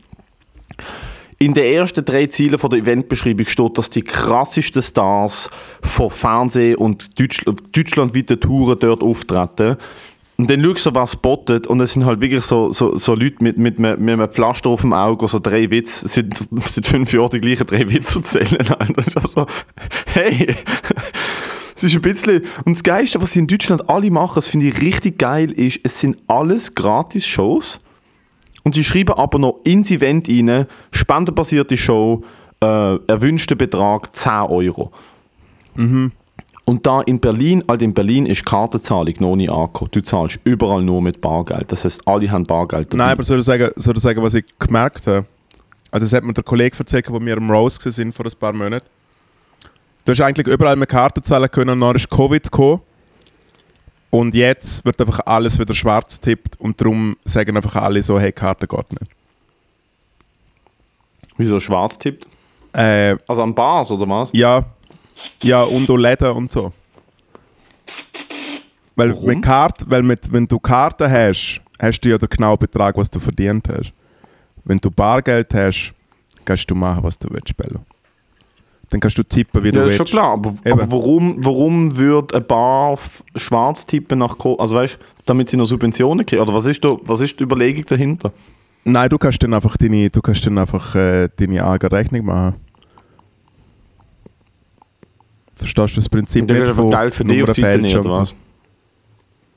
In 1.37 1.53
den 1.53 1.73
ersten 1.73 2.03
drei 2.03 2.25
Zielen 2.25 2.59
von 2.59 2.69
der 2.69 2.79
Eventbeschreibung 2.79 3.45
steht, 3.45 3.77
dass 3.77 3.89
die 3.89 4.01
krassesten 4.01 4.83
Stars 4.83 5.49
von 5.81 6.09
Fernsehen 6.09 6.75
und 6.75 7.17
Deutsch, 7.17 7.45
deutschlandweiten 7.45 8.41
Touren 8.41 8.77
dort 8.77 9.01
auftreten. 9.01 9.77
Und 10.35 10.49
dann 10.49 10.61
schaust 10.65 10.87
du, 10.87 10.95
was 10.95 11.13
spottet 11.13 11.65
und 11.65 11.79
es 11.79 11.93
sind 11.93 12.05
halt 12.05 12.19
wirklich 12.19 12.43
so, 12.43 12.73
so, 12.73 12.97
so 12.97 13.15
Leute 13.15 13.37
mit, 13.39 13.57
mit, 13.57 13.79
mit, 13.79 13.99
mit 13.99 14.13
einem 14.13 14.29
Pflaster 14.29 14.69
auf 14.69 14.81
dem 14.81 14.91
Auge, 14.91 15.29
so 15.29 15.39
drei 15.39 15.71
Witze, 15.71 16.07
seit, 16.09 16.27
seit 16.65 16.85
fünf 16.85 17.13
Jahren 17.13 17.29
die 17.29 17.39
gleichen 17.39 17.67
drei 17.67 17.89
Witze 17.89 18.19
erzählen. 18.19 18.57
Alter. 18.57 18.93
Das 18.95 19.07
ist 19.07 19.15
einfach 19.15 19.31
so, 19.31 19.45
hey, 20.07 20.55
es 21.83 21.91
ist 21.91 21.95
ein 21.95 22.01
bisschen, 22.01 22.43
und 22.65 22.75
das 22.75 22.83
Geilste, 22.83 23.21
was 23.21 23.33
sie 23.33 23.39
in 23.39 23.47
Deutschland 23.47 23.89
alle 23.89 24.11
machen, 24.11 24.35
das 24.35 24.47
finde 24.47 24.67
ich 24.67 24.81
richtig 24.81 25.17
geil, 25.17 25.51
ist, 25.51 25.79
es 25.83 25.99
sind 25.99 26.17
alles 26.27 26.75
Gratis-Shows 26.75 27.79
und 28.63 28.75
sie 28.75 28.83
schreiben 28.83 29.13
aber 29.13 29.39
noch 29.39 29.59
ins 29.63 29.89
Event 29.91 30.29
rein, 30.29 30.67
spendenbasierte 30.91 31.77
Show, 31.77 32.23
äh, 32.61 32.95
erwünschter 33.07 33.55
Betrag 33.55 34.15
10 34.15 34.31
Euro. 34.31 34.91
Und 36.65 36.85
da 36.85 37.01
in 37.01 37.19
Berlin, 37.19 37.63
also 37.67 37.83
in 37.83 37.93
Berlin 37.93 38.25
ist 38.25 38.45
Kartenzahlung 38.45 39.15
noch 39.19 39.35
nicht 39.35 39.49
angekommen. 39.49 39.91
Du 39.91 40.01
zahlst 40.01 40.39
überall 40.43 40.83
nur 40.83 41.01
mit 41.01 41.19
Bargeld. 41.19 41.71
Das 41.71 41.83
heißt, 41.83 42.07
alle 42.07 42.29
haben 42.31 42.45
Bargeld 42.45 42.93
dabei. 42.93 43.03
Nein, 43.03 43.13
aber 43.13 43.23
soll 43.23 43.39
ich 43.39 43.45
sagen, 43.45 43.71
soll 43.75 43.97
ich 43.97 44.03
sagen, 44.03 44.21
was 44.21 44.35
ich 44.35 44.45
gemerkt 44.59 45.07
habe? 45.07 45.25
Also 45.89 46.05
das 46.05 46.13
hat 46.13 46.23
mir 46.23 46.33
der 46.33 46.43
Kollege 46.43 46.77
erzählt, 46.77 47.09
wo 47.09 47.19
wir 47.19 47.35
im 47.35 47.49
Rose 47.49 47.91
sind 47.91 48.15
vor 48.15 48.25
ein 48.25 48.31
paar 48.39 48.53
Monaten. 48.53 48.85
Du 50.05 50.11
hast 50.11 50.21
eigentlich 50.21 50.47
überall 50.47 50.75
mit 50.75 50.89
Karten 50.89 51.23
zahlen 51.23 51.49
können 51.49 51.71
und 51.71 51.79
dann 51.81 51.95
ist 51.95 52.09
Covid 52.09 52.43
gekommen. 52.43 52.81
Und 54.09 54.35
jetzt 54.35 54.83
wird 54.83 54.99
einfach 54.99 55.21
alles 55.25 55.57
wieder 55.57 55.73
schwarz 55.73 56.19
tippt 56.19 56.59
und 56.59 56.79
darum 56.81 57.15
sagen 57.23 57.55
einfach 57.55 57.75
alle 57.75 58.01
so, 58.01 58.19
hey, 58.19 58.31
Karte 58.31 58.67
geht 58.67 58.91
nicht. 58.99 59.11
Wieso 61.37 61.59
schwarz 61.59 61.97
tippt? 61.97 62.27
Äh, 62.73 63.15
Also 63.27 63.43
an 63.43 63.55
Bars 63.55 63.89
oder 63.91 64.07
was? 64.09 64.29
ja, 64.33 64.65
ja, 65.43 65.61
und 65.63 65.89
auch 65.89 65.97
Läden 65.97 66.31
und 66.31 66.51
so. 66.51 66.73
Weil, 68.95 69.11
Warum? 69.13 69.25
mit 69.27 69.41
Karte, 69.43 69.85
weil 69.87 70.03
mit, 70.03 70.31
wenn 70.31 70.47
du 70.47 70.59
Karten 70.59 71.09
hast, 71.09 71.61
hast 71.79 71.99
du 72.01 72.09
ja 72.09 72.17
den 72.17 72.29
genauen 72.29 72.57
Betrag, 72.57 72.97
was 72.97 73.09
du 73.09 73.19
verdient 73.19 73.67
hast. 73.69 73.93
Wenn 74.65 74.77
du 74.77 74.91
Bargeld 74.91 75.53
hast, 75.53 75.93
kannst 76.43 76.69
du 76.69 76.75
machen, 76.75 77.03
was 77.03 77.17
du 77.17 77.27
willst, 77.31 77.55
Bello. 77.55 77.79
Dann 78.91 78.99
kannst 78.99 79.17
du 79.17 79.23
tippen, 79.23 79.63
wie 79.63 79.67
Ja, 79.69 79.71
du 79.71 79.79
das 79.79 79.91
ist 79.91 79.97
schon 79.97 80.03
willst. 80.05 80.13
klar, 80.13 80.33
aber, 80.33 80.53
aber 80.69 80.91
warum, 80.91 81.37
warum 81.43 81.97
würde 81.97 82.35
eine 82.35 82.43
Bar 82.43 82.93
f- 82.93 83.23
schwarz 83.35 83.85
tippen 83.85 84.19
nach 84.19 84.37
Co 84.37 84.55
Also 84.57 84.75
weißt 84.75 84.95
du, 84.95 84.99
damit 85.25 85.49
sie 85.49 85.57
noch 85.57 85.65
Subventionen 85.65 86.25
kriegen? 86.25 86.41
Oder 86.41 86.53
was 86.53 86.65
ist, 86.65 86.83
da, 86.85 86.95
was 87.03 87.21
ist 87.21 87.39
die 87.39 87.43
Überlegung 87.43 87.85
dahinter? 87.87 88.31
Nein, 88.83 89.09
du 89.09 89.17
kannst 89.17 89.41
dann 89.43 89.53
einfach 89.53 89.77
deine, 89.77 90.09
du 90.09 90.21
kannst 90.21 90.45
dann 90.45 90.57
einfach 90.57 90.93
äh, 90.95 91.29
deine 91.37 91.65
eigene 91.65 91.91
Rechnung 91.91 92.25
machen. 92.25 92.55
Verstehst 95.55 95.95
du 95.95 95.99
das 96.01 96.09
Prinzip 96.09 96.41
Und 96.41 96.49
dann 96.49 96.59
nicht 96.59 96.67
einfach 96.69 96.89
Geld 96.89 97.15
für 97.15 97.23
dich 97.23 97.43
auf 97.43 97.51
die 97.51 97.61
Seite 97.61 97.81
nehmen, 97.81 97.99
oder 97.99 98.09
was? 98.19 98.35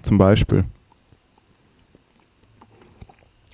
Zum 0.03 0.19
Beispiel. 0.19 0.65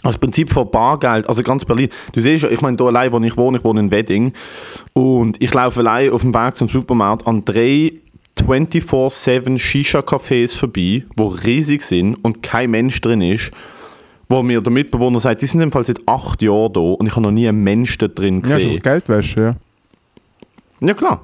Das 0.03 0.17
Prinzip 0.17 0.51
von 0.51 0.71
Bargeld, 0.71 1.29
also 1.29 1.43
ganz 1.43 1.65
Berlin. 1.65 1.89
Du 2.13 2.21
siehst 2.23 2.43
ja, 2.43 2.49
ich 2.51 2.63
meine, 2.63 2.77
hier 2.79 2.87
allein, 2.87 3.13
wo 3.13 3.19
ich 3.21 3.37
wohne, 3.37 3.59
ich 3.59 3.65
wohne 3.65 3.81
in 3.81 3.91
Wedding 3.91 4.33
und 4.95 5.41
ich 5.43 5.53
laufe 5.53 5.81
allein 5.81 6.11
auf 6.11 6.23
dem 6.23 6.33
Weg 6.33 6.57
zum 6.57 6.69
Supermarkt 6.69 7.27
an 7.27 7.45
drei 7.45 7.93
24-7 8.39 9.59
Shisha-Cafés 9.59 10.57
vorbei, 10.57 11.05
die 11.19 11.23
riesig 11.45 11.83
sind 11.83 12.15
und 12.25 12.43
kein 12.43 12.71
Mensch 12.71 13.01
drin 13.03 13.21
ist, 13.21 13.51
wo 14.31 14.43
mir 14.43 14.61
der 14.63 14.73
Mitbewohner 14.73 15.21
sagt, 15.21 15.43
die 15.43 15.47
sind 15.47 15.61
im 15.61 15.73
Fall 15.73 15.85
seit 15.85 16.01
acht 16.07 16.41
Jahren 16.41 16.73
da 16.73 16.81
und 16.81 17.07
ich 17.07 17.13
habe 17.13 17.23
noch 17.23 17.31
nie 17.33 17.47
einen 17.49 17.63
Mensch 17.63 17.99
da 17.99 18.09
drin 18.09 18.37
Ja, 18.37 18.55
gesehen. 18.55 18.73
schon 18.73 18.83
Geldwäsche, 18.83 19.41
ja. 19.41 19.55
Ja, 20.87 20.95
klar. 20.95 21.21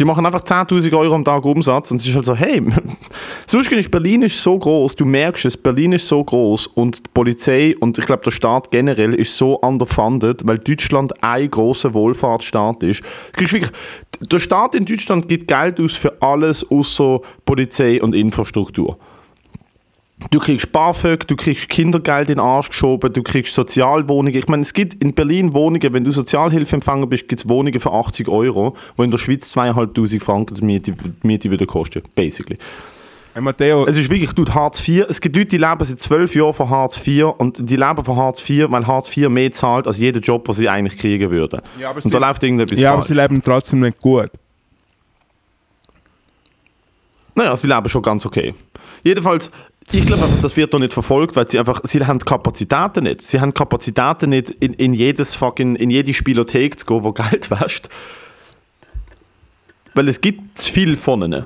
Die 0.00 0.04
machen 0.04 0.26
einfach 0.26 0.40
10.000 0.40 0.96
Euro 0.96 1.14
am 1.14 1.24
Tag 1.24 1.44
Umsatz 1.44 1.90
und 1.90 2.00
es 2.00 2.06
ist 2.06 2.14
halt 2.14 2.24
so, 2.24 2.34
hey, 2.34 2.62
sonst 3.46 3.70
ist 3.70 3.90
Berlin 3.90 4.22
ist 4.22 4.42
so 4.42 4.58
groß, 4.58 4.96
du 4.96 5.04
merkst 5.04 5.44
es, 5.44 5.56
Berlin 5.56 5.92
ist 5.92 6.08
so 6.08 6.22
groß 6.22 6.66
und 6.68 6.98
die 6.98 7.10
Polizei 7.12 7.74
und 7.78 7.96
ich 7.98 8.06
glaube 8.06 8.24
der 8.24 8.32
Staat 8.32 8.70
generell 8.70 9.14
ist 9.14 9.36
so 9.36 9.54
underfunded, 9.56 10.46
weil 10.46 10.58
Deutschland 10.58 11.12
ein 11.22 11.50
großer 11.50 11.94
Wohlfahrtsstaat 11.94 12.82
ist. 12.82 13.02
Wirklich, 13.36 13.66
der 14.20 14.38
Staat 14.38 14.74
in 14.74 14.84
Deutschland 14.84 15.28
gibt 15.28 15.48
Geld 15.48 15.80
aus 15.80 15.94
für 15.94 16.20
alles 16.20 16.68
außer 16.68 17.20
Polizei 17.44 18.02
und 18.02 18.14
Infrastruktur. 18.14 18.98
Du 20.30 20.38
kriegst 20.40 20.72
BAföG, 20.72 21.26
du 21.28 21.36
kriegst 21.36 21.68
Kindergeld 21.68 22.28
in 22.28 22.36
den 22.36 22.40
Arsch 22.40 22.68
geschoben, 22.70 23.12
du 23.12 23.22
kriegst 23.22 23.54
Sozialwohnungen. 23.54 24.34
Ich 24.36 24.48
meine, 24.48 24.62
es 24.62 24.72
gibt 24.72 25.02
in 25.02 25.14
Berlin 25.14 25.52
Wohnungen, 25.52 25.92
wenn 25.92 26.02
du 26.04 26.10
Sozialhilfeempfänger 26.10 27.06
bist, 27.06 27.28
gibt 27.28 27.40
es 27.42 27.48
Wohnungen 27.48 27.78
für 27.78 27.92
80 27.92 28.28
Euro, 28.28 28.74
wo 28.96 29.02
in 29.02 29.10
der 29.10 29.18
Schweiz 29.18 29.54
2'500 29.56 30.20
Franken 30.20 30.54
die 30.56 30.64
Miete, 30.64 30.92
die 30.92 31.26
Miete 31.26 31.50
wieder 31.50 31.66
kosten, 31.66 32.02
basically. 32.14 32.56
Hey, 33.32 33.42
Matteo, 33.42 33.84
Es 33.86 33.96
ist 33.96 34.08
wirklich, 34.10 34.32
du, 34.32 34.44
Hartz 34.46 34.86
IV, 34.88 35.06
es 35.08 35.20
gibt 35.20 35.34
Leute, 35.36 35.48
die 35.48 35.58
leben 35.58 35.84
seit 35.84 35.98
zwölf 36.00 36.34
Jahren 36.36 36.52
von 36.52 36.70
Hartz 36.70 37.04
IV 37.06 37.26
und 37.38 37.58
die 37.68 37.76
leben 37.76 38.04
von 38.04 38.16
Hartz 38.16 38.48
IV, 38.48 38.70
weil 38.70 38.86
Hartz 38.86 39.14
IV 39.16 39.28
mehr 39.28 39.50
zahlt 39.50 39.86
als 39.88 39.98
jeder 39.98 40.20
Job, 40.20 40.44
den 40.44 40.54
sie 40.54 40.68
eigentlich 40.68 40.96
kriegen 40.98 41.30
würden. 41.30 41.60
Ja, 41.80 41.90
aber 41.90 41.96
und 42.04 42.12
da 42.14 42.18
sie- 42.18 42.24
läuft 42.24 42.42
irgendetwas 42.44 42.78
ja, 42.78 42.90
aber 42.92 42.98
falsch. 43.02 43.08
sie 43.08 43.14
leben 43.14 43.42
trotzdem 43.42 43.80
nicht 43.80 44.00
gut. 44.00 44.30
Naja, 47.34 47.56
sie 47.56 47.66
leben 47.66 47.88
schon 47.88 48.02
ganz 48.02 48.24
okay. 48.24 48.54
Jedenfalls, 49.02 49.50
ich 49.92 50.06
glaube, 50.06 50.22
einfach, 50.22 50.40
das 50.40 50.56
wird 50.56 50.72
doch 50.72 50.78
nicht 50.78 50.92
verfolgt, 50.92 51.36
weil 51.36 51.48
sie 51.50 51.58
einfach, 51.58 51.80
sie 51.84 52.04
haben 52.04 52.18
die 52.18 52.24
Kapazitäten 52.24 53.04
nicht. 53.04 53.22
Sie 53.22 53.40
haben 53.40 53.50
die 53.50 53.54
Kapazitäten 53.54 54.30
nicht, 54.30 54.50
in, 54.50 54.72
in 54.74 54.94
jedes 54.94 55.34
fucking, 55.34 55.76
in 55.76 55.90
jede 55.90 56.14
Spielothek 56.14 56.78
zu 56.78 56.86
gehen, 56.86 57.04
wo 57.04 57.12
Geld 57.12 57.50
wäscht. 57.50 57.88
Weil 59.94 60.08
es 60.08 60.20
gibt 60.20 60.58
zu 60.58 60.72
viel 60.72 60.96
von 60.96 61.22
ihnen. 61.22 61.44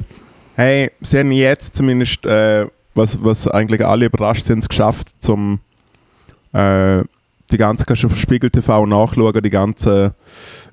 Hey, 0.55 0.91
sie 1.01 1.19
haben 1.19 1.33
jetzt 1.33 1.77
zumindest, 1.77 2.25
äh, 2.27 2.67
was, 2.95 3.23
was 3.23 3.47
eigentlich 3.49 3.85
alle 3.85 4.07
überrascht 4.07 4.47
sind, 4.47 4.61
es 4.61 4.69
geschafft, 4.69 5.09
zum 5.21 5.61
äh, 6.53 7.03
die 7.51 7.57
ganze, 7.57 7.85
kannst 7.85 8.03
du 8.03 8.09
auf 8.09 8.17
Spiegel 8.17 8.51
TV 8.51 8.87
nachschauen, 8.87 9.43
die 9.43 9.51
ganzen 9.51 10.13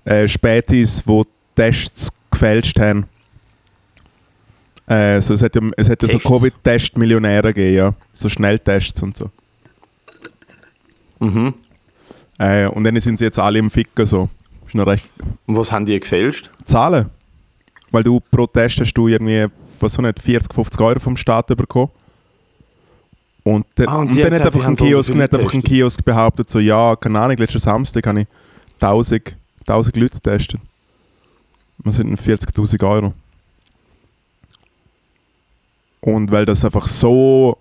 äh, 0.06 0.28
Spätis, 0.28 1.04
wo 1.06 1.26
Tests 1.56 2.12
gefälscht 2.32 2.80
haben. 2.80 3.06
Äh, 4.88 5.20
so, 5.22 5.34
es 5.34 5.42
hat 5.42 5.56
ja, 5.56 5.62
es 5.78 5.90
hat 5.90 6.02
ja 6.04 6.10
so? 6.10 6.20
Covid-Test-Millionäre 6.20 7.54
gegeben, 7.54 7.76
ja. 7.76 7.94
So 8.14 8.30
Schnelltests 8.30 9.02
und 9.02 9.18
so. 9.18 9.30
Mhm. 11.20 11.54
Äh, 12.38 12.68
und 12.68 12.84
dann 12.84 13.00
sind 13.00 13.18
sie 13.20 13.26
jetzt 13.26 13.40
alle 13.40 13.60
im 13.60 13.72
Ficken 13.72 14.06
so. 14.06 14.30
Ist 14.68 14.76
noch 14.76 14.86
recht 14.88 15.06
Und 15.46 15.56
was 15.58 15.72
haben 15.72 15.86
die 15.86 16.00
gefälscht? 16.00 16.50
zahlen. 16.66 17.10
Weil 17.92 18.04
du 18.04 18.20
pro 18.20 18.46
Test 18.48 18.80
hast 18.82 18.94
du 18.94 19.08
irgendwie, 19.08 19.46
was 19.80 19.94
so 19.94 20.02
nicht, 20.02 20.20
40, 20.20 20.54
50 20.54 20.82
Euro 20.82 21.00
vom 21.00 21.16
Staat 21.16 21.48
bekommen. 21.48 21.90
Und, 23.44 23.66
dann- 23.76 23.88
Ah, 23.88 23.96
und 23.98 24.10
und 24.10 24.18
dann 24.22 24.34
hat 24.34 24.42
einfach 24.42 24.66
ein 24.66 24.76
so 24.76 24.86
Kiosk, 24.86 25.14
nicht 25.14 25.34
einfach 25.34 25.54
ein. 25.54 25.64
Kiosk 25.64 26.04
behauptet, 26.04 26.50
so, 26.50 26.60
ja, 26.60 26.96
keine 26.96 27.20
Ahnung, 27.20 27.38
letzten 27.38 27.60
Samstag 27.60 28.06
habe 28.08 28.22
ich 28.22 28.28
1000, 28.80 29.36
1000 29.68 29.96
Leute 29.98 30.16
getestet. 30.16 30.60
Das 31.84 31.96
sind 31.98 32.20
40.000 32.20 32.84
Euro. 32.84 33.14
Und 36.06 36.30
weil 36.30 36.46
das 36.46 36.64
einfach 36.64 36.86
so 36.86 37.58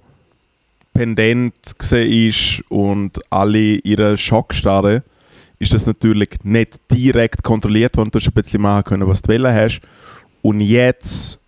pendent 0.92 1.54
ist 1.90 2.62
und 2.68 3.18
alle 3.30 3.76
ihre 3.76 4.18
Schockstarre, 4.18 5.02
ist 5.58 5.72
das 5.72 5.86
natürlich 5.86 6.28
nicht 6.42 6.78
direkt 6.90 7.42
kontrolliert 7.42 7.96
worden. 7.96 8.10
Du 8.10 8.18
hast 8.18 8.26
ein 8.26 8.34
bisschen 8.34 8.60
machen 8.60 8.84
können, 8.84 9.08
was 9.08 9.22
du 9.22 9.32
wollen 9.32 9.50
hast. 9.50 9.80
Und 10.42 10.60
jetzt 10.60 11.40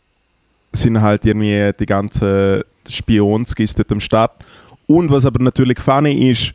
sind 0.72 1.02
halt 1.02 1.26
irgendwie 1.26 1.70
die 1.78 1.84
ganzen 1.84 2.62
Spionskis 2.88 3.74
dort 3.74 3.92
am 3.92 4.00
Start. 4.00 4.32
Und 4.86 5.10
was 5.10 5.26
aber 5.26 5.44
natürlich 5.44 5.78
funny 5.78 6.30
ist, 6.30 6.54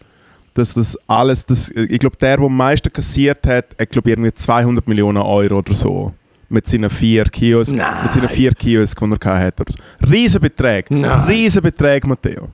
dass 0.56 0.74
das 0.74 0.98
alles, 1.08 1.46
das, 1.46 1.70
ich 1.70 2.00
glaube, 2.00 2.18
der, 2.18 2.38
der 2.38 2.46
am 2.48 2.58
meisten 2.58 2.92
kassiert 2.92 3.46
hat, 3.46 3.76
hat 3.80 3.89
glaube 3.92 4.10
irgendwie 4.10 4.34
200 4.34 4.88
Millionen 4.88 5.22
Euro 5.22 5.60
oder 5.60 5.76
so. 5.76 6.14
Mit 6.54 6.68
seinen 6.68 6.89
vier 6.89 7.24
Kiosken, 7.24 7.78
Nein. 7.78 8.04
mit 8.04 8.12
seinen 8.12 8.28
vier 8.28 8.52
Kiosken, 8.54 9.10
die 9.10 9.18
er 9.26 9.39
hatte. 9.39 9.64
Riesenbeträge, 10.10 10.93
Nein. 10.93 11.22
Riesenbeträge, 11.22 12.06
Matteo. 12.06 12.49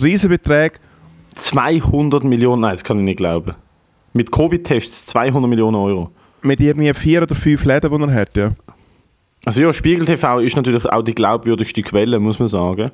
Riesenbeträge. 0.00 0.78
200 1.34 2.22
Millionen, 2.22 2.62
nein, 2.62 2.70
das 2.72 2.84
kann 2.84 2.98
ich 2.98 3.04
nicht 3.04 3.16
glauben. 3.16 3.54
Mit 4.12 4.30
Covid-Tests 4.30 5.06
200 5.06 5.50
Millionen 5.50 5.74
Euro. 5.74 6.12
Mit 6.42 6.60
irgendwie 6.60 6.94
vier 6.94 7.22
oder 7.22 7.34
fünf 7.34 7.64
Läden, 7.64 7.90
die 7.90 8.08
er 8.08 8.14
hat, 8.14 8.36
ja. 8.36 8.52
Also 9.44 9.62
ja, 9.62 9.72
Spiegel 9.72 10.04
TV 10.04 10.38
ist 10.38 10.54
natürlich 10.54 10.86
auch 10.86 11.02
die 11.02 11.14
glaubwürdigste 11.14 11.82
Quelle, 11.82 12.20
muss 12.20 12.38
man 12.38 12.46
sagen. 12.46 12.92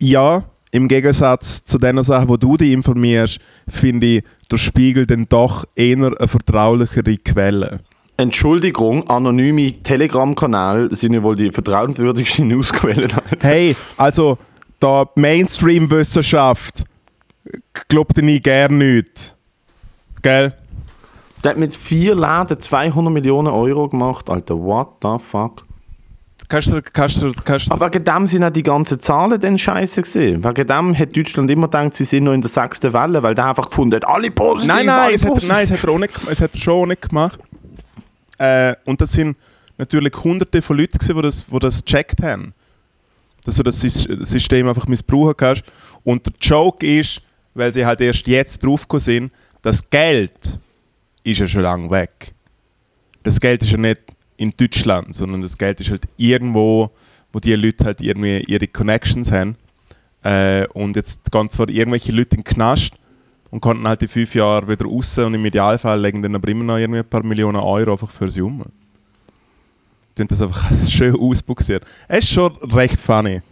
Ja, 0.00 0.42
im 0.74 0.88
Gegensatz 0.88 1.64
zu 1.64 1.78
den 1.78 2.02
Sachen, 2.02 2.28
wo 2.28 2.36
du 2.36 2.56
dich 2.56 2.72
informierst, 2.72 3.38
finde 3.68 4.06
ich 4.08 4.24
der 4.50 4.58
Spiegel 4.58 5.06
dann 5.06 5.26
doch 5.28 5.64
eher 5.76 5.96
eine 5.96 6.28
vertraulichere 6.28 7.16
Quelle. 7.18 7.80
Entschuldigung, 8.16 9.08
anonyme 9.08 9.80
Telegram-Kanäle 9.84 10.94
sind 10.96 11.14
ja 11.14 11.22
wohl 11.22 11.36
die 11.36 11.52
vertrauenswürdigsten 11.52 12.48
Newsquellen. 12.48 13.12
Hey, 13.40 13.76
also 13.96 14.36
da 14.80 15.04
die 15.16 15.20
Mainstream-Wissenschaft 15.20 16.82
glaubt 17.88 18.18
ich 18.18 18.42
gerne 18.42 18.76
nicht. 18.76 19.36
Gell? 20.22 20.54
Der 21.44 21.50
hat 21.52 21.58
mit 21.58 21.74
vier 21.74 22.16
Läden 22.16 22.58
200 22.58 23.12
Millionen 23.12 23.48
Euro 23.48 23.88
gemacht, 23.88 24.28
Alter, 24.28 24.58
what 24.58 24.88
the 25.02 25.24
fuck? 25.24 25.64
Kannst 26.48 26.68
du, 26.70 26.82
kannst 26.82 27.22
du, 27.22 27.32
kannst 27.44 27.68
du, 27.68 27.72
Aber 27.72 27.86
wegen 27.92 28.04
dem 28.04 28.26
sind 28.26 28.44
auch 28.44 28.50
die 28.50 28.62
ganzen 28.62 29.00
Zahlen 29.00 29.40
dann 29.40 29.56
scheiße 29.56 30.02
gesehen. 30.02 30.44
Wegen 30.44 30.66
dem 30.66 30.98
hat 30.98 31.16
Deutschland 31.16 31.50
immer 31.50 31.68
gedacht, 31.68 31.94
sie 31.94 32.04
sind 32.04 32.24
noch 32.24 32.32
in 32.32 32.42
der 32.42 32.50
sechsten 32.50 32.92
Welle, 32.92 33.22
weil 33.22 33.34
der 33.34 33.46
einfach 33.46 33.68
gefunden 33.70 33.96
hat, 33.96 34.06
alle 34.06 34.30
positiv, 34.30 34.68
Nein, 34.68 34.86
nein, 34.86 35.14
es 35.14 35.24
hat, 35.24 35.42
nein, 35.44 35.64
es 35.64 35.70
hat 35.70 35.82
er, 35.82 35.90
auch 35.90 35.98
nicht, 35.98 36.12
es 36.30 36.40
hat 36.40 36.52
er 36.54 36.60
schon 36.60 36.82
auch 36.82 36.86
nicht 36.86 37.08
gemacht. 37.08 37.40
Äh, 38.38 38.74
und 38.84 39.00
das 39.00 39.12
sind 39.12 39.36
natürlich 39.78 40.12
hunderte 40.22 40.60
von 40.60 40.76
Leuten, 40.76 40.98
gewesen, 40.98 41.16
die 41.16 41.22
das, 41.22 41.46
die 41.46 41.58
das 41.58 41.84
gecheckt 41.84 42.22
haben. 42.22 42.52
Dass 43.44 43.56
du 43.56 43.62
das 43.62 43.82
Sys- 43.82 44.24
System 44.24 44.68
einfach 44.68 44.86
missbrauchen 44.86 45.36
kannst. 45.36 45.64
Und 46.02 46.26
der 46.26 46.32
Joke 46.40 46.86
ist, 46.86 47.22
weil 47.54 47.72
sie 47.72 47.86
halt 47.86 48.00
erst 48.00 48.26
jetzt 48.26 48.62
draufgekommen 48.64 49.00
sind, 49.00 49.32
das 49.62 49.88
Geld 49.88 50.60
ist 51.22 51.40
ja 51.40 51.46
schon 51.46 51.62
lange 51.62 51.90
weg. 51.90 52.32
Das 53.22 53.40
Geld 53.40 53.62
ist 53.62 53.72
ja 53.72 53.78
nicht 53.78 54.00
in 54.36 54.52
Deutschland, 54.56 55.14
sondern 55.14 55.42
das 55.42 55.56
Geld 55.56 55.80
ist 55.80 55.90
halt 55.90 56.02
irgendwo, 56.16 56.90
wo 57.32 57.38
die 57.38 57.54
Leute 57.54 57.84
halt 57.84 58.00
irgendwie 58.00 58.44
ihre 58.46 58.66
Connections 58.66 59.30
haben. 59.30 59.56
Äh, 60.22 60.66
und 60.68 60.96
jetzt 60.96 61.30
gehen 61.30 61.50
zwar 61.50 61.68
irgendwelche 61.68 62.12
Leute 62.12 62.36
in 62.36 62.42
den 62.42 62.44
Knast, 62.44 62.94
und 63.54 63.60
konnten 63.60 63.86
halt 63.86 64.02
in 64.02 64.08
fünf 64.08 64.34
Jahren 64.34 64.66
wieder 64.66 64.84
raus 64.84 65.16
und 65.16 65.32
im 65.32 65.44
Idealfall 65.46 66.00
legen 66.00 66.20
dann 66.20 66.34
aber 66.34 66.48
immer 66.48 66.64
noch 66.64 66.76
irgendwie 66.76 66.98
ein 66.98 67.08
paar 67.08 67.22
Millionen 67.22 67.54
Euro 67.58 67.92
einfach 67.92 68.10
für 68.10 68.28
sie 68.28 68.42
um. 68.42 68.64
Die 70.18 70.22
haben 70.22 70.26
das 70.26 70.42
einfach 70.42 70.72
schön 70.90 71.14
ausbuxiert. 71.14 71.84
Es 72.08 72.24
ist 72.24 72.32
schon 72.32 72.52
recht 72.72 72.98
funny. 72.98 73.42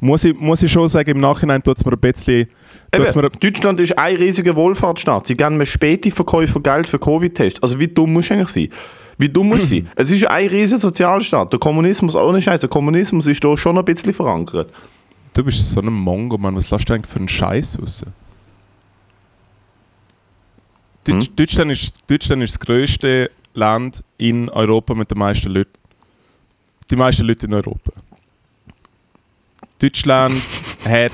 Muss 0.00 0.24
ich, 0.24 0.36
muss 0.36 0.64
ich 0.64 0.72
schon 0.72 0.88
sagen, 0.88 1.10
im 1.10 1.20
Nachhinein 1.20 1.62
tut 1.62 1.76
es 1.76 1.84
mir 1.84 1.92
ein 1.92 2.00
bisschen... 2.00 2.48
tut's 2.90 3.14
mir, 3.14 3.22
Eben, 3.22 3.38
Deutschland 3.38 3.78
ist 3.78 3.96
ein 3.96 4.16
riesiger 4.16 4.56
Wohlfahrtsstaat. 4.56 5.26
Sie 5.26 5.36
geben 5.36 5.58
mir 5.58 5.66
späte 5.66 6.10
Verkäufer 6.10 6.58
Geld 6.58 6.88
für 6.88 6.98
Covid-Tests. 6.98 7.62
Also 7.62 7.78
wie 7.78 7.86
dumm 7.86 8.14
muss 8.14 8.32
eigentlich 8.32 8.48
sein? 8.48 8.68
Wie 9.22 9.28
dumm 9.28 9.50
muss 9.50 9.70
sein? 9.70 9.88
Es 9.94 10.10
ist 10.10 10.26
ein 10.26 10.48
riesiger 10.48 10.80
Sozialstaat. 10.80 11.52
Der 11.52 11.60
Kommunismus, 11.60 12.16
ohne 12.16 12.42
Scheiß, 12.42 12.58
der 12.58 12.68
Kommunismus 12.68 13.28
ist 13.28 13.44
da 13.44 13.56
schon 13.56 13.78
ein 13.78 13.84
bisschen 13.84 14.12
verankert. 14.12 14.72
du 15.32 15.44
bist 15.44 15.70
so 15.70 15.80
ein 15.80 15.92
Mongo, 15.92 16.36
Mann. 16.36 16.56
Was 16.56 16.70
lässt 16.72 16.88
du 16.88 16.92
eigentlich 16.92 17.12
für 17.12 17.20
einen 17.20 17.28
Scheiß 17.28 17.78
raus? 17.80 18.04
Hm? 21.06 21.20
Deutschland, 21.36 21.70
ist, 21.70 22.02
Deutschland 22.08 22.42
ist 22.42 22.54
das 22.54 22.60
grösste 22.60 23.30
Land 23.54 24.02
in 24.18 24.48
Europa 24.48 24.92
mit 24.94 25.08
den 25.12 25.18
meisten 25.18 25.50
Leuten. 25.50 25.78
Die 26.90 26.96
meisten 26.96 27.24
Leute 27.24 27.46
in 27.46 27.54
Europa. 27.54 27.92
Deutschland 29.78 30.34
hat 30.84 31.12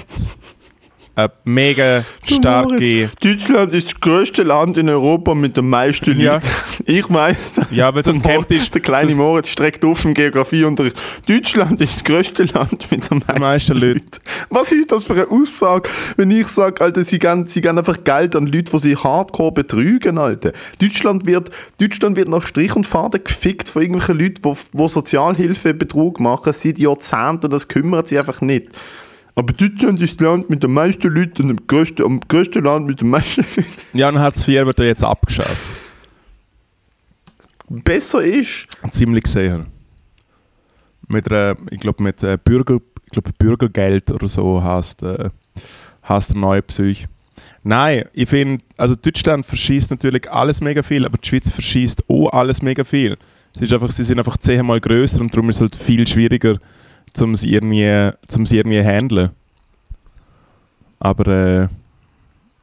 mega 1.44 2.04
starke. 2.24 3.10
Deutschland 3.22 3.72
ist 3.72 3.92
das 3.92 4.00
größte 4.00 4.42
Land 4.44 4.76
in 4.76 4.88
Europa 4.88 5.34
mit 5.34 5.56
den 5.56 5.68
meisten 5.68 6.10
Leuten. 6.10 6.20
Ja. 6.20 6.40
Ich 6.86 7.12
weiß. 7.12 7.60
Ja, 7.70 7.88
aber 7.88 8.00
das 8.02 8.22
der, 8.22 8.32
kennt 8.36 8.50
ist. 8.50 8.72
der 8.72 8.80
kleine 8.80 9.08
das- 9.08 9.16
Moritz 9.16 9.48
streckt 9.50 9.84
auf 9.84 10.04
im 10.06 10.14
Geografieunterricht. 10.14 10.98
Deutschland 11.28 11.80
ist 11.82 11.96
das 11.96 12.04
größte 12.04 12.44
Land 12.44 12.90
mit 12.90 13.10
den 13.10 13.18
meisten, 13.26 13.40
meisten 13.40 13.76
Leuten. 13.76 14.08
Was 14.48 14.72
ist 14.72 14.90
das 14.92 15.04
für 15.04 15.14
eine 15.14 15.28
Aussage, 15.30 15.90
wenn 16.16 16.30
ich 16.30 16.46
sage, 16.46 16.82
Alter, 16.82 17.04
sie 17.04 17.18
geben, 17.18 17.46
sie 17.46 17.60
geben 17.60 17.76
einfach 17.78 18.02
Geld 18.04 18.34
an 18.36 18.46
Leute, 18.46 18.70
die 18.72 18.78
sie 18.78 18.96
hardcore 18.96 19.52
betrügen, 19.52 20.16
Alter. 20.16 20.52
Deutschland 20.80 21.26
wird, 21.26 21.50
Deutschland 21.78 22.16
wird 22.16 22.28
nach 22.28 22.46
Strich 22.46 22.74
und 22.74 22.86
Faden 22.86 23.22
gefickt 23.22 23.68
von 23.68 23.82
irgendwelchen 23.82 24.18
Leuten, 24.18 24.42
die, 24.42 24.78
die 24.78 24.88
Sozialhilfebetrug 24.88 26.20
machen 26.20 26.52
seit 26.54 26.78
Jahrzehnten. 26.78 27.50
Das 27.50 27.68
kümmert 27.68 28.08
sie 28.08 28.18
einfach 28.18 28.40
nicht. 28.40 28.68
Aber 29.39 29.53
Deutschland 29.53 30.03
ist 30.03 30.20
das 30.20 30.26
Land 30.26 30.51
mit 30.51 30.64
den 30.64 30.72
meisten 30.72 31.14
Leuten 31.14 31.45
und 31.45 31.51
am 31.51 31.66
größten, 31.68 32.05
am 32.05 32.18
größten 32.18 32.64
Land 32.64 32.89
mit 32.89 33.01
den 33.01 33.11
meisten 33.11 33.43
Leuten. 33.43 33.70
Ja, 33.93 34.09
und 34.09 34.18
Hartz 34.18 34.49
IV 34.49 34.66
wird 34.66 34.80
ja 34.80 34.86
jetzt 34.86 35.05
abgeschafft. 35.05 35.57
Besser 37.68 38.20
ist. 38.24 38.66
Ziemlich 38.91 39.22
gesehen. 39.22 39.66
Mit 41.07 41.30
einer, 41.30 41.57
ich 41.70 41.78
glaube, 41.78 42.03
mit 42.03 42.20
äh, 42.24 42.36
Bürger, 42.43 42.80
ich 43.05 43.12
glaube, 43.12 43.30
Bürgergeld 43.39 44.11
oder 44.11 44.26
so 44.26 44.61
hast 44.61 45.05
äh, 45.05 45.30
hast 46.03 46.30
der 46.30 46.36
neue 46.36 46.62
Psych. 46.62 47.07
Nein, 47.62 48.07
ich 48.14 48.28
finde, 48.28 48.64
also 48.76 48.97
Deutschland 48.97 49.47
verschießt 49.47 49.93
natürlich 49.93 50.28
alles 50.28 50.61
mega 50.61 50.82
viel, 50.82 51.07
aber 51.07 51.16
die 51.16 51.28
Schweiz 51.28 51.49
verschießt 51.49 52.11
auch 52.11 52.32
alles 52.32 52.61
mega 52.61 52.82
viel. 52.82 53.16
Es 53.55 53.62
ist 53.62 53.72
einfach, 53.72 53.91
sie 53.93 54.03
sind 54.03 54.18
einfach 54.18 54.36
zehnmal 54.39 54.80
größer 54.80 55.20
und 55.20 55.32
darum 55.32 55.49
ist 55.49 55.57
es 55.57 55.61
halt 55.61 55.76
viel 55.76 56.09
schwieriger, 56.09 56.59
zum 57.18 57.36
sie 57.36 57.52
irgendwie, 57.52 58.12
zum 58.28 58.46
sie 58.46 58.56
irgendwie 58.56 58.82
handeln. 58.82 59.30
Aber 61.00 61.26
äh, 61.26 61.68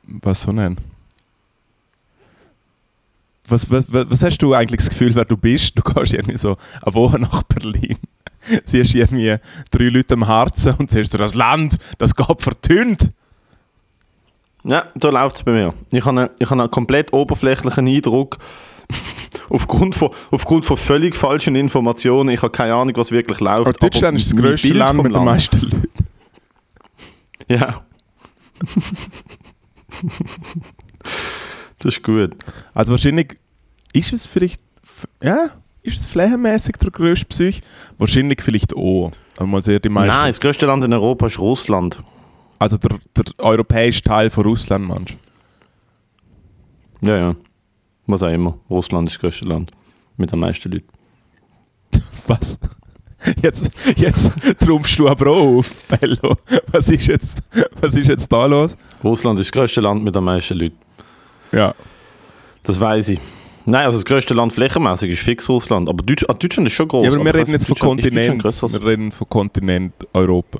was 0.07 0.41
so 0.41 0.51
nennen? 0.51 0.77
Was, 3.47 3.69
was, 3.69 3.85
was, 3.91 4.23
hast 4.23 4.39
du 4.39 4.53
eigentlich 4.53 4.79
das 4.79 4.89
Gefühl, 4.89 5.13
wer 5.13 5.25
du 5.25 5.37
bist? 5.37 5.77
Du 5.77 5.83
gehst 5.83 6.13
irgendwie 6.13 6.37
so 6.37 6.57
eine 6.81 6.95
Woche 6.95 7.19
nach 7.19 7.43
Berlin, 7.43 7.97
siehst 8.65 8.95
irgendwie 8.95 9.37
drei 9.69 9.89
Leute 9.89 10.15
am 10.15 10.27
Harzen 10.27 10.73
und 10.75 10.89
siehst 10.89 11.13
du, 11.13 11.19
das 11.19 11.35
Land, 11.35 11.77
das 11.99 12.15
geht 12.15 12.41
vertünnt. 12.41 13.11
Ja, 14.63 14.85
da 14.95 15.09
läuft 15.09 15.35
es 15.35 15.43
bei 15.43 15.51
mir. 15.51 15.73
Ich 15.91 16.03
habe 16.05 16.21
einen, 16.21 16.29
ich 16.39 16.49
habe 16.49 16.61
einen 16.61 16.71
komplett 16.71 17.13
oberflächlichen 17.13 17.87
Eindruck. 17.87 18.39
aufgrund, 19.49 19.95
von, 19.95 20.11
aufgrund 20.31 20.65
von 20.65 20.77
völlig 20.77 21.15
falschen 21.15 21.55
Informationen. 21.55 22.29
Ich 22.29 22.41
habe 22.41 22.51
keine 22.51 22.73
Ahnung, 22.73 22.95
was 22.97 23.11
wirklich 23.11 23.39
läuft. 23.39 23.59
Aber 23.61 23.73
Deutschland 23.73 24.19
ist 24.19 24.31
das 24.31 24.39
grösste 24.39 24.67
Bild 24.67 24.79
Land 24.79 25.03
mit 25.03 25.15
den 25.15 25.23
meisten 25.23 25.59
Leuten. 25.59 25.83
Ja. 27.47 27.85
das 31.77 31.95
ist 31.95 32.01
gut. 32.01 32.35
Also 32.73 32.93
wahrscheinlich 32.93 33.37
ist 33.93 34.13
es 34.13 34.25
vielleicht, 34.25 34.61
ja, 35.21 35.51
ist 35.83 35.99
es 35.99 36.07
flächenmäßig 36.07 36.77
der 36.77 36.89
grösste 36.89 37.27
Psych? 37.27 37.61
Wahrscheinlich 37.99 38.41
vielleicht 38.41 38.75
auch. 38.75 39.11
Aber 39.37 39.47
man 39.47 39.61
sieht 39.61 39.85
die 39.85 39.89
meisten. 39.89 40.07
Nein, 40.07 40.27
das 40.27 40.39
größte 40.39 40.65
Land 40.65 40.83
in 40.85 40.93
Europa 40.93 41.27
ist 41.27 41.37
Russland. 41.37 41.99
Also 42.57 42.77
der, 42.77 42.97
der 43.15 43.25
europäische 43.37 44.01
Teil 44.01 44.31
von 44.31 44.45
Russland, 44.45 44.87
meinst 44.87 45.15
du? 47.01 47.07
Ja, 47.07 47.17
ja. 47.17 47.35
Was 48.07 48.23
auch 48.23 48.31
immer. 48.31 48.57
Russland 48.69 49.09
ist 49.09 49.15
das 49.15 49.21
größte 49.21 49.45
Land. 49.45 49.71
Mit 50.17 50.31
den 50.31 50.39
meisten 50.39 50.71
Leuten. 50.71 50.87
Was? 52.27 52.59
Jetzt, 53.41 53.71
jetzt 53.95 54.31
trumpfst 54.59 54.97
du 54.99 55.09
aber 55.09 55.27
auch 55.31 55.57
auf, 55.57 55.71
Bello. 55.87 56.35
Was 56.71 56.89
ist 56.89 57.07
jetzt, 57.07 57.43
was 57.81 57.95
ist 57.95 58.07
jetzt 58.07 58.31
da 58.31 58.45
los? 58.45 58.77
Russland 59.03 59.39
ist 59.39 59.47
das 59.47 59.51
größte 59.51 59.81
Land 59.81 60.03
mit 60.03 60.15
den 60.15 60.23
meisten 60.23 60.59
Leuten. 60.59 60.77
Ja. 61.51 61.73
Das 62.61 62.79
weiß 62.79 63.09
ich. 63.09 63.19
Nein, 63.67 63.85
also 63.85 63.97
das 63.97 64.05
größte 64.05 64.35
Land 64.35 64.53
flächenmäßig 64.53 65.11
ist 65.11 65.23
fix 65.23 65.49
Russland. 65.49 65.89
Aber 65.89 66.03
Deutsch, 66.03 66.23
ah, 66.27 66.33
Deutschland 66.33 66.67
ist 66.67 66.75
schon 66.75 66.87
groß. 66.87 67.05
ja 67.05 67.11
aber 67.11 67.25
wir 67.25 67.33
reden 67.33 67.51
jetzt 67.51 67.65
von 67.67 67.75
Kontinent. 67.75 68.43
Wir 68.43 68.85
reden 68.85 69.11
von 69.11 69.27
Kontinent 69.27 69.93
Europa. 70.13 70.59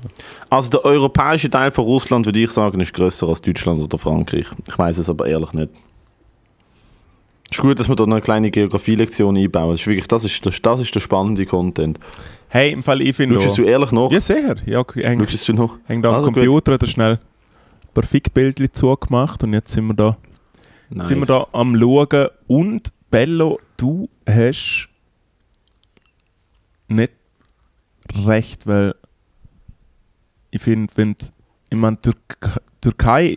also 0.50 0.70
der 0.70 0.84
europäische 0.84 1.48
Teil 1.48 1.70
von 1.70 1.84
Russland, 1.84 2.26
würde 2.26 2.40
ich 2.40 2.50
sagen, 2.50 2.80
ist 2.80 2.92
größer 2.92 3.28
als 3.28 3.40
Deutschland 3.40 3.80
oder 3.80 3.96
Frankreich. 3.96 4.46
Ich 4.68 4.76
weiß 4.76 4.98
es 4.98 5.08
aber 5.08 5.26
ehrlich 5.26 5.52
nicht. 5.52 5.70
Ist 7.50 7.60
gut, 7.60 7.78
dass 7.78 7.88
wir 7.88 7.94
da 7.96 8.04
noch 8.06 8.16
eine 8.16 8.22
kleine 8.22 8.50
Geografielektion 8.50 9.36
einbauen. 9.36 9.72
Das 9.72 9.80
ist 9.80 9.86
wirklich, 9.86 10.08
das 10.08 10.24
ist, 10.24 10.44
das, 10.44 10.60
das 10.60 10.80
ist 10.80 10.94
der 10.94 11.00
spannende 11.00 11.46
Content. 11.46 11.98
Hey, 12.48 12.72
im 12.72 12.82
Fall, 12.82 13.00
ich 13.02 13.14
finde 13.14 13.40
Schaust 13.40 13.58
du 13.58 13.62
ehrlich 13.64 13.92
nach? 13.92 14.10
Ja, 14.10 14.20
sehr. 14.20 14.56
Ja. 14.66 14.84
Häng, 14.94 15.26
Schaust 15.28 15.48
du 15.48 15.52
nach? 15.52 15.74
häng 15.84 16.02
da 16.02 16.08
am 16.10 16.14
Also 16.16 16.26
gut. 16.28 16.34
Computer 16.34 16.74
oder 16.74 16.86
schnell 16.86 17.12
ein 17.14 17.88
paar 17.94 18.04
Fickbildchen 18.04 18.72
zugemacht 18.72 19.42
und 19.44 19.52
jetzt 19.52 19.72
sind 19.72 19.86
wir 19.86 19.94
da, 19.94 20.16
Nice. 20.90 21.08
sind 21.08 21.20
wir 21.20 21.26
da 21.26 21.46
am 21.52 21.74
Schauen. 21.80 22.30
Und 22.48 22.92
Bello, 23.10 23.58
du 23.76 24.08
hast 24.28 24.88
nicht 26.88 27.12
recht, 28.26 28.66
weil 28.66 28.94
ich 30.50 30.62
finde, 30.62 30.92
wenn 30.96 31.16
ich 31.70 31.76
meine, 31.76 32.00
Türk 32.00 32.60
Türkei 32.80 33.36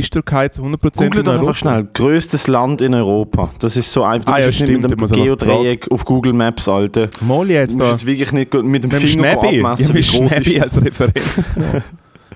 ist 0.00 0.12
Türkei 0.12 0.48
zu 0.48 0.62
100% 0.62 0.78
Google 1.04 1.04
in 1.04 1.10
doch 1.24 1.32
Europa? 1.32 1.40
einfach 1.40 1.54
schnell. 1.54 1.88
Größtes 1.92 2.46
Land 2.48 2.82
in 2.82 2.94
Europa. 2.94 3.50
Das 3.60 3.76
ist 3.76 3.92
so 3.92 4.02
einfach. 4.04 4.26
Du 4.26 4.32
Ah, 4.32 4.38
ja, 4.40 4.46
musst 4.46 4.58
jetzt 4.60 4.68
stimmt, 4.68 4.84
nicht 4.90 5.00
mit 5.00 5.10
dem 5.10 5.16
Geodreieck 5.24 5.90
auf 5.90 6.04
Google 6.04 6.32
Maps, 6.32 6.68
Alter. 6.68 7.06
Du 7.08 7.24
Mal 7.24 7.50
jetzt 7.50 7.76
musst 7.76 7.88
da. 7.88 7.92
jetzt 7.92 8.06
wirklich 8.06 8.32
nicht 8.32 8.52
mit 8.54 8.62
dem 8.62 8.70
Mit 8.70 8.84
dem 8.84 8.90
Finger 8.92 9.08
Schnäbi. 9.38 9.64
Abmessen, 9.64 9.88
habe 9.88 9.98
wie 9.98 10.02
groß 10.18 10.30
Schnäbi 10.32 10.50
ist 10.56 10.62
als 10.62 10.82
Referenz 10.84 11.44
genommen. 11.54 11.84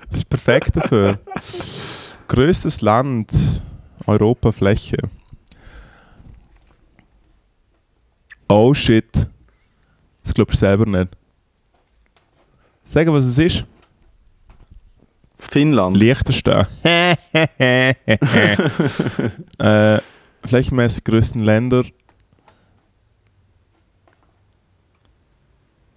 Das 0.09 0.19
ist 0.19 0.29
perfekt 0.29 0.75
dafür. 0.77 1.19
Größtes 2.27 2.81
Land, 2.81 3.27
Europafläche. 4.05 4.97
Oh 8.47 8.73
shit. 8.73 9.27
Das 10.23 10.33
glaubst 10.33 10.53
du 10.53 10.57
selber 10.59 10.85
nicht. 10.85 11.09
Sagen, 12.83 13.11
was 13.13 13.25
es 13.25 13.37
ist? 13.37 13.65
Finnland. 15.39 15.97
Liechtenstein. 15.97 16.67
äh, 19.57 19.99
flächenmäßig 20.45 21.03
größten 21.03 21.43
Länder. 21.43 21.83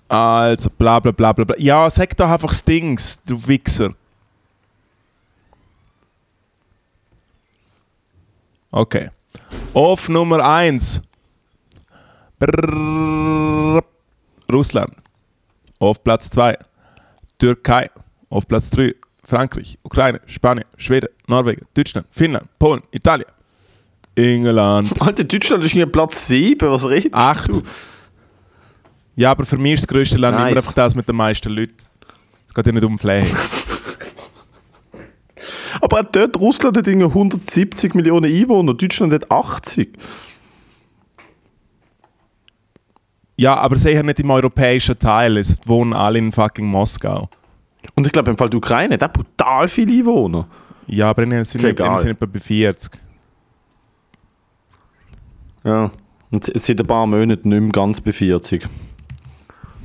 Also, 0.08 0.70
bla 0.70 1.00
bla 1.00 1.12
bla 1.12 1.32
bla 1.32 1.44
bla. 1.44 1.56
Ja, 1.58 1.90
sag 1.90 2.16
doch 2.16 2.28
einfach 2.28 2.52
Stings, 2.54 3.22
du 3.24 3.46
Wichser. 3.46 3.94
Okay. 8.70 9.10
Auf 9.74 10.08
Nummer 10.08 10.44
1. 10.44 11.02
Russland. 14.50 14.94
Auf 15.78 16.02
Platz 16.02 16.30
2. 16.30 16.58
Türkei. 17.38 17.90
Auf 18.30 18.46
Platz 18.46 18.70
3. 18.70 18.94
Frankreich, 19.28 19.78
Ukraine, 19.82 20.22
Spanien, 20.24 20.64
Schweden, 20.78 21.08
Norwegen, 21.26 21.66
Deutschland, 21.74 22.06
Finnland, 22.10 22.46
Polen, 22.58 22.82
Italien, 22.92 23.28
England. 24.14 24.98
Alter, 25.02 25.24
Deutschland 25.24 25.62
ist 25.64 25.72
hier 25.72 25.84
Platz 25.84 26.28
7. 26.28 26.70
Was 26.70 26.88
redest 26.88 27.14
Acht. 27.14 27.48
du? 27.48 27.62
Ja, 29.16 29.32
aber 29.32 29.44
für 29.44 29.58
mich 29.58 29.74
ist 29.74 29.82
das 29.82 29.88
grösste 29.88 30.16
Land 30.16 30.38
Nice. 30.38 30.50
immer 30.50 30.58
einfach 30.60 30.72
das 30.72 30.94
mit 30.94 31.06
den 31.06 31.16
meisten 31.16 31.50
Leuten. 31.50 31.76
Es 32.46 32.54
geht 32.54 32.66
ja 32.66 32.72
nicht 32.72 32.84
um 32.84 32.98
Fläche. 32.98 33.36
Aber 35.80 36.00
auch 36.00 36.04
dort, 36.10 36.36
Russland 36.36 36.76
hat 36.76 36.86
irgendwie 36.88 37.06
170 37.06 37.94
Millionen 37.94 38.32
Einwohner, 38.32 38.74
Deutschland 38.74 39.12
hat 39.12 39.30
80. 39.30 39.90
ja, 43.36 43.54
aber 43.54 43.76
sicher 43.76 44.02
nicht 44.02 44.18
im 44.18 44.30
europäischen 44.30 44.98
Teil. 44.98 45.36
Es 45.36 45.58
wohnen 45.64 45.92
alle 45.92 46.18
in 46.18 46.32
fucking 46.32 46.66
Moskau. 46.66 47.28
Und 47.94 48.06
ich 48.06 48.12
glaube, 48.12 48.30
im 48.30 48.36
Fall 48.38 48.48
der 48.50 48.58
Ukraine 48.58 48.94
hat 48.94 49.02
auch 49.04 49.12
brutal 49.12 49.68
viele 49.68 49.92
Einwohner. 49.92 50.46
Ja, 50.86 51.10
aber 51.10 51.22
in 51.24 51.30
sind, 51.44 51.60
sind 51.98 52.10
etwa 52.10 52.26
bei 52.26 52.40
40. 52.40 52.90
Ja. 55.64 55.90
Und 56.30 56.44
se- 56.44 56.52
seit 56.58 56.80
ein 56.80 56.86
paar 56.86 57.06
Monaten 57.06 57.48
nicht 57.48 57.60
mehr 57.60 57.70
ganz 57.70 58.00
bei 58.00 58.12
40. 58.12 58.62
Ich 58.64 58.68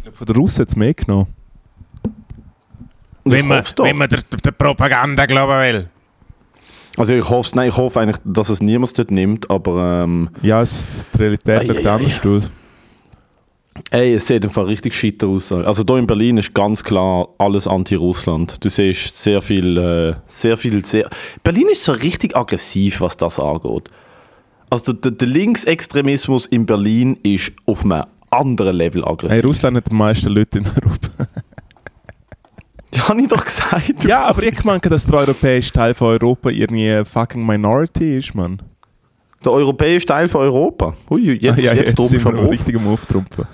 glaube, 0.03 0.17
von 0.17 0.27
der 0.27 0.35
Russen 0.35 0.61
hat 0.61 0.69
es 0.69 0.75
mehr 0.75 0.93
genommen. 0.93 1.27
Und 3.23 3.33
ich 3.33 3.47
hoff's 3.47 3.73
doch. 3.75 3.85
der, 3.85 4.21
der 4.21 4.51
Propaganda 4.51 5.25
glauben 5.25 5.59
will. 5.61 5.89
Also 6.97 7.13
ich 7.13 7.27
hoffe, 7.27 7.55
nein, 7.55 7.69
ich 7.69 7.77
hoffe 7.77 8.01
eigentlich, 8.01 8.17
dass 8.23 8.49
es 8.49 8.61
niemand 8.61 8.97
dort 8.99 9.09
nimmt, 9.09 9.49
aber 9.49 10.03
ähm, 10.03 10.29
Ja, 10.41 10.61
es, 10.61 11.05
die 11.13 11.17
Realität 11.17 11.65
sieht 11.67 11.87
anders 11.87 12.25
aus. 12.25 12.51
Ey, 13.91 14.13
es 14.15 14.27
sieht 14.27 14.43
einfach 14.43 14.67
richtig 14.67 14.93
shit 14.93 15.23
aus. 15.23 15.51
Also 15.51 15.83
hier 15.87 15.97
in 15.97 16.07
Berlin 16.07 16.37
ist 16.37 16.53
ganz 16.53 16.83
klar 16.83 17.29
alles 17.37 17.67
anti-Russland. 17.67 18.63
Du 18.63 18.69
siehst 18.69 19.17
sehr 19.17 19.41
viel, 19.41 19.77
äh, 19.77 20.15
sehr 20.27 20.57
viel, 20.57 20.83
sehr... 20.85 21.09
Berlin 21.43 21.67
ist 21.71 21.83
so 21.83 21.91
richtig 21.93 22.35
aggressiv, 22.35 23.01
was 23.01 23.17
das 23.17 23.39
angeht. 23.39 23.89
Also 24.69 24.93
der, 24.93 25.11
der 25.11 25.27
Linksextremismus 25.27 26.45
in 26.47 26.65
Berlin 26.65 27.17
ist 27.23 27.51
auf 27.65 27.83
einem 27.83 28.03
anderen 28.31 28.75
Level 28.75 29.05
aggressiv. 29.05 29.37
Hey, 29.37 29.45
Russland 29.45 29.77
hat 29.77 29.91
die 29.91 29.95
meisten 29.95 30.29
Leute 30.29 30.59
in 30.59 30.65
Europa. 30.65 31.27
Ja, 32.95 33.09
habe 33.09 33.21
ich 33.21 33.27
doch 33.27 33.43
gesagt. 33.43 34.03
Ja, 34.07 34.25
aber 34.25 34.43
ich 34.43 34.63
meine, 34.65 34.79
dass 34.81 35.07
der 35.07 35.15
europäische 35.15 35.71
Teil 35.71 35.95
von 35.95 36.09
Europa 36.09 36.51
irgendwie 36.51 36.91
eine 36.91 37.05
fucking 37.05 37.43
Minority 37.43 38.19
ist, 38.19 38.35
Mann. 38.35 38.61
Der 39.43 39.51
europäische 39.51 40.05
Teil 40.05 40.27
von 40.27 40.41
Europa. 40.41 40.93
Ui, 41.09 41.33
jetzt, 41.33 41.57
Ah, 41.57 41.61
ja, 41.61 41.73
jetzt, 41.73 41.87
jetzt 41.87 41.99
jetzt 41.99 42.09
sind 42.09 42.21
schon 42.21 42.35
wir 42.35 42.43
auf. 42.43 42.51
richtig 42.51 42.75
am 42.75 42.87
Auftrumpfen. 42.87 43.45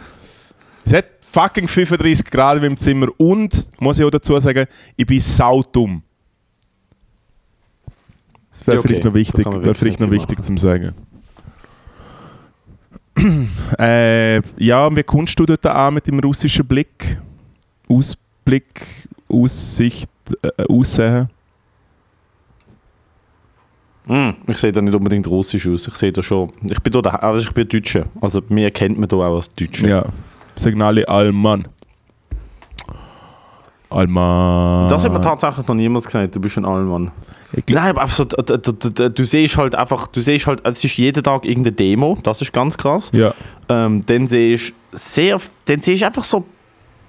Es 0.89 0.95
hat 0.95 1.05
fucking 1.21 1.67
35 1.67 2.25
Grad 2.31 2.63
im 2.63 2.75
Zimmer 2.79 3.09
und, 3.17 3.69
muss 3.79 3.99
ich 3.99 4.05
auch 4.05 4.09
dazu 4.09 4.39
sagen, 4.39 4.65
ich 4.97 5.05
bin 5.05 5.19
saudumm. 5.19 6.01
Das 8.49 8.65
wäre 8.65 8.77
Ja, 8.77 8.79
okay. 8.79 8.87
vielleicht 8.87 9.05
noch 9.05 9.13
wichtig, 9.13 9.45
man 9.45 9.63
wäre 9.63 9.75
vielleicht 9.75 9.99
noch 9.99 10.09
wichtig 10.09 10.43
zu 10.43 10.57
sagen. 10.57 10.95
äh, 13.79 14.37
ja, 14.57 14.95
wie 14.95 15.03
kommst 15.03 15.39
du 15.39 15.45
dort 15.45 15.63
an 15.67 15.93
mit 15.93 16.07
dem 16.07 16.17
russischen 16.17 16.65
Blick? 16.65 17.19
Ausblick, 17.87 18.83
Aussicht, 19.27 20.09
äh, 20.41 20.63
Aussehen? 20.67 21.29
Mm, 24.07 24.29
ich 24.47 24.57
sehe 24.57 24.71
da 24.71 24.81
nicht 24.81 24.95
unbedingt 24.95 25.27
russisch 25.27 25.67
aus. 25.67 25.87
Ich 25.87 25.95
sehe 25.97 26.11
da 26.11 26.23
schon. 26.23 26.51
Ich 26.67 26.79
bin 26.79 26.91
da, 26.93 27.11
also 27.11 27.47
ich 27.47 27.53
bin 27.53 27.69
Deutscher. 27.69 28.05
Also 28.19 28.41
mir 28.49 28.71
kennt 28.71 28.97
man 28.97 29.07
da 29.07 29.17
auch 29.17 29.35
als 29.35 29.53
Deutscher. 29.53 29.87
Ja, 29.87 30.03
Signale 30.59 31.07
Allmann. 31.07 31.67
Allmann. 33.89 34.87
Das 34.89 35.03
hat 35.03 35.11
mir 35.11 35.21
tatsächlich 35.21 35.67
noch 35.67 35.75
niemand 35.75 36.05
gesagt, 36.05 36.35
du 36.35 36.39
bist 36.39 36.57
ein 36.57 36.65
Allmann. 36.65 37.11
Nein, 37.67 37.97
aber 37.97 38.05
so, 38.05 38.23
d- 38.25 38.35
d- 38.43 38.57
d- 38.59 38.89
d- 38.91 39.09
du 39.09 39.23
siehst 39.25 39.57
halt 39.57 39.73
einfach, 39.73 40.05
du 40.07 40.21
siehst 40.21 40.45
halt, 40.45 40.61
es 40.63 40.83
ist 40.83 40.95
jeden 40.97 41.23
Tag 41.23 41.45
irgendeine 41.45 41.71
Demo, 41.75 42.15
das 42.21 42.41
ist 42.43 42.53
ganz 42.53 42.77
krass. 42.77 43.09
Ja. 43.11 43.33
Ähm, 43.67 44.05
dann 44.05 44.27
siehst 44.27 44.69
du 44.91 44.97
sehr, 44.97 45.39
dann 45.65 45.79
siehst 45.79 46.03
du 46.03 46.05
einfach 46.05 46.23
so 46.23 46.45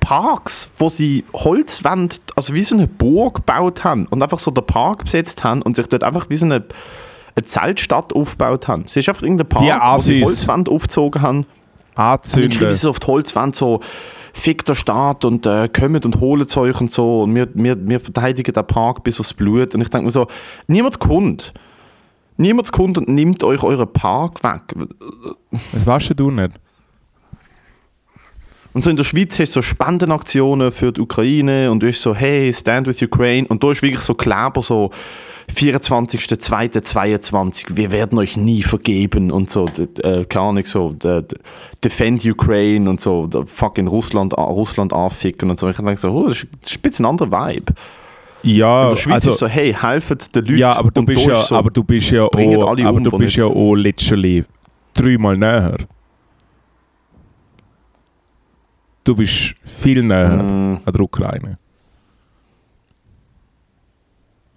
Parks, 0.01 0.71
wo 0.79 0.89
sie 0.89 1.25
Holzwände, 1.35 2.17
also 2.35 2.55
wie 2.55 2.63
so 2.63 2.75
eine 2.75 2.87
Burg 2.87 3.35
gebaut 3.37 3.85
haben 3.85 4.07
und 4.07 4.23
einfach 4.23 4.39
so 4.39 4.51
den 4.51 4.65
Park 4.65 5.05
besetzt 5.05 5.45
haben 5.45 5.61
und 5.61 5.77
sich 5.77 5.87
dort 5.89 6.03
einfach 6.05 6.31
wie 6.31 6.37
so 6.37 6.47
eine, 6.47 6.65
eine 7.37 7.45
Zeltstadt 7.45 8.15
aufgebaut 8.15 8.67
haben. 8.69 8.85
Es 8.87 8.97
ist 8.97 9.07
einfach 9.11 9.23
irgendein 9.23 9.49
Park, 9.51 9.65
Die 9.65 9.71
wo 9.71 9.99
sie 9.99 10.23
Assis. 10.23 10.27
Holzwände 10.49 10.71
aufgezogen 10.71 11.21
haben. 11.21 11.47
Anzünden. 12.01 12.73
sie 12.73 12.79
so 12.79 12.91
auf 12.91 13.01
die 13.01 13.07
Holzwand 13.07 13.55
so, 13.55 13.81
fick 14.33 14.65
der 14.65 14.75
Staat 14.75 15.25
und 15.25 15.47
äh, 15.47 15.69
kommt 15.69 16.05
und 16.05 16.21
holt 16.21 16.57
euch 16.57 16.81
und 16.81 16.91
so 16.91 17.23
und 17.23 17.35
wir, 17.35 17.49
wir, 17.55 17.77
wir 17.89 18.01
verteidigen 18.01 18.53
den 18.53 18.67
Park 18.67 19.03
bis 19.05 19.21
aufs 19.21 19.35
Blut. 19.35 19.75
Und 19.75 19.81
ich 19.81 19.91
denke 19.91 20.07
mir 20.07 20.11
so, 20.11 20.27
niemand 20.67 20.99
kommt. 20.99 21.53
Niemand 22.37 22.73
kommt 22.73 22.97
und 22.97 23.09
nimmt 23.09 23.43
euch 23.45 23.63
euren 23.63 23.93
Park 23.93 24.43
weg. 24.43 24.75
Das 25.73 25.87
weißt 25.87 26.19
du 26.19 26.31
nicht. 26.31 26.53
Und 28.73 28.85
so 28.85 28.91
in 28.91 28.97
der 28.97 29.05
Schweiz 29.05 29.39
hast 29.39 29.57
du 29.57 29.61
so 29.61 29.63
Spendenaktionen 29.63 30.71
für 30.71 30.93
die 30.93 31.01
Ukraine 31.01 31.71
und 31.71 31.83
du 31.83 31.89
hast 31.89 32.03
so, 32.03 32.15
hey, 32.15 32.53
stand 32.53 32.87
with 32.87 33.03
Ukraine. 33.03 33.47
Und 33.49 33.63
da 33.65 33.73
ist 33.73 33.83
wirklich 33.83 34.01
so 34.01 34.15
Kleber 34.15 34.63
so 34.63 34.91
24.02.22, 35.51 37.77
wir 37.77 37.93
werden 37.93 38.19
euch 38.19 38.37
nie 38.37 38.63
vergeben 38.63 39.31
und 39.31 39.49
so, 39.51 39.67
äh, 40.03 40.25
keine 40.25 40.47
Ahnung, 40.47 40.65
so, 40.65 40.95
defend 41.85 42.25
Ukraine 42.25 42.89
und 42.91 43.01
so, 43.01 43.29
fucking 43.47 43.87
Russland, 43.87 44.35
Russland 44.35 44.93
anficken 44.93 45.51
und 45.51 45.59
so. 45.59 45.69
Ich 45.69 45.77
denke 45.77 45.97
so, 45.97 46.11
oh, 46.11 46.29
das 46.29 46.43
ist, 46.45 46.77
ein 46.77 46.81
bisschen 46.83 47.05
ein 47.07 47.11
anderer 47.11 47.31
Vibe. 47.31 47.73
Ja, 48.43 48.85
In 48.85 48.91
der 48.91 48.97
Schweiz 48.97 49.15
also, 49.15 49.31
ist 49.33 49.39
so, 49.39 49.47
hey, 49.49 49.75
helfet 49.75 50.35
den 50.35 50.45
Leuten. 50.45 50.59
ja, 50.59 50.73
aber 50.77 50.91
du 50.91 51.03
bist 51.05 51.27
ja, 51.27 51.43
so, 51.43 51.57
aber 51.57 51.71
du 51.71 51.85
bist 51.85 52.11
ja 52.11 52.25
auch, 52.25 52.33
aber 52.33 52.93
um, 52.93 53.05
du 53.05 53.11
bist 53.19 53.37
ja 53.37 53.45
auch 53.45 53.75
literally 53.75 54.45
dreimal 54.95 55.37
näher. 55.37 55.77
Du 59.05 59.15
bist 59.15 59.55
viel 59.65 60.03
näher 60.03 60.43
Mm, 60.43 60.79
an 60.85 60.93
der 60.93 61.01
Ukraine. 61.01 61.59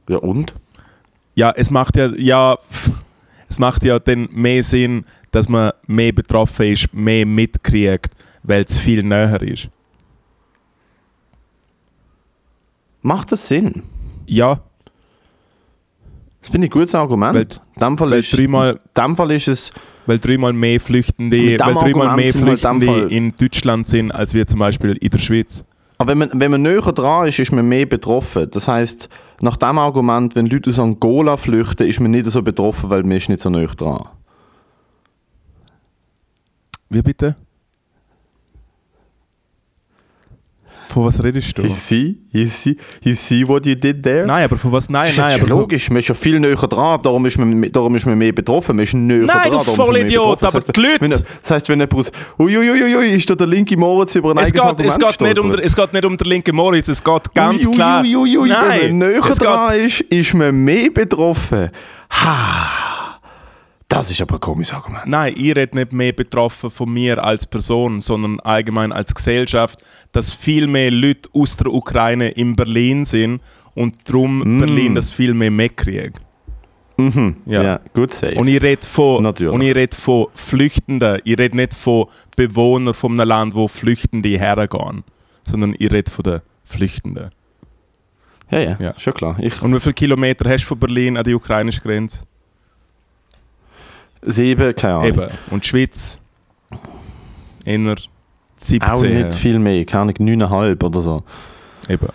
ja 0.09 0.17
und? 0.17 0.53
Ja, 1.35 1.51
es 1.55 1.69
macht 1.71 1.97
ja, 1.97 2.07
ja, 2.15 2.57
es 3.49 3.59
macht 3.59 3.83
ja 3.83 3.99
dann 3.99 4.27
mehr 4.31 4.61
Sinn, 4.63 5.05
dass 5.31 5.49
man 5.49 5.71
mehr 5.87 6.11
betroffen 6.11 6.71
ist, 6.73 6.93
mehr 6.93 7.25
mitkriegt, 7.25 8.11
weil 8.43 8.63
es 8.67 8.77
viel 8.77 9.03
näher 9.03 9.41
ist. 9.41 9.69
Macht 13.01 13.31
das 13.31 13.47
Sinn? 13.47 13.83
Ja, 14.27 14.61
Das 16.41 16.51
finde 16.51 16.67
ich 16.67 16.71
ein 16.71 16.73
gutes 16.79 16.93
Argument. 16.93 17.35
Weil- 17.35 17.47
dem 17.79 17.97
Fall 17.97 18.11
weil 18.11 18.19
ist, 18.19 18.37
dreimal, 18.37 18.79
dem 18.97 19.15
Fall 19.15 19.31
ist 19.31 19.47
es 19.47 19.71
weil 20.05 20.19
dreimal 20.19 20.51
mehr 20.51 20.79
Flüchtende, 20.81 21.37
weil 21.37 21.57
dreimal 21.57 22.15
mehr 22.17 22.25
halt 22.25 22.35
Flüchtende 22.35 22.85
Fall- 22.85 23.11
in 23.11 23.33
Deutschland 23.37 23.87
sind, 23.87 24.11
als 24.11 24.33
wir 24.33 24.45
zum 24.45 24.59
Beispiel 24.59 24.97
in 24.97 25.09
der 25.09 25.19
Schweiz. 25.19 25.63
Aber 26.03 26.11
wenn 26.11 26.17
man, 26.17 26.31
wenn 26.33 26.51
man 26.51 26.61
näher 26.63 26.81
dran 26.81 27.29
ist, 27.29 27.39
ist 27.39 27.53
man 27.53 27.65
mehr 27.65 27.85
betroffen. 27.85 28.51
Das 28.51 28.67
heißt, 28.67 29.07
nach 29.41 29.55
dem 29.55 29.77
Argument, 29.77 30.35
wenn 30.35 30.47
Leute 30.47 30.69
aus 30.69 30.77
Angola 30.77 31.37
flüchten, 31.37 31.87
ist 31.87 32.01
man 32.01 32.11
nicht 32.11 32.25
so 32.25 32.41
betroffen, 32.41 32.89
weil 32.89 33.03
man 33.03 33.15
ist 33.15 33.29
nicht 33.29 33.39
so 33.39 33.49
näher 33.49 33.67
dran. 33.67 34.09
Wie 36.89 37.01
bitte? 37.01 37.37
Von 40.93 41.05
was 41.05 41.23
redest 41.23 41.57
du? 41.57 41.63
You 41.63 41.69
see? 41.69 42.17
You 42.29 42.45
see? 42.45 42.77
You 43.01 43.15
see 43.15 43.47
what 43.47 43.65
you 43.65 43.73
did 43.73 44.03
there? 44.03 44.27
Nein, 44.27 44.43
aber 44.43 44.57
von 44.57 44.71
was? 44.71 44.87
Nein, 44.91 45.05
das 45.05 45.11
ist 45.13 45.17
nein, 45.17 45.41
aber 45.41 45.49
logisch, 45.49 45.89
man 45.89 45.97
ist 45.97 46.07
ja 46.07 46.13
viel 46.13 46.39
näher 46.39 46.55
dran, 46.55 47.01
darum 47.01 47.25
ist 47.25 47.39
man, 47.39 47.71
darum 47.71 47.95
ist 47.95 48.05
man 48.05 48.15
mehr 48.15 48.31
betroffen. 48.31 48.75
Man 48.75 48.83
ist 48.83 48.93
näher 48.93 49.25
Nein, 49.25 49.49
dran, 49.49 49.65
du 49.65 49.73
Vollidiot, 49.73 50.43
aber 50.43 50.61
die 50.61 50.79
Leute- 50.79 51.25
das 51.41 51.49
heißt, 51.49 51.69
wenn 51.69 51.79
jemand 51.79 51.95
aus 51.95 52.11
Uiuiuiui, 52.37 53.15
ist 53.15 53.27
da 53.27 53.33
der 53.33 53.47
linke 53.47 53.75
Moritz 53.75 54.13
über 54.15 54.31
ein 54.31 54.37
es, 54.37 54.53
geht, 54.53 54.79
es, 54.81 54.99
geht 54.99 55.21
nicht 55.21 55.39
um 55.39 55.49
der, 55.49 55.65
es 55.65 55.75
geht 55.75 55.93
nicht 55.93 56.05
um 56.05 56.15
den 56.15 56.27
linken 56.27 56.55
Moritz, 56.55 56.87
es 56.87 57.03
geht 57.03 57.33
ganz 57.33 57.71
klar. 57.71 58.03
ui, 58.03 58.15
ui, 58.15 58.37
ui, 58.37 58.49
Nein, 58.49 58.79
wenn 58.81 58.97
man 58.99 59.09
näher 59.09 59.21
dran 59.21 59.75
ist, 59.79 60.01
ist 60.01 60.33
man 60.35 60.55
mehr 60.63 60.91
betroffen. 60.91 61.69
Ha! 62.11 62.92
Das 63.93 64.09
ist 64.09 64.21
aber 64.21 64.35
ein 64.35 64.39
komisches 64.39 64.73
Argument. 64.73 65.05
Nein, 65.05 65.35
ich 65.37 65.55
rede 65.55 65.75
nicht 65.75 65.93
mehr 65.93 66.13
betroffen 66.13 66.71
von 66.71 66.91
mir 66.91 67.23
als 67.23 67.45
Person, 67.45 68.01
sondern 68.01 68.39
allgemein 68.39 68.91
als 68.91 69.13
Gesellschaft, 69.13 69.83
dass 70.11 70.33
viel 70.33 70.65
mehr 70.65 70.89
Leute 70.89 71.29
aus 71.33 71.57
der 71.57 71.67
Ukraine 71.71 72.29
in 72.29 72.55
Berlin 72.55 73.05
sind 73.05 73.41
und 73.75 73.95
darum 74.09 74.39
Mm. 74.39 74.59
Berlin 74.61 74.95
das 74.95 75.11
viel 75.11 75.35
mehr 75.35 75.51
mitkriegt. 75.51 76.19
Mhm. 76.97 77.35
Ja. 77.45 77.61
Ja, 77.63 77.79
gut 77.93 78.11
safe. 78.11 78.35
Und 78.35 78.47
ich 78.47 78.61
rede 78.63 78.85
von, 78.87 79.21
Natürlich. 79.21 79.53
und 79.53 79.61
ich 79.61 79.75
rede 79.75 79.95
von 79.95 80.25
Flüchtenden, 80.33 81.19
ich 81.23 81.37
rede 81.37 81.55
nicht 81.55 81.75
von 81.75 82.05
Bewohnern 82.35 82.93
von 82.95 83.11
einem 83.19 83.27
Land, 83.29 83.53
wo 83.53 83.67
Flüchtende 83.67 84.29
hergehen, 84.29 85.03
sondern 85.43 85.75
ich 85.77 85.91
rede 85.91 86.09
von 86.09 86.23
den 86.23 86.41
Flüchtenden. 86.63 87.29
ja, 88.49 88.59
ja, 88.59 88.77
Ja. 88.79 88.93
schon 88.97 89.13
klar. 89.13 89.35
Ich, 89.39 89.61
Und 89.61 89.73
wie 89.75 89.79
viele 89.79 89.93
Kilometer 89.93 90.49
hast 90.49 90.63
du 90.63 90.67
von 90.69 90.79
Berlin 90.79 91.15
an 91.17 91.23
die 91.23 91.33
ukrainische 91.35 91.81
Grenze? 91.81 92.23
Sieben, 94.25 94.75
keine 94.75 94.93
Ahnung. 94.95 95.07
Eben. 95.07 95.27
Und 95.51 95.63
die 95.63 95.67
Schweiz? 95.67 96.19
Inner 97.65 97.95
17. 98.57 98.91
Auch 98.91 99.01
nicht 99.01 99.33
viel 99.35 99.59
mehr, 99.59 99.85
keine 99.85 100.13
Ahnung, 100.13 100.15
9,5 100.15 100.83
oder 100.83 101.01
so. 101.01 101.23
Eben. 101.89 102.07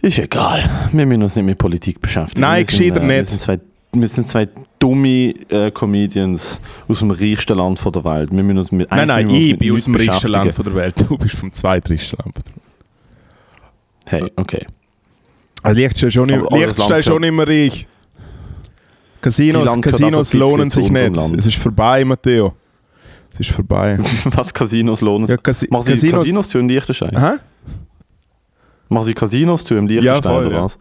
Ist 0.00 0.18
egal. 0.18 0.68
Wir 0.92 1.06
müssen 1.06 1.22
uns 1.22 1.36
nicht 1.36 1.44
mit 1.44 1.58
Politik 1.58 2.00
beschäftigen. 2.00 2.42
Nein, 2.42 2.58
wir 2.60 2.66
gescheiter 2.66 3.02
äh, 3.02 3.08
Wir 3.08 3.18
nicht. 3.18 3.30
sind 3.30 3.40
zwei, 3.40 3.58
wir 3.92 4.08
sind 4.08 4.28
zwei 4.28 4.48
dumme 4.78 5.34
äh, 5.48 5.70
Comedians 5.72 6.60
aus 6.86 7.00
dem 7.00 7.10
reichsten 7.10 7.56
Land 7.56 7.80
von 7.80 7.92
der 7.92 8.04
Welt. 8.04 8.30
Wir 8.30 8.42
müssen 8.42 8.58
uns 8.58 8.72
mit, 8.72 8.90
Nein, 8.90 9.08
nein, 9.08 9.30
ich 9.30 9.46
wir 9.50 9.58
bin 9.58 9.74
aus 9.74 9.84
dem 9.84 9.96
reichsten 9.96 10.28
Land 10.28 10.52
von 10.52 10.64
der 10.64 10.74
Welt. 10.74 11.04
Du 11.08 11.18
bist 11.18 11.34
vom 11.34 11.52
zweitreichsten 11.52 12.18
Land. 12.22 12.38
Hey, 14.06 14.22
okay. 14.36 14.66
Also 15.62 16.10
schon, 16.10 16.30
aber 16.30 16.42
das 16.44 16.52
Liechtenstein 16.52 16.90
Land 16.90 17.04
schon 17.04 17.22
immer 17.24 17.46
reich. 17.48 17.86
Casinos, 19.28 19.80
Casinos 19.80 20.32
lohnen 20.32 20.70
sich 20.70 20.90
nicht. 20.90 21.16
Es 21.36 21.46
ist 21.46 21.58
vorbei, 21.58 22.04
Matteo. 22.04 22.54
Es 23.32 23.40
ist 23.40 23.50
vorbei. 23.50 23.98
Was 24.24 24.52
Casinos 24.52 25.00
lohnen 25.00 25.28
ja, 25.28 25.34
sich? 25.34 25.42
Casi 25.42 25.68
Machen 25.70 25.84
Sie 25.84 25.92
Casinos. 25.92 26.20
Casinos 26.20 26.48
zu 26.48 26.58
im 26.58 26.68
Liechtenstein? 26.68 27.18
Hä? 27.18 27.38
Machen 28.88 29.04
Sie 29.04 29.14
Casinos 29.14 29.64
zu 29.64 29.74
im 29.74 29.86
Liechtenstein 29.86 30.32
voll, 30.32 30.46
oder 30.46 30.56
ja. 30.56 30.64
was? 30.64 30.78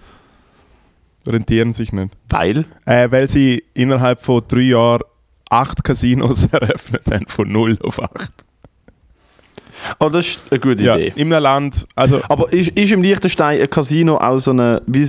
Rentieren 1.27 1.73
sich 1.73 1.91
nicht. 1.91 2.15
Weil? 2.29 2.65
Äh, 2.85 3.11
weil 3.11 3.29
sie 3.29 3.63
innerhalb 3.73 4.21
von 4.21 4.41
drei 4.47 4.61
Jahren 4.61 5.01
acht 5.49 5.83
Casinos 5.83 6.45
eröffnet 6.51 7.03
haben, 7.11 7.25
von 7.27 7.51
0 7.51 7.77
auf 7.81 8.01
8. 8.01 8.31
Oh, 9.99 10.09
das 10.09 10.25
ist 10.27 10.39
eine 10.49 10.59
gute 10.59 10.83
Ja, 10.83 10.95
Idee. 10.97 11.13
einem 11.33 11.43
Land, 11.43 11.87
also 11.95 12.21
Aber 12.29 12.51
ist, 12.51 12.69
ist 12.69 12.91
im 12.91 13.01
Liechtenstein 13.01 13.61
ein 13.61 13.69
Casino 13.69 14.17
auch 14.17 14.39
so 14.39 14.51
eine, 14.51 14.81
wie, 14.87 15.05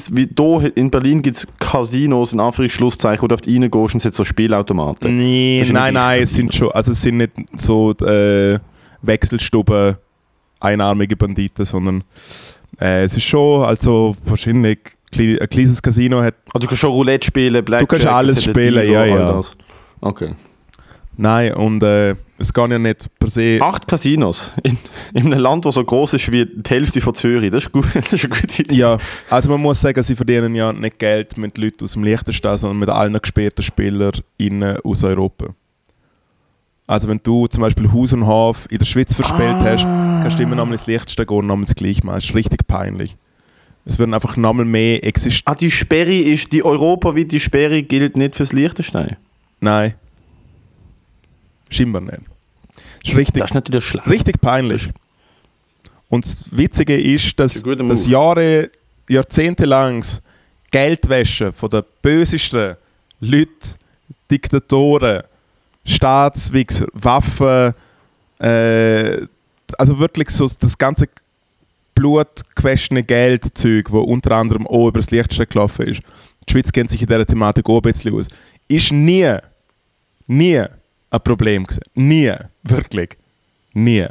hier 0.61 0.77
in 0.77 0.91
Berlin 0.91 1.23
gibt 1.23 1.37
es 1.39 1.47
Casinos, 1.59 2.33
in 2.33 2.41
Anführungsschlusszeichen, 2.41 3.23
wo 3.23 3.27
du 3.29 3.35
auf 3.35 3.41
die 3.41 3.55
reingehst 3.59 3.95
und 3.95 4.05
es 4.05 4.15
so 4.15 4.25
Spielautomaten. 4.25 5.17
nee, 5.17 5.65
nein, 5.71 5.95
nein, 5.95 6.23
es 6.23 6.35
sind 6.35 6.55
schon, 6.55 6.71
also 6.73 6.93
es 6.93 7.01
sind 7.03 7.17
nicht 7.19 7.33
so 7.57 7.93
äh, 7.93 8.59
Wechselstuben, 9.03 9.97
einarmige 10.61 11.17
Banditen, 11.17 11.65
sondern 11.65 12.05
äh, 12.81 13.05
es 13.05 13.17
ist 13.17 13.25
schon, 13.25 13.65
also 13.65 14.17
wahrscheinlich 14.25 14.79
ein 15.17 15.49
kleines 15.49 15.81
Casino 15.81 16.21
hat 16.23 16.35
Also 16.53 16.61
du 16.61 16.67
kannst 16.67 16.81
schon 16.81 16.91
Roulette 16.91 17.27
spielen, 17.27 17.65
Blackjack. 17.65 17.89
kannst 17.89 18.07
alles 18.07 18.43
spielen, 18.45 18.83
Dilo, 18.85 18.93
ja, 18.93 19.05
ja. 19.07 19.41
Okay. 20.01 20.35
Nein, 21.21 21.53
und 21.55 21.83
äh, 21.83 22.15
es 22.39 22.55
geht 22.55 22.71
ja 22.71 22.79
nicht 22.79 23.09
per 23.19 23.29
se. 23.29 23.59
Acht 23.61 23.89
Casinos 23.89 24.53
in, 24.63 24.79
in 25.13 25.27
einem 25.27 25.41
Land, 25.41 25.67
das 25.67 25.75
so 25.75 25.85
groß 25.85 26.15
ist 26.15 26.31
wie 26.31 26.47
die 26.47 26.71
Hälfte 26.71 27.01
von 27.01 27.13
Zürich. 27.13 27.51
Das 27.51 27.65
ist, 27.65 27.73
gut, 27.73 27.87
das 27.95 28.13
ist 28.13 28.25
eine 28.25 28.35
gute 28.41 28.63
Idee. 28.63 28.77
Ja, 28.77 28.99
also 29.29 29.51
man 29.51 29.61
muss 29.61 29.81
sagen, 29.81 30.01
sie 30.01 30.15
verdienen 30.15 30.55
ja 30.55 30.73
nicht 30.73 31.01
Geld 31.01 31.37
mit 31.37 31.59
Leuten 31.59 31.83
aus 31.83 31.95
dem 31.95 32.05
Liechtenstein, 32.05 32.57
sondern 32.57 32.79
mit 32.79 32.89
allen 32.89 33.21
gesperrten 33.21 33.65
SpielerInnen 33.65 34.79
aus 34.85 35.03
Europa. 35.03 35.47
Also 36.87 37.09
wenn 37.09 37.21
du 37.21 37.49
zum 37.49 37.63
Beispiel 37.63 37.93
Haus 37.93 38.13
und 38.13 38.25
Hof 38.25 38.69
in 38.71 38.79
der 38.79 38.87
Schweiz 38.87 39.13
verspielt 39.13 39.59
hast, 39.59 39.83
kannst 39.83 40.39
du 40.39 40.45
immer 40.45 40.55
noch 40.55 40.67
mal 40.67 40.73
ins 40.73 40.87
Liechtenstein 40.87 41.27
gehen 41.27 41.37
und 41.37 41.47
noch 41.49 41.57
mal 41.57 41.65
das 41.65 41.75
gleiche 41.75 42.07
machen. 42.07 42.19
Das 42.19 42.27
ist 42.27 42.35
richtig 42.37 42.65
peinlich. 42.69 43.17
Es 43.85 43.99
würden 43.99 44.15
einfach 44.15 44.37
noch 44.37 44.53
mal 44.53 44.65
mehr 44.65 45.03
existieren. 45.03 45.53
Ah, 45.53 45.57
die 45.57 45.73
Sperre 45.73 46.17
ist, 46.17 46.53
die 46.53 46.65
europaweite 46.65 47.41
Sperre 47.41 47.83
gilt 47.83 48.17
nicht 48.17 48.37
fürs 48.37 48.53
Liechtenstein. 48.53 49.17
Nein. 49.61 49.95
Scheinbar 51.71 52.03
nicht. 52.03 52.21
Das 53.03 53.11
ist 53.13 53.17
richtig, 53.17 53.41
Das 53.41 53.51
ist 53.51 53.55
natürlich 53.55 53.85
schlecht. 53.85 54.07
richtig 54.09 54.41
peinlich. 54.41 54.91
Und 56.09 56.25
das 56.25 56.47
Witzige 56.57 56.97
ist, 56.99 57.39
dass 57.39 57.53
Das 57.53 57.57
ist 57.57 57.67
ein 57.67 57.71
guter 57.71 57.85
das 57.85 58.03
Move. 58.05 58.11
Jahre, 58.13 58.71
jahrzehntelanges 59.09 60.23
Geldwäsche 60.71 61.53
von 61.53 61.71
den 61.71 61.83
bösesten 62.03 62.77
Leuten, 63.21 63.75
Diktatoren, 64.31 65.23
Staatswichser, 65.85 66.87
Waffen, 66.93 67.75
äh, 68.39 69.27
also 69.79 69.99
wirklich 69.99 70.31
so 70.31 70.49
das 70.61 70.77
ganze 70.79 71.09
blutgewaschene 71.95 73.03
Geldzeug, 73.03 73.91
wo 73.91 74.01
unter 74.01 74.33
anderem 74.33 74.67
auch 74.67 74.89
über 74.89 75.01
das 75.01 75.11
Lichtstein 75.11 75.47
gelaufen 75.49 75.87
ist. 75.89 76.01
Die 76.49 76.53
Schweiz 76.53 76.71
kennt 76.73 76.91
sich 76.91 77.01
in 77.03 77.07
dieser 77.09 77.27
Thematik 77.27 77.69
auch 77.69 77.77
ein 77.77 77.83
bisschen 77.83 78.15
aus. 78.15 78.29
Ist 78.69 78.93
nie, 78.93 79.35
nie 80.27 80.63
ein 81.11 81.21
Problem 81.21 81.65
gewesen. 81.65 81.83
Nie. 81.95 82.35
Wirklich. 82.63 83.17
Nie. 83.73 84.07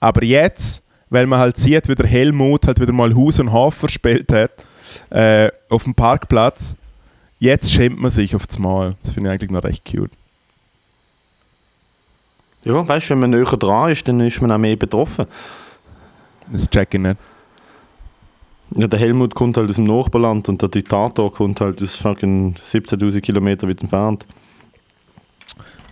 Aber 0.00 0.24
jetzt, 0.24 0.82
weil 1.10 1.26
man 1.26 1.38
halt 1.38 1.56
sieht, 1.56 1.88
wie 1.88 1.94
der 1.94 2.06
Helmut 2.06 2.66
halt 2.66 2.80
wieder 2.80 2.92
mal 2.92 3.14
Haus 3.14 3.38
und 3.38 3.52
Hof 3.52 3.74
verspielt 3.74 4.32
hat, 4.32 4.52
äh, 5.10 5.50
auf 5.68 5.84
dem 5.84 5.94
Parkplatz, 5.94 6.76
jetzt 7.38 7.72
schämt 7.72 8.00
man 8.00 8.10
sich 8.10 8.34
auf 8.34 8.46
das 8.46 8.58
Mal. 8.58 8.96
Das 9.02 9.12
finde 9.12 9.30
ich 9.30 9.34
eigentlich 9.34 9.50
noch 9.50 9.64
recht 9.64 9.84
cute. 9.84 10.10
Ja, 12.64 12.86
weißt 12.86 13.06
du, 13.06 13.10
wenn 13.10 13.20
man 13.20 13.30
näher 13.30 13.44
dran 13.44 13.90
ist, 13.90 14.08
dann 14.08 14.20
ist 14.20 14.40
man 14.40 14.50
auch 14.50 14.58
mehr 14.58 14.76
betroffen. 14.76 15.26
Das 16.50 16.68
check 16.68 16.94
ich 16.94 17.00
nicht. 17.00 17.16
Ja, 18.76 18.86
der 18.86 18.98
Helmut 18.98 19.34
kommt 19.34 19.56
halt 19.56 19.68
aus 19.68 19.76
dem 19.76 19.84
Nachbarland 19.84 20.48
und 20.48 20.60
der 20.60 20.68
Diktator 20.68 21.32
kommt 21.32 21.60
halt 21.60 21.82
aus 21.82 21.94
fucking 21.94 22.54
17.000 22.54 23.20
Kilometer 23.20 23.68
weit 23.68 23.82
entfernt. 23.82 24.26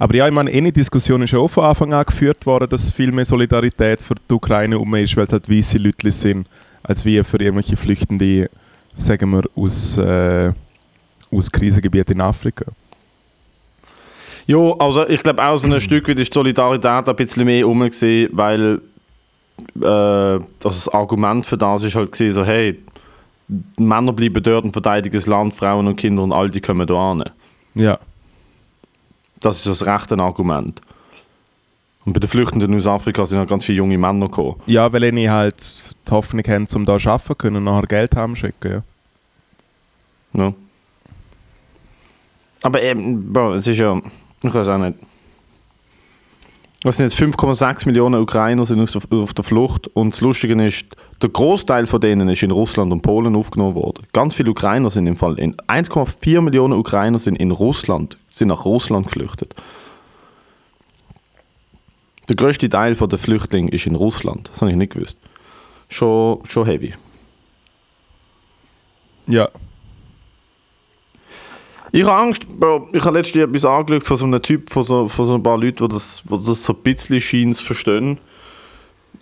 Aber 0.02 0.16
ja, 0.16 0.26
ich 0.26 0.34
meine, 0.34 0.50
eine 0.50 0.72
Diskussion 0.72 1.22
ist 1.22 1.30
ja 1.30 1.38
auch 1.38 1.46
von 1.46 1.62
Anfang 1.62 1.94
an 1.94 2.04
geführt 2.04 2.44
worden, 2.44 2.68
dass 2.68 2.90
viel 2.90 3.12
mehr 3.12 3.24
Solidarität 3.24 4.02
für 4.02 4.16
die 4.16 4.34
Ukraine 4.34 4.76
um 4.76 4.92
ist, 4.96 5.16
weil 5.16 5.26
es 5.26 5.32
halt 5.32 5.48
weiße 5.48 5.78
Leute 5.78 6.10
sind, 6.10 6.48
als 6.82 7.04
wie 7.04 7.22
für 7.22 7.36
irgendwelche 7.36 7.76
Flüchtende, 7.76 8.50
sagen 8.96 9.30
wir, 9.30 9.44
aus, 9.54 9.96
äh, 9.98 10.50
aus 11.30 11.52
Krisengebieten 11.52 12.14
in 12.14 12.20
Afrika. 12.20 12.64
Ja, 14.48 14.58
also 14.80 15.08
ich 15.08 15.22
glaube 15.22 15.40
auch 15.40 15.56
so 15.56 15.68
ein 15.68 15.80
Stück 15.80 16.08
weit 16.08 16.18
ist 16.18 16.34
die 16.34 16.36
Solidarität 16.36 17.08
ein 17.08 17.14
bisschen 17.14 17.44
mehr 17.44 17.64
rum 17.64 17.78
gewesen, 17.78 18.28
weil 18.32 18.80
äh, 19.80 19.86
also 19.86 20.42
das 20.64 20.88
Argument 20.88 21.46
für 21.46 21.56
das 21.56 21.84
ist 21.84 21.94
halt 21.94 22.10
gewesen, 22.10 22.34
so 22.34 22.44
hey, 22.44 22.76
Männer 23.78 24.12
bleiben 24.12 24.42
dort 24.42 24.64
und 24.64 24.72
verteidigen 24.72 25.14
das 25.14 25.26
Land, 25.26 25.54
Frauen 25.54 25.86
und 25.86 25.94
Kinder 25.94 26.24
und 26.24 26.32
all 26.32 26.50
die 26.50 26.60
kommen 26.60 26.88
da 26.88 27.12
an. 27.12 27.22
Ja. 27.76 28.00
Das 29.42 29.58
ist 29.58 29.66
das 29.66 29.86
rechte 29.86 30.18
Argument. 30.18 30.80
Und 32.04 32.14
bei 32.14 32.20
den 32.20 32.28
Flüchtenden 32.28 32.74
aus 32.74 32.86
Afrika 32.86 33.24
sind 33.26 33.38
halt 33.38 33.48
ganz 33.48 33.64
viele 33.64 33.78
junge 33.78 33.98
Männer 33.98 34.26
gekommen. 34.26 34.60
Ja, 34.66 34.92
weil 34.92 35.04
ich 35.04 35.28
halt 35.28 35.56
die 36.08 36.10
Hoffnung 36.10 36.44
haben, 36.48 36.66
um 36.74 36.84
da 36.84 36.94
arbeiten 36.94 37.38
können 37.38 37.56
und 37.56 37.64
nachher 37.64 37.86
Geld 37.86 38.16
haben 38.16 38.34
schicken. 38.34 38.82
Ja. 40.32 40.44
Ja. 40.44 40.54
Aber 42.62 42.82
eben, 42.82 43.32
Bro, 43.32 43.54
es 43.54 43.66
ist 43.66 43.78
ja, 43.78 44.00
ich 44.42 44.54
weiß 44.54 44.68
auch 44.68 44.78
nicht. 44.78 44.98
Es 46.84 46.96
sind 46.96 47.06
jetzt 47.06 47.16
5,6 47.16 47.86
Millionen 47.86 48.20
Ukrainer 48.20 48.64
sind 48.64 48.80
auf 48.80 49.34
der- 49.34 49.44
Flucht 49.44 49.86
und 49.88 50.14
das 50.14 50.20
Lustige 50.20 50.54
ist, 50.66 50.86
der 51.22 51.30
Großteil 51.30 51.86
von 51.86 52.00
denen 52.00 52.28
ist 52.28 52.42
in 52.42 52.50
Russland 52.50 52.90
und 52.90 53.02
Polen 53.02 53.36
aufgenommen 53.36 53.76
worden. 53.76 54.04
Ganz 54.12 54.34
viele 54.34 54.50
Ukrainer 54.50 54.90
sind 54.90 55.06
im 55.06 55.14
Fall, 55.14 55.38
in 55.38 55.54
1,4 55.68 56.40
Millionen 56.40 56.72
Ukrainer 56.74 57.20
sind 57.20 57.36
in 57.36 57.52
Russland, 57.52 58.18
sind 58.28 58.48
nach 58.48 58.64
Russland 58.64 59.06
geflüchtet. 59.06 59.54
Der 62.28 62.34
größte 62.34 62.68
Teil 62.68 62.94
der 62.96 63.18
Flüchtlinge 63.18 63.70
ist 63.70 63.86
in 63.86 63.94
Russland, 63.94 64.50
das 64.52 64.60
habe 64.60 64.72
ich 64.72 64.76
nicht 64.76 64.92
gewusst. 64.94 65.16
Schon, 65.88 66.40
schon 66.46 66.66
heavy. 66.66 66.94
Ja. 69.28 69.48
Ich 71.94 72.02
habe 72.04 72.14
Angst, 72.14 72.48
Bro. 72.48 72.88
Ich 72.92 73.04
habe 73.04 73.18
letztens 73.18 73.44
etwas 73.44 73.64
angeschaut 73.66 74.06
von 74.06 74.16
so 74.16 74.24
einem 74.24 74.40
Typ, 74.40 74.70
von 74.70 74.82
so, 74.82 75.08
von 75.08 75.24
so 75.26 75.34
ein 75.34 75.42
paar 75.42 75.58
Leuten, 75.58 75.86
die 75.86 75.94
das, 75.94 76.22
die 76.24 76.44
das 76.44 76.64
so 76.64 76.72
ein 76.72 76.82
bisschen 76.82 77.20
scheint 77.20 77.56
zu 77.56 77.64
verstehen. 77.64 78.18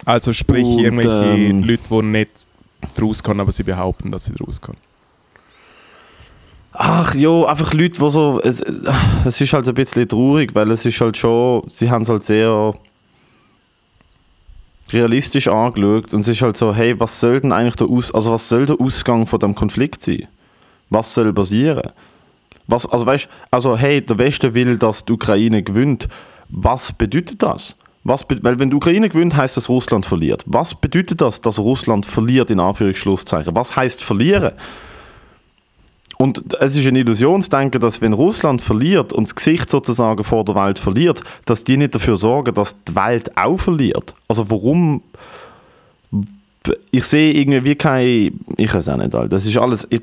Also 0.05 0.33
sprich, 0.33 0.66
Und, 0.66 0.79
irgendwelche 0.79 1.35
ähm, 1.35 1.64
Leute, 1.64 1.83
die 1.91 2.03
nicht 2.03 2.47
draus 2.97 3.23
kommen, 3.23 3.41
aber 3.41 3.51
sie 3.51 3.64
behaupten, 3.64 4.12
dass 4.12 4.25
sie 4.25 4.33
draus 4.33 4.61
kommen. 4.61 4.79
Ach 6.73 7.12
ja, 7.16 7.45
einfach 7.45 7.75
Leute, 7.75 8.01
die 8.01 8.11
so. 8.11 8.41
Es, 8.43 8.61
es 9.25 9.41
ist 9.41 9.53
halt 9.53 9.68
ein 9.68 9.75
bisschen 9.75 10.09
traurig, 10.09 10.55
weil 10.55 10.71
es 10.71 10.87
ist 10.87 11.01
halt 11.01 11.16
schon. 11.16 11.64
Sie 11.68 11.91
haben 11.91 12.03
es 12.03 12.09
halt 12.09 12.23
sehr 12.23 12.75
realistisch 14.93 15.49
angeschaut 15.49 16.14
und 16.14 16.21
es 16.21 16.29
ist 16.29 16.43
halt 16.43 16.57
so, 16.57 16.75
hey, 16.75 16.99
was 16.99 17.18
soll 17.18 17.41
denn 17.41 17.53
eigentlich 17.53 17.77
der 17.77 17.89
Aus 17.89 18.12
also 18.12 18.33
was 18.33 18.49
soll 18.49 18.66
der 18.66 18.81
Ausgang 18.81 19.27
von 19.27 19.39
dem 19.39 19.55
Konflikt 19.55 20.03
sein? 20.03 20.29
Was 20.89 21.14
soll 21.14 21.33
passieren? 21.33 21.91
Was, 22.71 22.87
also 22.87 23.05
weißt, 23.05 23.29
also 23.51 23.77
hey, 23.77 24.01
der 24.01 24.16
Westen 24.18 24.55
will, 24.55 24.79
dass 24.79 25.05
die 25.05 25.12
Ukraine 25.12 25.62
gewinnt. 25.62 26.09
Was 26.49 26.93
bedeutet 26.93 27.43
das? 27.43 27.77
Was 28.05 28.27
be 28.27 28.37
weil 28.43 28.59
wenn 28.59 28.71
die 28.71 28.77
Ukraine 28.77 29.09
gewinnt, 29.09 29.37
heißt 29.37 29.57
das 29.57 29.68
Russland 29.68 30.07
verliert. 30.07 30.45
Was 30.47 30.75
bedeutet 30.75 31.21
das, 31.21 31.41
dass 31.41 31.59
Russland 31.59 32.07
verliert 32.07 32.51
in 32.51 32.61
Anführungsschlusszeichen? 32.61 33.55
Was 33.55 33.77
heißt 33.77 34.03
verlieren? 34.03 34.53
Und 36.16 36.55
es 36.61 36.77
ist 36.77 36.87
eine 36.87 36.99
Illusion 36.99 37.41
zu 37.41 37.51
denken, 37.51 37.81
dass 37.81 38.01
wenn 38.03 38.12
Russland 38.12 38.61
verliert 38.61 39.12
und 39.12 39.25
das 39.25 39.35
Gesicht 39.35 39.71
sozusagen 39.71 40.23
vor 40.23 40.45
der 40.45 40.55
Welt 40.55 40.79
verliert, 40.79 41.23
dass 41.47 41.64
die 41.64 41.79
nicht 41.79 41.95
dafür 41.95 42.18
sorgen, 42.18 42.55
dass 42.55 42.77
die 42.85 42.95
Welt 42.95 43.37
auch 43.37 43.57
verliert. 43.57 44.14
Also 44.29 44.51
warum? 44.51 45.03
Ich 46.91 47.05
sehe 47.05 47.33
irgendwie 47.33 47.64
wie 47.64 47.75
kein... 47.75 48.39
Ich 48.59 48.73
weiß 48.73 48.91
auch 48.91 48.99
nicht. 48.99 49.14
Das 49.14 49.47
ist 49.47 49.57
alles... 49.57 49.87
Ich, 49.89 50.03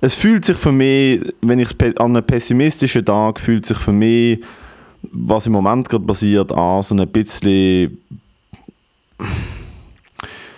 es 0.00 0.14
fühlt 0.14 0.44
sich 0.44 0.56
für 0.56 0.72
mich, 0.72 1.20
wenn 1.42 1.58
ich 1.58 1.68
es 1.70 1.96
an 1.96 2.16
einem 2.16 2.24
pessimistischen 2.24 3.04
Tag, 3.04 3.38
fühlt 3.38 3.66
sich 3.66 3.78
für 3.78 3.92
mich, 3.92 4.40
was 5.02 5.46
im 5.46 5.52
Moment 5.52 5.88
gerade 5.88 6.04
passiert, 6.04 6.52
an 6.52 6.82
so 6.82 6.94
ein 6.94 7.08
bisschen... 7.08 7.98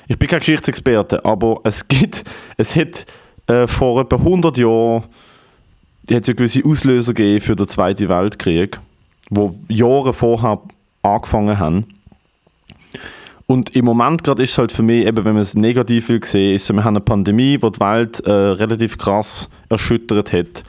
Ich 0.09 0.19
bin 0.19 0.29
kein 0.29 0.41
Geschichtsexperte, 0.41 1.25
aber 1.25 1.61
es 1.65 1.87
gibt... 1.87 2.25
Es 2.57 2.77
hat 2.77 3.07
äh, 3.49 3.67
vor 3.67 4.01
etwa 4.01 4.17
100 4.17 4.59
Jahren 4.59 5.05
hat 6.11 6.21
es 6.23 6.27
ja 6.27 6.35
gewisse 6.35 6.65
Auslöser 6.65 7.15
gegeben 7.15 7.41
für 7.41 7.57
den 7.57 7.67
Zweiten 7.67 8.09
Weltkrieg, 8.09 8.79
wo 9.31 9.57
Jahre 9.69 10.13
vorher 10.13 10.61
angefangen 11.03 11.59
haben. 11.59 11.87
Und 13.53 13.77
im 13.77 13.85
Moment 13.85 14.25
gerade 14.25 14.43
ist 14.43 14.53
es 14.53 14.59
halt 14.59 14.73
für 14.73 14.83
mich, 14.83 15.05
eben, 15.07 15.27
wenn 15.27 15.35
man 15.35 15.43
es 15.43 15.55
negativ 15.55 16.09
will 16.09 16.25
sehen, 16.25 16.55
ist 16.55 16.73
wir 16.73 16.85
haben 16.85 16.97
eine 16.97 17.05
Pandemie, 17.05 17.59
die 17.59 17.71
die 17.71 17.81
Welt 17.81 18.21
äh, 18.21 18.33
relativ 18.33 18.97
krass 18.97 19.51
erschüttert 19.69 20.33
hat. 20.33 20.63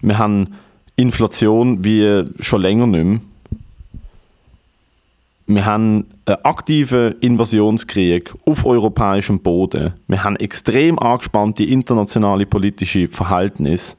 Wir 0.00 0.16
haben 0.16 0.54
Inflation 0.96 1.84
wie 1.84 2.24
schon 2.38 2.62
länger 2.62 2.86
nicht 2.86 3.04
mehr. 3.04 3.20
Wir 5.48 5.66
haben 5.66 6.06
einen 6.24 6.38
aktiven 6.42 7.14
Invasionskrieg 7.20 8.32
auf 8.46 8.64
europäischem 8.64 9.40
Boden. 9.40 9.92
Wir 10.08 10.24
haben 10.24 10.36
extrem 10.36 10.98
angespannte 10.98 11.64
internationale 11.64 12.46
politische 12.46 13.08
Verhältnisse. 13.08 13.96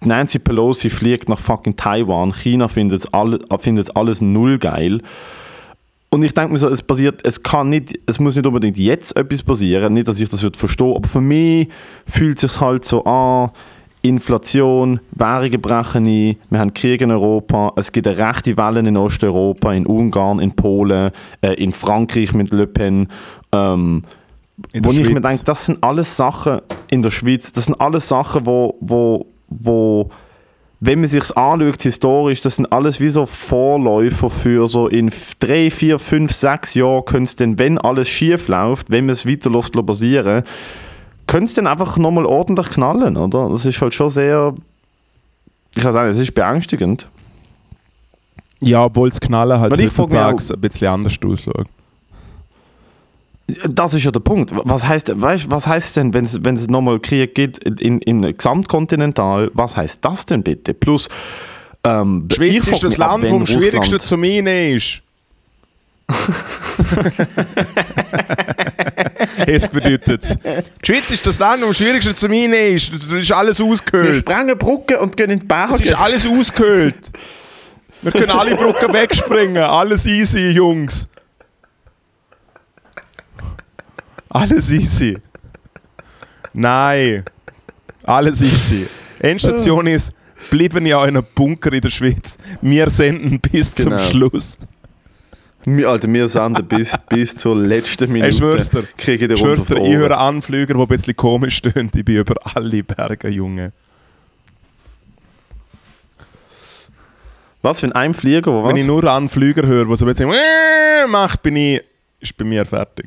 Nancy 0.00 0.40
Pelosi 0.40 0.90
fliegt 0.90 1.28
nach 1.28 1.38
fucking 1.38 1.76
Taiwan. 1.76 2.32
China 2.32 2.66
findet 2.66 3.06
alles 3.14 4.20
null 4.20 4.58
geil. 4.58 5.00
Und 6.10 6.22
ich 6.22 6.32
denke 6.32 6.52
mir 6.52 6.58
so, 6.58 6.68
es 6.68 6.82
passiert, 6.82 7.20
es 7.24 7.42
kann 7.42 7.68
nicht, 7.68 7.98
es 8.06 8.18
muss 8.18 8.34
nicht 8.34 8.46
unbedingt 8.46 8.78
jetzt 8.78 9.14
etwas 9.14 9.42
passieren, 9.42 9.92
nicht, 9.92 10.08
dass 10.08 10.18
ich 10.18 10.28
das 10.28 10.46
verstehe, 10.56 10.96
aber 10.96 11.08
für 11.08 11.20
mich 11.20 11.68
fühlt 12.06 12.42
es 12.42 12.52
sich 12.52 12.60
halt 12.60 12.84
so 12.84 13.04
an, 13.04 13.50
Inflation, 14.00 15.00
Währungen 15.10 15.60
brechen 15.60 16.06
ein, 16.06 16.36
wir 16.50 16.60
haben 16.60 16.72
Krieg 16.72 17.00
in 17.00 17.10
Europa, 17.10 17.72
es 17.76 17.92
gibt 17.92 18.06
eine 18.06 18.16
rechte 18.16 18.56
Welle 18.56 18.80
in 18.80 18.96
Osteuropa, 18.96 19.72
in 19.74 19.86
Ungarn, 19.86 20.38
in 20.38 20.52
Polen, 20.52 21.10
äh, 21.42 21.54
in 21.54 21.72
Frankreich 21.72 22.32
mit 22.32 22.52
Le 22.52 22.66
Pen, 22.66 23.08
ähm, 23.52 24.04
In 24.72 24.84
wo 24.84 24.92
der 24.92 25.00
ich 25.00 25.06
mir 25.06 25.20
Schweiz. 25.20 25.30
denke, 25.30 25.44
das 25.44 25.66
sind 25.66 25.82
alles 25.82 26.16
Sachen 26.16 26.60
in 26.90 27.02
der 27.02 27.10
Schweiz, 27.10 27.52
das 27.52 27.66
sind 27.66 27.80
alles 27.80 28.08
Sachen, 28.08 28.46
wo, 28.46 28.76
wo, 28.80 29.26
wo 29.48 30.10
wenn 30.80 31.00
man 31.00 31.08
sich 31.08 31.36
anschaut, 31.36 31.82
historisch, 31.82 32.40
das 32.40 32.56
sind 32.56 32.70
alles 32.72 33.00
wie 33.00 33.08
so 33.08 33.26
Vorläufer 33.26 34.30
für 34.30 34.68
so 34.68 34.86
in 34.86 35.10
drei, 35.40 35.70
vier, 35.70 35.98
fünf, 35.98 36.32
sechs 36.32 36.74
Jahren 36.74 37.04
können 37.04 37.24
es 37.24 37.34
dann, 37.34 37.58
wenn 37.58 37.78
alles 37.78 38.08
schief 38.08 38.48
läuft, 38.48 38.90
wenn 38.90 39.06
man 39.06 39.14
es 39.14 39.26
weiter 39.26 39.50
lässt 39.50 39.72
basieren, 39.72 40.44
können 41.26 41.46
es 41.46 41.54
dann 41.54 41.66
einfach 41.66 41.98
nochmal 41.98 42.26
ordentlich 42.26 42.70
knallen, 42.70 43.16
oder? 43.16 43.48
Das 43.50 43.66
ist 43.66 43.80
halt 43.80 43.92
schon 43.92 44.08
sehr, 44.08 44.54
ich 45.74 45.82
kann 45.82 45.92
sagen, 45.92 46.10
es 46.10 46.18
ist 46.18 46.34
beängstigend. 46.34 47.08
Ja, 48.60 48.84
obwohl 48.84 49.10
das 49.10 49.20
Knallen 49.20 49.60
halt 49.60 49.78
heutzutage 49.78 50.54
ein 50.54 50.60
bisschen 50.60 50.88
anders 50.88 51.14
ausschaut. 51.24 51.66
Das 53.66 53.94
ist 53.94 54.04
ja 54.04 54.10
der 54.10 54.20
Punkt. 54.20 54.52
Was 54.54 54.86
heißt, 54.86 55.10
weißt, 55.20 55.50
was 55.50 55.66
heißt 55.66 55.96
denn, 55.96 56.12
wenn 56.12 56.24
es, 56.24 56.34
es 56.34 56.68
nochmal 56.68 57.00
Krieg 57.00 57.34
gibt 57.34 57.58
in, 57.58 57.98
in 58.00 58.36
Gesamtkontinental, 58.36 59.50
was 59.54 59.74
heißt 59.74 60.04
das 60.04 60.26
denn 60.26 60.42
bitte? 60.42 60.74
Plus, 60.74 61.08
ähm, 61.82 62.28
Schweiz 62.30 62.68
ist 62.72 62.82
das 62.84 62.98
Land, 62.98 63.30
wo 63.30 63.36
am 63.36 63.46
schwierigsten 63.46 64.00
zu 64.00 64.18
meinen 64.18 64.76
ist. 64.76 65.02
es 69.46 69.68
bedeutet 69.68 70.38
Die 70.82 70.86
Schweiz 70.86 71.10
ist 71.10 71.26
das 71.26 71.38
Land, 71.38 71.62
wo 71.62 71.66
am 71.66 71.74
schwierigsten 71.74 72.14
zu 72.14 72.28
meinen 72.28 72.52
ist. 72.52 72.92
Da 73.10 73.16
ist 73.16 73.32
alles 73.32 73.58
Wir 73.58 73.66
ausgehöhlt. 73.66 74.16
sprengen 74.16 74.58
Brücken 74.58 74.96
und 74.98 75.16
gehen 75.16 75.30
in 75.30 75.38
die 75.40 75.46
Berge. 75.46 75.74
Es 75.74 75.80
ist 75.82 75.94
alles 75.94 76.26
ausgehöhlt. 76.26 77.10
Wir 78.02 78.12
können 78.12 78.30
alle 78.30 78.56
Brücken 78.56 78.92
wegspringen. 78.92 79.62
Alles 79.62 80.06
easy, 80.06 80.50
Jungs. 80.50 81.08
Alles 84.30 84.70
easy. 84.72 85.16
Nein. 86.52 87.24
Alles 88.04 88.40
easy. 88.42 88.86
Endstation 89.20 89.86
ist, 89.86 90.12
bleiben 90.50 90.86
ja 90.86 91.02
in 91.04 91.16
einem 91.16 91.26
Bunker 91.34 91.72
in 91.72 91.80
der 91.80 91.90
Schweiz. 91.90 92.38
Wir 92.60 92.88
senden 92.90 93.40
bis 93.40 93.74
Genau. 93.74 93.96
zum 93.96 94.10
Schluss. 94.10 94.58
Alter, 95.66 96.10
wir 96.12 96.28
senden 96.28 96.66
bis, 96.66 96.96
bis 97.08 97.36
zur 97.36 97.56
letzten 97.56 98.10
Minute. 98.10 98.30
Ich 98.30 98.36
schwör's 98.38 98.70
dir. 98.70 98.84
Kriege 98.96 99.26
ich 99.26 99.30
Ich 99.32 99.38
den 99.40 99.46
runter 99.48 99.56
schwör's 99.64 99.66
dir, 99.66 99.80
auf 99.80 99.88
ich 99.88 99.94
höre 99.96 100.18
Anflüger, 100.18 100.74
die 100.74 100.80
ein 100.80 100.86
bisschen 100.88 101.16
komisch 101.16 101.56
stehen. 101.56 101.90
Ich 101.94 102.04
bin 102.04 102.16
über 102.16 102.34
alle 102.54 102.82
Berge, 102.82 103.28
Junge. 103.28 103.72
Was 107.60 107.80
für 107.80 107.94
ein 107.94 108.14
Flieger, 108.14 108.52
wo 108.52 108.62
was? 108.62 108.70
Wenn 108.70 108.76
ich 108.76 108.86
nur 108.86 109.04
Anflüger 109.04 109.66
höre, 109.66 109.86
die 109.86 109.96
so 109.96 110.06
ein 110.06 110.08
bisschen 110.14 110.32
macht, 111.08 111.42
bin 111.42 111.56
ich, 111.56 111.82
ist 112.20 112.36
bei 112.36 112.44
mir 112.44 112.64
fertig. 112.64 113.06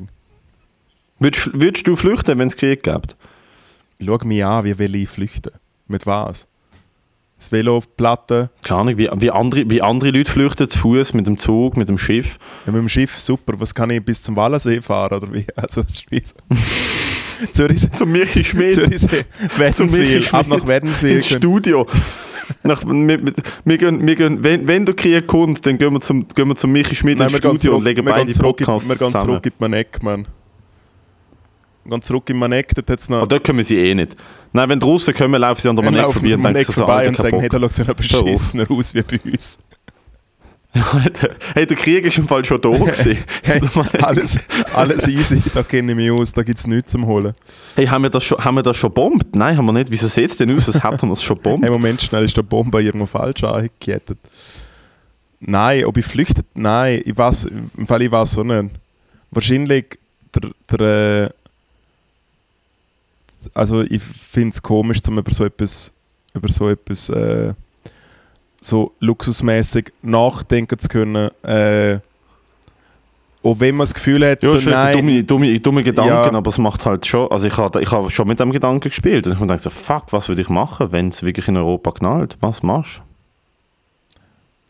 Würdest, 1.21 1.49
würdest 1.53 1.87
du 1.87 1.95
flüchten, 1.95 2.37
wenn 2.39 2.47
es 2.47 2.55
Krieg 2.57 2.83
gibt? 2.83 3.15
Schau 4.03 4.17
mich 4.25 4.43
an, 4.43 4.65
wie 4.65 4.77
will 4.77 4.95
ich 4.95 5.07
flüchten? 5.09 5.51
Mit 5.87 6.05
was? 6.05 6.47
Das 7.37 7.51
Veloplatte, 7.51 8.49
Keine 8.63 8.81
Ahnung, 8.81 8.97
wie, 8.97 9.09
wie, 9.15 9.31
andere, 9.31 9.67
wie 9.69 9.81
andere 9.81 10.11
Leute 10.11 10.29
flüchten 10.31 10.69
zu 10.69 10.77
Fuß, 10.77 11.13
mit 11.15 11.25
dem 11.25 11.37
Zug, 11.37 11.75
mit 11.75 11.89
dem 11.89 11.97
Schiff. 11.97 12.37
ja, 12.65 12.71
mit 12.71 12.81
dem 12.81 12.89
Schiff, 12.89 13.17
super. 13.17 13.53
Was 13.59 13.73
kann 13.73 13.89
ich 13.89 14.03
bis 14.03 14.21
zum 14.21 14.35
Wallensee 14.35 14.81
fahren 14.81 15.17
oder 15.17 15.33
wie? 15.33 15.45
Also, 15.55 15.81
das 15.81 16.03
ist. 16.11 16.35
Zürichsee, 17.53 17.89
Zum 17.91 18.11
Michi 18.11 18.43
Schmidt. 18.43 18.75
Zürichsee, 18.75 19.25
Wädenswil, 19.57 20.23
ab 20.31 20.47
nach 20.47 20.67
Wädenswil. 20.67 21.15
ins 21.15 21.27
Studio. 21.29 21.87
Nach, 22.61 22.83
wir, 22.85 23.25
wir, 23.25 23.33
wir 23.65 23.77
gehen, 23.79 24.05
wir 24.05 24.15
gehen, 24.15 24.43
wenn, 24.43 24.67
wenn 24.67 24.85
der 24.85 24.93
Krieg 24.95 25.25
kommt, 25.25 25.65
dann 25.65 25.79
gehen 25.79 25.91
wir 25.93 26.01
zum, 26.01 26.27
gehen 26.27 26.47
wir 26.47 26.55
zum 26.55 26.71
Michi 26.71 26.95
Schmidt 26.95 27.17
Nein, 27.17 27.29
ins 27.29 27.37
Studio 27.37 27.57
zurück, 27.57 27.77
und 27.77 27.83
legen 27.85 28.05
beide 28.05 28.31
Podcasts 28.33 28.87
wir 28.87 28.95
gehen 28.97 29.07
zusammen. 29.07 29.25
zurück 29.25 29.45
in 29.47 29.51
die 29.57 29.63
Manek, 29.63 30.03
Mann. 30.03 30.27
Wir 31.83 31.91
gehen 31.91 32.01
zurück 32.01 32.29
in 32.29 32.37
Manek, 32.37 32.73
dort 32.75 32.89
hat 32.89 32.99
es 32.99 33.09
noch... 33.09 33.17
Aber 33.17 33.27
dort 33.27 33.43
können 33.43 33.63
sie 33.63 33.77
eh 33.77 33.95
nicht. 33.95 34.15
Nein, 34.53 34.69
wenn 34.69 34.79
die 34.79 34.85
Russen 34.85 35.13
kommen, 35.13 35.39
laufen 35.39 35.61
sie 35.61 35.69
an 35.69 35.75
der 35.75 35.85
Manek 35.85 36.01
laufen 36.01 36.13
vorbei 36.13 36.27
wir 36.27 36.37
und 36.37 36.43
denken 36.43 36.71
so, 36.71 36.73
vorbei 36.73 37.07
und 37.07 37.17
sagen, 37.17 37.39
hey, 37.39 37.49
da 37.49 37.59
schaut 37.59 37.73
so 37.73 37.83
auf. 37.83 37.95
beschissener 37.95 38.69
aus 38.69 38.93
wie 38.93 39.01
bei 39.01 39.19
uns. 39.31 39.59
Hey, 41.53 41.65
der 41.65 41.75
Krieg 41.75 42.05
ist 42.05 42.17
im 42.17 42.27
Fall 42.27 42.45
schon 42.45 42.61
da 42.61 42.69
gewesen. 42.77 43.17
Hey, 43.43 43.61
alles, 44.01 44.39
alles 44.73 45.07
easy, 45.07 45.41
da 45.53 45.63
kenne 45.63 45.91
ich 45.91 45.95
mich 45.97 46.11
aus, 46.11 46.31
da 46.31 46.43
gibt 46.43 46.59
es 46.59 46.67
nichts 46.67 46.93
zum 46.93 47.05
Holen. 47.05 47.33
Hey, 47.75 47.87
haben 47.87 48.03
wir 48.03 48.09
das 48.09 48.23
schon, 48.23 48.37
haben 48.37 48.55
wir 48.55 48.63
das 48.63 48.77
schon 48.77 48.93
bombt? 48.93 49.35
Nein, 49.35 49.57
haben 49.57 49.65
wir 49.65 49.73
nicht. 49.73 49.91
Wieso 49.91 50.07
sieht 50.07 50.29
es 50.29 50.37
denn 50.37 50.55
aus, 50.55 50.67
als 50.67 50.81
hätten 50.81 51.07
wir 51.07 51.13
es 51.13 51.23
schon 51.23 51.37
bombt? 51.43 51.63
Hey, 51.65 51.71
Moment, 51.71 52.01
schnell 52.01 52.23
ist 52.23 52.37
der 52.37 52.43
Bombe 52.43 52.81
irgendwo 52.81 53.05
falsch 53.05 53.43
angekettet. 53.43 54.17
Nein, 55.41 55.85
ob 55.85 55.97
ich 55.97 56.05
flüchtet? 56.05 56.45
Nein, 56.53 57.01
ich 57.03 57.17
weiß, 57.17 57.49
im 57.77 57.87
Fall 57.87 58.01
ich 58.03 58.11
weiß 58.11 58.37
auch 58.37 58.43
nicht. 58.43 58.69
Wahrscheinlich 59.31 59.99
der, 60.33 60.51
der 60.69 61.23
äh, 61.25 61.29
also 63.53 63.81
ich 63.81 64.01
finde 64.01 64.49
es 64.49 64.61
komisch, 64.61 65.01
zum 65.01 65.17
über 65.17 65.31
so 65.31 65.45
etwas, 65.45 65.91
über 66.33 66.49
so 66.49 66.69
etwas 66.69 67.09
äh, 67.09 67.53
so 68.61 68.93
luxusmäßig 68.99 69.91
nachdenken 70.01 70.77
zu 70.77 70.87
können. 70.87 71.29
Äh, 71.43 71.99
auch 73.43 73.59
wenn 73.59 73.75
man 73.75 73.85
das 73.85 73.93
Gefühl 73.95 74.23
hat, 74.29 74.43
Ja, 74.43 74.55
so, 74.57 74.69
nein, 74.69 74.97
dumme, 74.97 75.23
dumme, 75.23 75.59
dumme 75.59 75.83
Gedanken, 75.83 76.11
Ja. 76.11 76.31
aber 76.31 76.49
es 76.49 76.59
macht 76.59 76.85
halt 76.85 77.07
schon. 77.07 77.31
Also 77.31 77.47
ich 77.47 77.57
habe 77.57 77.81
ich 77.81 77.91
hab 77.91 78.11
schon 78.11 78.27
mit 78.27 78.39
dem 78.39 78.51
Gedanken 78.51 78.89
gespielt 78.89 79.25
und 79.25 79.33
ich 79.33 79.39
gedacht 79.39 79.59
so, 79.59 79.71
fuck, 79.71 80.13
was 80.13 80.29
würde 80.29 80.43
ich 80.43 80.49
machen, 80.49 80.91
wenn 80.91 81.07
es 81.07 81.23
wirklich 81.23 81.47
in 81.47 81.57
Europa 81.57 81.91
knallt? 81.91 82.37
Was 82.39 82.61
machst 82.61 82.97
du? 82.97 83.01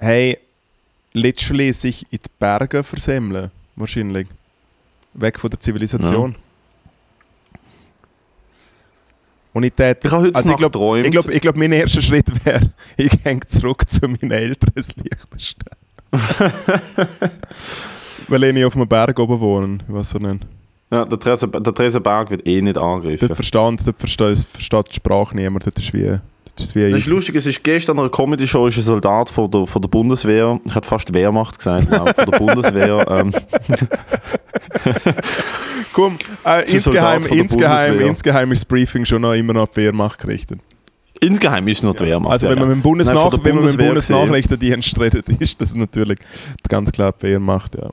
hey, 0.02 0.38
literally 1.14 1.72
sich 1.74 2.06
in 2.12 2.20
die 2.26 2.30
Berge 2.40 2.84
versemmeln, 2.84 3.52
wahrscheinlich. 3.76 4.28
Weg 5.14 5.40
von 5.40 5.50
der 5.50 5.60
Zivilisation. 5.60 6.36
Und 9.54 9.64
ich 9.64 9.74
tät, 9.74 10.06
Ich 10.06 10.12
habe 10.12 10.24
heute 10.24 10.36
also 10.36 10.52
ich 10.52 10.58
glaube, 10.58 11.02
ich 11.02 11.12
glaub, 11.12 11.30
ich 11.30 11.42
glaub, 11.42 11.58
mein 11.58 11.72
erster 11.72 12.02
Schritt 12.02 12.46
wäre, 12.46 12.72
ich 12.98 13.10
gehe 13.10 13.40
zurück 13.48 13.84
zu 13.90 14.08
meinen 14.08 14.32
Eltern 14.32 14.72
ins 14.76 14.96
Liechtenstein. 14.96 15.78
Weil 18.28 18.44
ich 18.46 18.54
nicht 18.54 18.66
auf 18.66 18.76
einem 18.76 18.88
Berg 18.88 19.20
oben 19.20 19.40
wohne, 19.40 19.80
weiß 19.88 20.16
auch 20.16 20.20
nicht. 20.20 20.46
Ja, 20.90 21.06
der, 21.06 21.20
Trese, 21.20 21.48
der 21.48 21.74
Tresenberg 21.74 22.30
wird 22.32 22.46
eh 22.46 22.62
nicht 22.62 22.78
angegriffen. 22.78 23.28
Dort 23.30 23.38
versteht, 23.38 23.88
dort 23.88 24.00
versteht, 24.00 24.40
versteht 24.40 24.90
die 24.90 24.96
Sprache 24.96 25.36
niemand, 25.36 25.66
dort 25.66 25.80
ist 25.80 25.94
wie, 25.94 26.04
dort 26.06 26.22
ist 26.60 26.76
wie 26.76 26.92
Das 26.92 27.00
ist 27.00 27.08
lustig, 27.08 27.36
es 27.36 27.46
ist 27.46 27.64
gestern 27.64 27.98
an 27.98 28.06
einer 28.06 28.12
Comedy-Show 28.12 28.68
ist 28.68 28.78
ein 28.78 28.84
Soldat 28.84 29.30
von 29.30 29.50
der, 29.50 29.66
von 29.66 29.82
der 29.82 29.88
Bundeswehr, 29.90 30.60
ich 30.66 30.76
hätte 30.76 30.88
fast 30.88 31.14
Wehrmacht 31.14 31.58
gesagt, 31.58 31.90
nein, 31.90 32.14
von 32.14 32.26
der 32.30 32.38
Bundeswehr, 32.38 33.06
ähm, 33.10 33.34
Komm, 35.94 36.18
äh, 36.46 36.72
insgeheim, 36.72 37.24
insgeheim, 37.24 38.00
insgeheim 38.00 38.52
ist 38.52 38.60
das 38.60 38.66
Briefing 38.66 39.06
schon 39.06 39.22
noch 39.22 39.34
immer 39.34 39.54
noch 39.54 39.64
auf 39.64 39.72
die 39.72 39.82
Wehrmacht 39.82 40.20
gerichtet. 40.20 40.60
insgeheim 41.20 41.68
ist 41.68 41.84
nur 41.84 41.94
die 41.94 42.06
Wehrmacht. 42.06 42.32
Also 42.32 42.50
wenn 42.50 42.60
man 42.60 42.70
mit 42.70 42.78
dem, 42.78 42.82
Bundesnach 42.82 43.32
Nein, 43.32 43.40
wenn 43.44 43.56
man 43.56 43.66
mit 43.66 43.74
dem 43.74 43.88
Bundesnachrichtendienst 43.88 45.00
redet, 45.00 45.30
ist 45.40 45.60
das 45.60 45.76
natürlich 45.76 46.20
ganz 46.68 46.92
klar 46.92 47.14
die 47.20 47.24
Wehrmacht, 47.24 47.76
ja. 47.76 47.90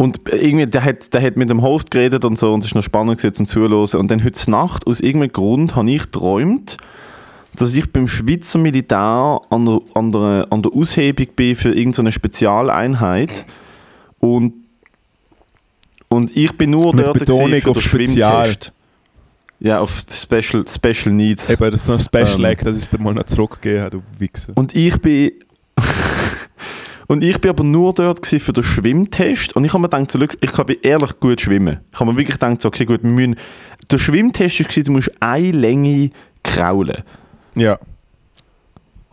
Und 0.00 0.32
irgendwie, 0.32 0.66
der 0.66 0.82
hat, 0.82 1.12
der 1.12 1.22
hat 1.22 1.36
mit 1.36 1.50
dem 1.50 1.60
Host 1.60 1.90
geredet 1.90 2.24
und 2.24 2.38
so 2.38 2.54
und 2.54 2.60
es 2.60 2.70
ist 2.70 2.74
noch 2.74 2.82
spannend 2.82 3.18
gewesen 3.18 3.34
zum 3.34 3.46
Zuhören. 3.46 4.00
Und 4.00 4.10
dann 4.10 4.24
heute 4.24 4.50
Nacht, 4.50 4.86
aus 4.86 5.00
irgendeinem 5.00 5.32
Grund, 5.32 5.76
habe 5.76 5.90
ich 5.90 6.04
geträumt, 6.04 6.78
dass 7.56 7.74
ich 7.74 7.92
beim 7.92 8.08
Schweizer 8.08 8.58
Militär 8.58 9.40
an 9.50 9.66
der, 9.66 9.80
an 9.92 10.10
der, 10.10 10.46
an 10.48 10.62
der 10.62 10.72
Aushebung 10.72 11.26
bin 11.36 11.54
für 11.54 11.74
irgendeine 11.74 12.12
Spezialeinheit. 12.12 13.44
Und, 14.20 14.54
und 16.12 16.36
ich 16.36 16.52
bin 16.58 16.70
nur 16.70 16.94
Mit 16.94 17.06
dort 17.06 17.18
Betonung 17.20 17.60
für 17.60 17.70
auf 17.70 17.76
den 17.78 17.82
Spezial. 17.82 18.46
Schwimmtest. 18.46 18.72
Ja, 19.60 19.80
auf 19.80 20.04
Special, 20.10 20.64
Special 20.66 21.14
Needs. 21.14 21.50
Eben, 21.50 21.70
das 21.70 21.82
ist 21.82 21.88
noch 21.88 21.96
ein 21.96 22.00
Special 22.00 22.40
Ähm. 22.40 22.50
Act, 22.50 22.66
dass 22.66 22.76
ich 22.76 22.82
es 22.82 22.90
dir 22.90 22.98
mal 22.98 23.14
noch 23.14 23.24
zurückgegeben 23.24 23.90
du 23.90 24.02
Wichser. 24.18 24.52
Und 24.56 24.74
ich 24.74 24.98
bin. 25.00 25.32
und 27.06 27.22
ich 27.22 27.38
bin 27.40 27.50
aber 27.50 27.62
nur 27.62 27.92
dort 27.92 28.26
für 28.26 28.52
den 28.52 28.64
Schwimmtest. 28.64 29.54
Und 29.54 29.64
ich 29.64 29.72
habe 29.72 29.82
mir 29.82 29.88
gedacht, 29.88 30.10
so, 30.10 30.18
ich 30.20 30.52
kann 30.52 30.66
ehrlich 30.82 31.20
gut 31.20 31.40
schwimmen. 31.42 31.80
Ich 31.92 32.00
habe 32.00 32.10
mir 32.10 32.18
wirklich 32.18 32.38
gedacht, 32.38 32.60
so, 32.60 32.68
okay, 32.68 32.86
gut, 32.86 33.02
wir 33.02 33.10
müssen. 33.10 33.36
Der 33.90 33.98
Schwimmtest 33.98 34.60
war, 34.60 34.82
du 34.82 34.92
musst 34.92 35.12
eine 35.20 35.50
Länge 35.52 36.10
kraulen. 36.42 37.02
Ja. 37.54 37.78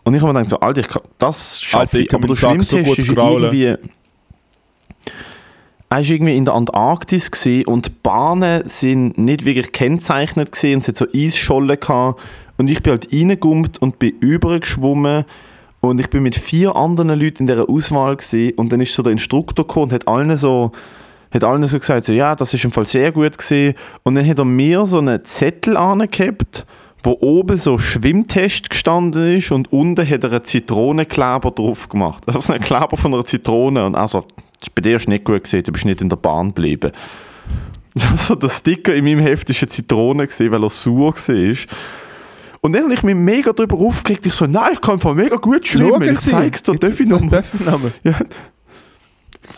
Und 0.04 0.14
ich 0.14 0.22
habe 0.22 0.32
mir 0.32 0.38
gedacht, 0.40 0.50
so, 0.50 0.60
Alter, 0.60 0.80
ich 0.80 0.88
kann, 0.88 1.02
das 1.18 1.60
schaffe 1.62 1.98
Alter, 1.98 1.98
ich 1.98 2.14
Aber 2.14 2.26
der 2.26 2.36
so 2.36 2.48
Schwimmtest 2.48 2.84
gut 2.84 2.98
ist 2.98 3.14
kraulen. 3.14 3.54
irgendwie. 3.54 3.88
Er 5.90 5.96
war 5.98 6.04
irgendwie 6.04 6.36
in 6.36 6.44
der 6.44 6.54
Antarktis 6.54 7.30
und 7.66 7.86
die 7.86 7.90
Bahnen 8.02 8.68
sind 8.68 9.16
nicht 9.16 9.46
wirklich 9.46 9.72
gekennzeichnet 9.72 10.50
und 10.62 10.78
es 10.78 10.88
hat 10.88 10.96
so 10.96 11.06
Eisschollen. 11.14 11.78
Und 12.58 12.68
ich 12.68 12.82
bin 12.82 12.90
halt 12.90 13.12
reingegummt 13.12 13.80
und 13.80 13.98
bin 13.98 14.14
übergeschwommen 14.20 15.24
und 15.80 16.00
ich 16.00 16.10
bin 16.10 16.22
mit 16.22 16.34
vier 16.34 16.76
anderen 16.76 17.18
Leuten 17.18 17.44
in 17.44 17.46
dieser 17.46 17.70
Auswahl 17.70 18.16
gewesen. 18.16 18.52
und 18.56 18.70
dann 18.70 18.80
ist 18.80 18.92
so 18.92 19.02
der 19.02 19.12
Instruktor 19.12 19.66
gekommen 19.66 19.84
und 19.84 19.92
hat 19.94 20.08
allen 20.08 20.36
so 20.36 20.72
hat 21.30 21.44
allen 21.44 21.66
so 21.66 21.78
gesagt, 21.78 22.04
so, 22.04 22.12
ja, 22.12 22.34
das 22.34 22.54
ist 22.54 22.64
im 22.64 22.72
Fall 22.72 22.86
sehr 22.86 23.12
gut 23.12 23.36
gewesen. 23.36 23.74
Und 24.02 24.14
dann 24.14 24.26
hat 24.26 24.38
er 24.38 24.44
mir 24.44 24.86
so 24.86 24.98
einen 24.98 25.24
Zettel 25.24 25.76
angehabt, 25.76 26.66
wo 27.02 27.16
oben 27.20 27.56
so 27.56 27.78
Schwimmtest 27.78 28.70
gestanden 28.70 29.36
ist 29.36 29.50
und 29.52 29.72
unten 29.72 30.08
hat 30.08 30.24
er 30.24 30.32
einen 30.32 30.44
Zitronenkleber 30.44 31.50
drauf 31.50 31.88
gemacht. 31.88 32.24
Also 32.26 32.52
einen 32.52 32.62
Kleber 32.62 32.96
von 32.96 33.14
einer 33.14 33.24
Zitrone. 33.24 33.86
Und 33.86 33.94
also, 33.94 34.20
das 34.58 34.68
ist 34.68 34.74
bei 34.74 34.82
dir 34.82 34.96
ist 34.96 35.08
nicht 35.08 35.24
gut 35.24 35.44
gesehen, 35.44 35.62
du 35.62 35.72
bist 35.72 35.84
nicht 35.84 36.00
in 36.00 36.08
der 36.08 36.16
Bahn 36.16 36.48
geblieben. 36.48 36.92
Also 38.10 38.36
der 38.36 38.48
Sticker 38.48 38.94
in 38.94 39.04
meinem 39.04 39.18
Heft 39.18 39.48
war 39.48 39.56
eine 39.56 39.68
Zitrone, 39.68 40.26
gewesen, 40.26 40.52
weil 40.52 40.62
er 40.62 40.70
sauer 40.70 41.14
war. 41.16 41.56
Und 42.60 42.72
dann 42.72 42.84
habe 42.84 42.94
ich 42.94 43.02
mich 43.02 43.14
mega 43.14 43.52
darüber 43.52 43.76
aufgeregt. 43.78 44.24
Ich 44.26 44.34
so, 44.34 44.46
nein, 44.46 44.70
ich 44.74 44.80
kann 44.80 44.94
einfach 44.94 45.14
mega 45.14 45.36
gut 45.36 45.66
schwimmen. 45.66 46.02
Ich 46.02 46.20
zeig's 46.20 46.62
dir, 46.62 46.76
darf 46.76 47.00
ich 47.00 47.08
noch 47.08 47.20
mal. 47.20 47.28
Darf 47.28 47.54
ich 47.54 47.66
noch 47.66 47.80
mal? 47.80 47.92
Ja. 48.04 48.14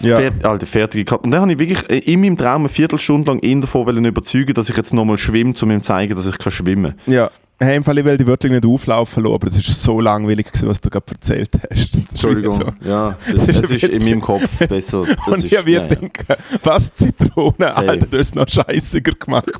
Ja. 0.00 0.16
Fert, 0.16 0.44
Alter, 0.44 0.66
fertige 0.66 1.04
Karte. 1.04 1.24
Und 1.24 1.30
dann 1.32 1.42
habe 1.42 1.52
ich 1.52 1.58
wirklich 1.58 1.88
äh, 1.90 1.98
in 1.98 2.20
meinem 2.20 2.36
Traum 2.36 2.62
eine 2.62 2.68
Viertelstunde 2.68 3.30
lang 3.30 3.40
ihn 3.40 3.60
davon 3.60 3.86
wollen 3.86 4.04
überzeugen, 4.04 4.54
dass 4.54 4.68
ich 4.68 4.76
jetzt 4.76 4.94
nochmal 4.94 5.18
schwimme, 5.18 5.54
um 5.60 5.70
ihm 5.70 5.80
zu 5.80 5.86
zeigen, 5.86 6.14
dass 6.14 6.26
ich 6.26 6.38
kann 6.38 6.52
schwimmen 6.52 6.94
Ja. 7.06 7.30
Hey, 7.62 7.76
im 7.76 7.84
Fall, 7.84 7.98
ich 7.98 8.04
will 8.06 8.16
die 8.16 8.26
wirklich 8.26 8.50
nicht 8.52 8.64
auflaufen 8.64 9.22
lassen, 9.22 9.34
aber 9.34 9.46
es 9.48 9.58
ist 9.58 9.82
so 9.82 10.00
langweilig, 10.00 10.46
gewesen, 10.46 10.66
was 10.66 10.80
du 10.80 10.88
gerade 10.88 11.04
erzählt 11.10 11.50
hast. 11.70 11.94
Entschuldigung. 11.94 12.54
So. 12.54 12.64
Ja, 12.88 13.18
Das 13.30 13.44
das, 13.46 13.48
ist 13.58 13.62
das 13.64 13.70
ist 13.72 13.88
in 13.90 14.04
meinem 14.04 14.20
Kopf 14.22 14.48
besser. 14.68 15.04
Das 15.04 15.26
Und 15.26 15.38
ist, 15.44 15.44
ich 15.44 15.52
ja. 15.52 15.86
gedacht, 15.86 16.38
was 16.62 16.94
Zitrone, 16.94 17.54
Hey. 17.58 17.88
Alter, 17.88 18.06
du 18.06 18.18
hast 18.18 18.28
es 18.28 18.34
noch 18.34 18.48
scheißiger 18.48 19.12
gemacht. 19.12 19.50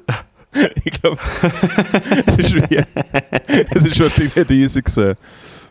ich 0.85 0.93
glaube, 1.01 1.18
es 2.26 2.39
ist 2.39 2.55
wie, 2.55 2.78
es 3.70 3.85
ist 3.85 3.99
wirklich 3.99 4.35
nicht 4.35 4.51
easy 4.51 4.81
gewesen. 4.81 5.14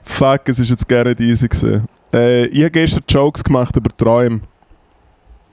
Fuck, 0.10 0.50
es 0.50 0.60
ist 0.60 0.70
jetzt 0.70 0.88
gerne 0.88 1.12
nicht 1.12 1.22
easy 1.22 1.48
gewesen. 1.48 1.86
Äh, 2.12 2.46
ich 2.48 2.60
habe 2.62 2.72
gestern 2.72 3.04
Jokes 3.08 3.44
gemacht 3.44 3.76
über 3.76 3.96
Träume. 3.96 4.42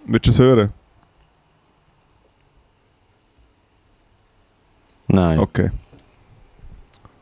Willst 0.06 0.26
du 0.26 0.30
es 0.30 0.38
hören? 0.38 0.70
Nein, 5.08 5.38
Okay. 5.38 5.70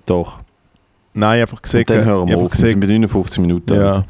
doch. 0.06 0.40
Nein, 1.12 1.42
einfach 1.42 1.60
gesagt. 1.60 1.90
Und 1.90 1.96
dann 1.96 2.04
hören 2.04 2.28
wir 2.28 2.36
auf. 2.38 2.52
Wir 2.58 2.68
sind 2.68 2.80
bei 2.80 2.86
59 2.86 3.38
Minuten. 3.40 3.74
ja. 3.74 4.04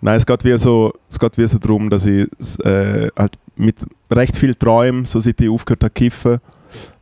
Nein, 0.00 0.16
es 0.16 0.26
geht 0.26 0.44
wie 0.44 0.56
so, 0.58 0.92
es 1.10 1.18
geht 1.18 1.36
wie 1.38 1.46
so 1.46 1.58
darum, 1.58 1.88
dass 1.90 2.04
ich 2.06 2.26
äh, 2.64 3.08
halt 3.16 3.38
mit 3.56 3.76
recht 4.10 4.36
viel 4.36 4.54
Träumen, 4.54 5.04
so 5.06 5.20
seit 5.20 5.40
ich 5.40 5.48
aufgehört 5.48 5.82
habe 5.84 5.90
kiffen, 5.92 6.40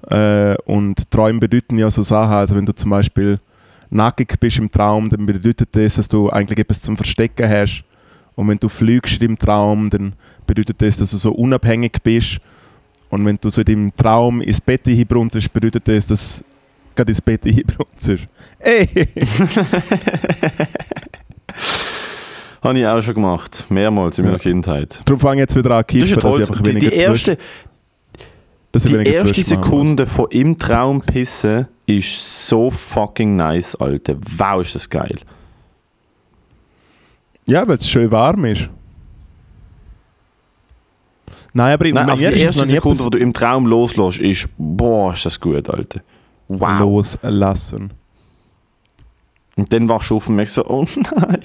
äh, 0.09 0.57
und 0.65 1.11
Träume 1.11 1.41
bedeuten 1.41 1.77
ja 1.77 1.91
so 1.91 2.03
Sachen, 2.03 2.33
also 2.33 2.55
wenn 2.55 2.67
du 2.67 2.75
zum 2.75 2.91
Beispiel 2.91 3.39
nackig 3.91 4.39
bist 4.41 4.59
im 4.59 4.71
Traum, 4.71 5.09
dann 5.09 5.27
bedeutet 5.27 5.69
das, 5.73 5.95
dass 5.97 6.09
du 6.09 6.31
eigentlich 6.31 6.59
etwas 6.59 6.81
zum 6.81 6.97
Verstecken 6.97 7.49
hast. 7.49 7.85
Und 8.37 8.49
wenn 8.49 8.59
du 8.59 8.69
fliegst 8.69 9.23
im 9.23 9.39
Traum, 9.39 9.91
dann 9.91 10.15
bedeutet 10.47 10.81
das, 10.83 10.97
dass 10.97 11.11
du 11.13 11.17
so 11.17 11.33
unabhängig 11.33 11.93
bist. 12.03 12.39
Und 13.11 13.25
wenn 13.25 13.37
du 13.41 13.49
so 13.51 13.61
in 13.61 13.65
deinem 13.67 13.97
Traum 13.97 14.41
ins 14.41 14.61
Bett 14.61 14.83
hinbrunzest, 14.87 15.53
bedeutet 15.53 15.87
das, 15.87 16.07
dass 16.09 16.39
du 16.39 16.45
gerade 16.97 17.13
ins 17.13 17.21
Bett 17.23 17.45
hinbrunzest. 17.45 18.27
Ey! 18.59 18.89
Habe 22.63 22.79
ich 22.79 22.87
auch 22.87 23.03
schon 23.03 23.15
gemacht. 23.15 23.65
Mehrmals 23.69 24.19
in 24.19 24.25
meiner 24.25 24.37
Ja. 24.39 24.43
Kindheit. 24.43 24.99
Darum 25.05 25.21
fange 25.21 25.37
ich 25.37 25.41
jetzt 25.41 25.57
wieder 25.57 25.71
an 25.77 25.85
zu 25.87 25.99
Das 25.99 26.09
ist 26.09 26.15
kiffen, 26.15 26.17
ja 26.17 26.21
toll. 26.21 26.39
dass 26.39 26.49
ich 26.49 26.51
einfach 26.51 26.63
Die, 26.63 26.71
weniger 26.71 26.91
die 26.91 26.97
erste, 26.97 27.39
die 28.79 28.95
erste. 28.95 29.43
Sekunde 29.43 30.07
von 30.07 30.27
im 30.31 30.59
Traum 30.59 31.01
pissen 31.01 31.69
ist 31.87 32.49
so 32.49 32.71
fucking 32.71 33.37
nice, 33.37 33.77
Alter. 33.77 34.17
Wow, 34.37 34.63
ist 34.63 34.75
das 34.75 34.89
geil. 34.89 35.17
Ja, 37.47 37.67
weil 37.69 37.77
es 37.77 37.89
schön 37.89 38.11
warm 38.11 38.45
ist. 38.47 38.71
Nein, 41.53 41.75
aber 41.75 41.89
Nein, 41.89 42.11
also 42.11 42.29
die 42.29 42.41
erste 42.41 42.67
Sekunde, 42.67 42.97
etwas 42.97 43.07
wo 43.07 43.11
du 43.11 43.19
im 43.19 43.33
Traum 43.33 43.67
loslässt, 43.67 44.19
ist, 44.19 44.49
boah, 44.59 45.13
ist 45.13 45.25
das 45.25 45.39
gut, 45.39 45.71
Alter. 45.71 46.01
Wow. 46.49 46.81
loslassen. 47.23 47.93
Und 49.57 49.73
dann 49.73 49.89
wachst 49.89 50.11
du 50.11 50.17
auf 50.17 50.29
und 50.29 50.37
merkst 50.37 50.57
so, 50.57 50.67
oh 50.67 50.85
nein. 51.17 51.41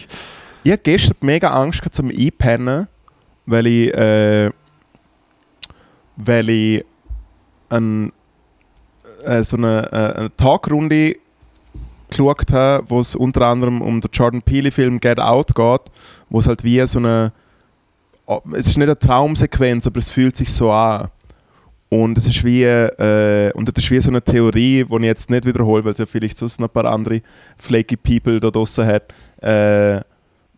Ich 0.63 0.71
hatte 0.71 0.83
gestern 0.83 1.17
mega 1.21 1.51
Angst 1.51 1.83
zum 1.91 2.09
Einpennen, 2.09 2.87
weil 3.45 3.67
ich, 3.67 3.93
äh, 3.93 4.49
weil 6.17 6.49
ich 6.49 6.85
ein, 7.69 8.11
äh, 9.25 9.43
so 9.43 9.57
eine, 9.57 9.87
äh, 9.91 10.19
eine 10.19 10.35
Tagrunde 10.35 11.15
geschaut 12.09 12.51
habe, 12.51 12.85
wo 12.89 12.99
es 12.99 13.15
unter 13.15 13.41
anderem 13.41 13.81
um 13.81 14.01
den 14.01 14.09
Jordan 14.11 14.41
Peele-Film 14.41 14.99
Get 14.99 15.19
Out 15.19 15.53
geht, 15.55 15.81
wo 16.29 16.39
es 16.39 16.47
halt 16.47 16.63
wie 16.63 16.85
so 16.85 16.99
eine 16.99 17.31
es 18.51 18.67
ist 18.67 18.77
nicht 18.77 18.87
eine 18.87 18.99
Traumsequenz, 18.99 19.87
aber 19.87 19.97
es 19.97 20.09
fühlt 20.09 20.35
sich 20.35 20.51
so 20.51 20.71
an. 20.71 21.09
Und 21.89 22.17
es 22.19 22.27
ist 22.27 22.43
wie, 22.43 22.63
äh, 22.63 23.51
und 23.53 23.67
das 23.67 23.83
ist 23.83 23.89
wie 23.89 23.99
so 23.99 24.11
eine 24.11 24.21
Theorie, 24.21 24.85
die 24.85 24.95
ich 24.95 25.01
jetzt 25.01 25.29
nicht 25.31 25.45
wiederhole, 25.45 25.83
weil 25.83 25.93
es 25.93 25.97
ja 25.97 26.05
vielleicht 26.05 26.37
sonst 26.37 26.59
noch 26.59 26.67
ein 26.67 26.73
paar 26.73 26.85
andere 26.85 27.21
flaky 27.57 27.97
People 27.97 28.39
da 28.39 28.51
draussen 28.51 28.85
hat, 28.85 29.11
äh, 29.41 30.01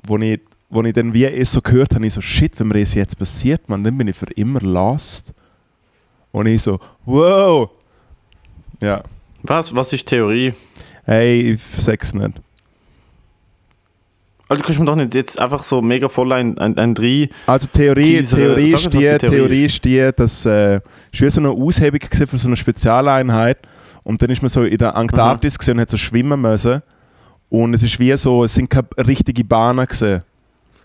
wo 0.06 0.18
ich, 0.18 0.42
wo 0.70 0.84
ich 0.84 0.94
dann 0.94 1.14
wie 1.14 1.24
es 1.24 1.54
so 1.54 1.62
gehört 1.62 1.96
habe, 1.96 2.06
ich 2.06 2.14
so, 2.14 2.20
shit, 2.20 2.60
wenn 2.60 2.68
mir 2.68 2.82
das 2.82 2.94
jetzt 2.94 3.18
passiert, 3.18 3.70
man, 3.70 3.82
dann 3.82 3.98
bin 3.98 4.10
ich 4.10 4.18
für 4.18 4.30
immer 4.34 4.60
lost. 4.60 5.32
Und 6.32 6.48
ich 6.48 6.62
so, 6.62 6.80
wow! 7.06 7.70
Ja, 8.82 9.04
Was, 9.44 9.76
was 9.76 9.94
ist 9.94 10.08
Theorie? 10.08 10.54
hey, 11.04 11.54
ich 11.54 11.62
sag's 11.62 12.14
nicht. 12.14 12.42
Also 14.48 14.62
du 14.62 14.66
kannst 14.68 14.80
mir 14.82 14.86
doch 14.86 14.96
nicht 14.96 15.16
jetzt 15.16 15.40
einfach 15.40 15.64
so 15.64 15.82
mega 15.82 16.10
voll 16.10 16.34
ein, 16.34 16.58
ein, 16.58 16.78
ein 16.78 16.94
drei. 16.94 17.30
Also 17.48 17.68
Theorie, 17.68 18.18
Teaser, 18.18 18.38
Theorie, 18.38 18.74
ist 18.74 18.94
die, 18.94 19.00
Theorie 19.00 19.18
Theorie 19.20 19.66
ist 19.66 19.86
die, 19.86 20.10
dass 20.14 20.46
äh, 20.46 20.76
es 21.14 21.22
war 21.22 21.28
wie 21.28 21.30
so 21.30 21.40
eine 21.40 21.50
Aushebung 21.52 22.02
für 22.12 22.38
so 22.38 22.48
eine 22.48 22.58
Spezialeinheit 22.58 23.60
und 24.04 24.22
dann 24.22 24.30
ist 24.30 24.42
man 24.42 24.50
so 24.50 24.64
in 24.64 24.78
der 24.78 24.96
Antarktis 24.96 25.58
gesehen 25.58 25.76
und 25.76 25.82
hat 25.82 25.90
so 25.90 25.96
schwimmen 25.96 26.42
müssen 26.42 26.82
und 27.48 27.74
es 27.74 27.84
ist 27.84 27.98
wie 28.00 28.16
so, 28.18 28.44
es 28.44 28.54
sind 28.54 28.70
keine 28.70 28.88
richtige 28.98 29.46
Bahnen 29.46 29.86
gesehen. 29.86 30.24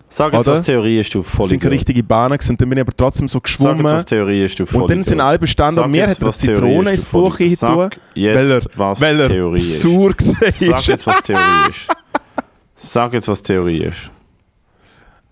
Sag 0.09 0.32
jetzt, 0.32 0.46
was 0.46 0.62
Theorie 0.62 1.00
ist, 1.00 1.14
du 1.14 1.22
voll. 1.22 1.48
sind 1.48 1.61
keine 1.61 1.74
richtige 1.74 2.02
Bahnen 2.02 2.38
gewesen. 2.38 2.57
dann 2.57 2.68
bin 2.68 2.78
ich 2.78 2.82
aber 2.82 2.96
trotzdem 2.96 3.28
so 3.28 3.38
Sag 3.38 3.44
jetzt, 3.44 3.59
geschwommen 3.59 3.84
was 3.84 4.04
Theorie 4.07 4.44
ist, 4.44 4.59
du 4.59 4.66
voll. 4.66 4.82
und 4.82 4.90
dann 4.90 5.02
sind 5.02 5.20
alle 5.20 5.38
bestanden 5.38 5.82
und 5.84 5.90
mir 5.90 6.09
hat 6.09 6.20
er 6.22 6.32
Zitrone 6.32 6.90
ins 6.90 7.04
Buch 7.04 7.38
jetzt, 7.38 7.62
weil 7.62 8.50
er, 8.50 8.61
was 8.76 9.00
weil 9.00 9.20
er 9.20 9.28
Theorie 9.28 9.57
ist. 9.57 9.82
sauer 9.82 10.12
gesehen 10.14 10.52
Sag 10.70 10.78
ist. 10.80 10.86
jetzt, 10.86 11.07
was 11.07 11.20
Theorie 11.22 11.70
ist. 11.70 11.88
Sag 12.76 13.12
jetzt, 13.12 13.28
was 13.28 13.42
Theorie 13.42 13.78
ist. 13.82 14.11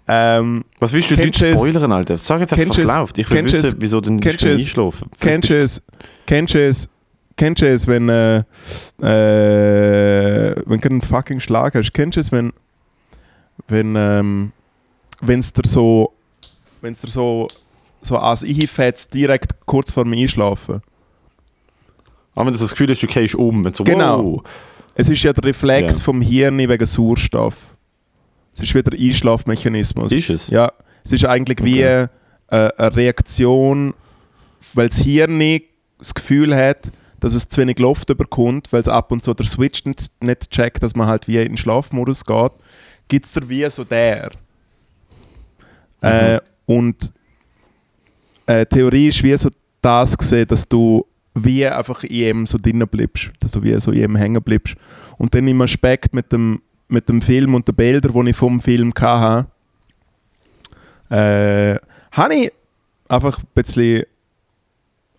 Ähm, 0.07 0.65
Was 0.81 0.93
willst 0.93 1.11
du 1.11 1.15
es? 1.15 1.37
spoilern, 1.37 1.91
Alter? 1.93 2.19
Sag 2.19 2.41
jetzt 2.41 2.53
einfach, 2.53 2.69
was 2.71 2.79
es? 2.79 2.85
läuft. 2.97 3.19
Ich 3.19 3.31
will 3.31 3.45
wissen, 3.45 3.65
es? 3.65 3.77
wieso 3.79 4.01
du 4.03 4.13
nicht 4.13 4.45
einschlafen 4.45 5.09
Kennst 5.19 5.49
du 5.51 5.57
es? 5.57 5.83
Kennst 6.27 6.55
du 6.55 6.67
es? 6.67 6.89
Kennst 7.37 7.63
du 7.63 7.67
es, 7.69 7.87
wenn, 7.87 8.09
äh, 8.11 8.39
äh, 8.39 8.45
wenn 10.67 10.81
du 10.81 10.89
einen 10.89 11.01
fucking 11.01 11.41
Schlag 11.41 11.75
hast? 11.75 11.93
Kennst 11.95 12.17
du 12.17 12.21
es, 12.21 12.33
wenn, 12.33 12.53
wenn, 13.67 13.95
ähm, 13.97 14.53
wenn's 15.27 15.53
dir 15.53 15.67
so, 15.67 16.13
wenn's 16.81 17.01
dir 17.01 17.11
so, 17.11 17.49
so 18.03 18.19
als 18.19 18.45
einfetzt, 18.45 19.13
direkt 19.15 19.55
kurz 19.67 19.91
vor 19.93 20.05
dem 20.05 20.13
Einschlafen? 20.15 20.81
Aber 22.35 22.47
wenn 22.47 22.53
du 22.53 22.59
das 22.59 22.71
Gefühl 22.71 22.91
hast, 22.91 23.03
du 23.03 23.07
gehst 23.07 23.35
um. 23.35 23.65
Wenn 23.65 23.75
so, 23.75 23.85
Genau. 23.85 24.25
wow. 24.25 24.43
Es 24.97 25.09
ist 25.09 25.23
ja 25.23 25.33
der 25.33 25.45
Reflex 25.45 25.99
Ja. 25.99 26.05
vom 26.05 26.21
Hirn 26.21 26.59
wegen 26.59 26.87
Sauerstoff. 26.87 27.55
Es 28.55 28.61
ist 28.63 28.75
wieder 28.75 28.93
ein 28.93 29.01
Einschlafmechanismus. 29.01 30.13
Ist 30.13 30.31
es? 30.31 30.49
Ja, 30.49 30.73
es 31.05 31.13
ist 31.13 31.25
eigentlich 31.25 31.63
wie 31.65 31.85
Okay. 31.85 32.07
äh, 32.51 32.71
eine 32.77 32.97
Reaktion, 32.97 33.95
weil 34.75 34.89
das 34.89 34.99
Hirn 34.99 35.41
das 35.99 36.15
Gefühl 36.15 36.55
hat, 36.55 36.93
dass 37.21 37.35
es 37.35 37.49
zu 37.49 37.61
wenig 37.63 37.79
Luft 37.79 38.11
überkommt, 38.11 38.73
weil 38.73 38.83
es 38.83 38.89
ab 38.89 39.11
und 39.11 39.25
zu 39.25 39.33
der 39.35 39.47
Switch 39.47 39.85
nicht, 39.85 40.11
nicht 40.23 40.51
checkt, 40.51 40.83
dass 40.83 40.95
man 40.95 41.07
halt 41.09 41.27
wie 41.27 41.39
in 41.39 41.49
den 41.49 41.57
Schlafmodus 41.57 42.25
geht, 42.25 42.53
gibt 43.09 43.27
es 43.27 43.33
da 43.33 43.49
wie 43.49 43.69
so 43.71 43.83
der. 43.85 44.31
Äh, 46.01 46.41
und 46.67 47.13
äh, 48.47 48.67
Theorie 48.67 49.09
ist 49.09 49.23
wie 49.23 49.37
so 49.37 49.51
das 49.81 50.17
gesehen, 50.17 50.49
dass 50.49 50.69
du 50.69 51.07
wie 51.35 51.67
einfach 51.67 52.05
in 52.05 52.11
ihm 52.11 52.47
so 52.47 52.59
drinnen 52.59 52.87
bleibst, 52.89 53.31
dass 53.41 53.53
du 53.53 53.63
wie 53.63 53.79
so 53.81 53.91
in 53.91 54.05
ihm 54.05 54.17
hängen 54.17 54.43
bleibst. 54.43 54.77
Und 55.19 55.35
dann 55.35 55.49
im 55.49 55.61
Aspekt 55.61 56.15
mit 56.15 56.33
dem, 56.33 56.63
mit 56.89 57.09
dem 57.09 57.21
Film 57.21 57.55
und 57.55 57.67
den 57.67 57.75
Bildern, 57.75 58.25
die 58.25 58.31
ich 58.31 58.37
vom 58.37 58.61
Film 58.61 58.93
hatte, 58.99 59.47
äh, 61.11 61.77
habe 62.13 62.35
ich 62.35 62.53
einfach 63.09 63.39
ein 63.39 63.47
bisschen 63.55 64.05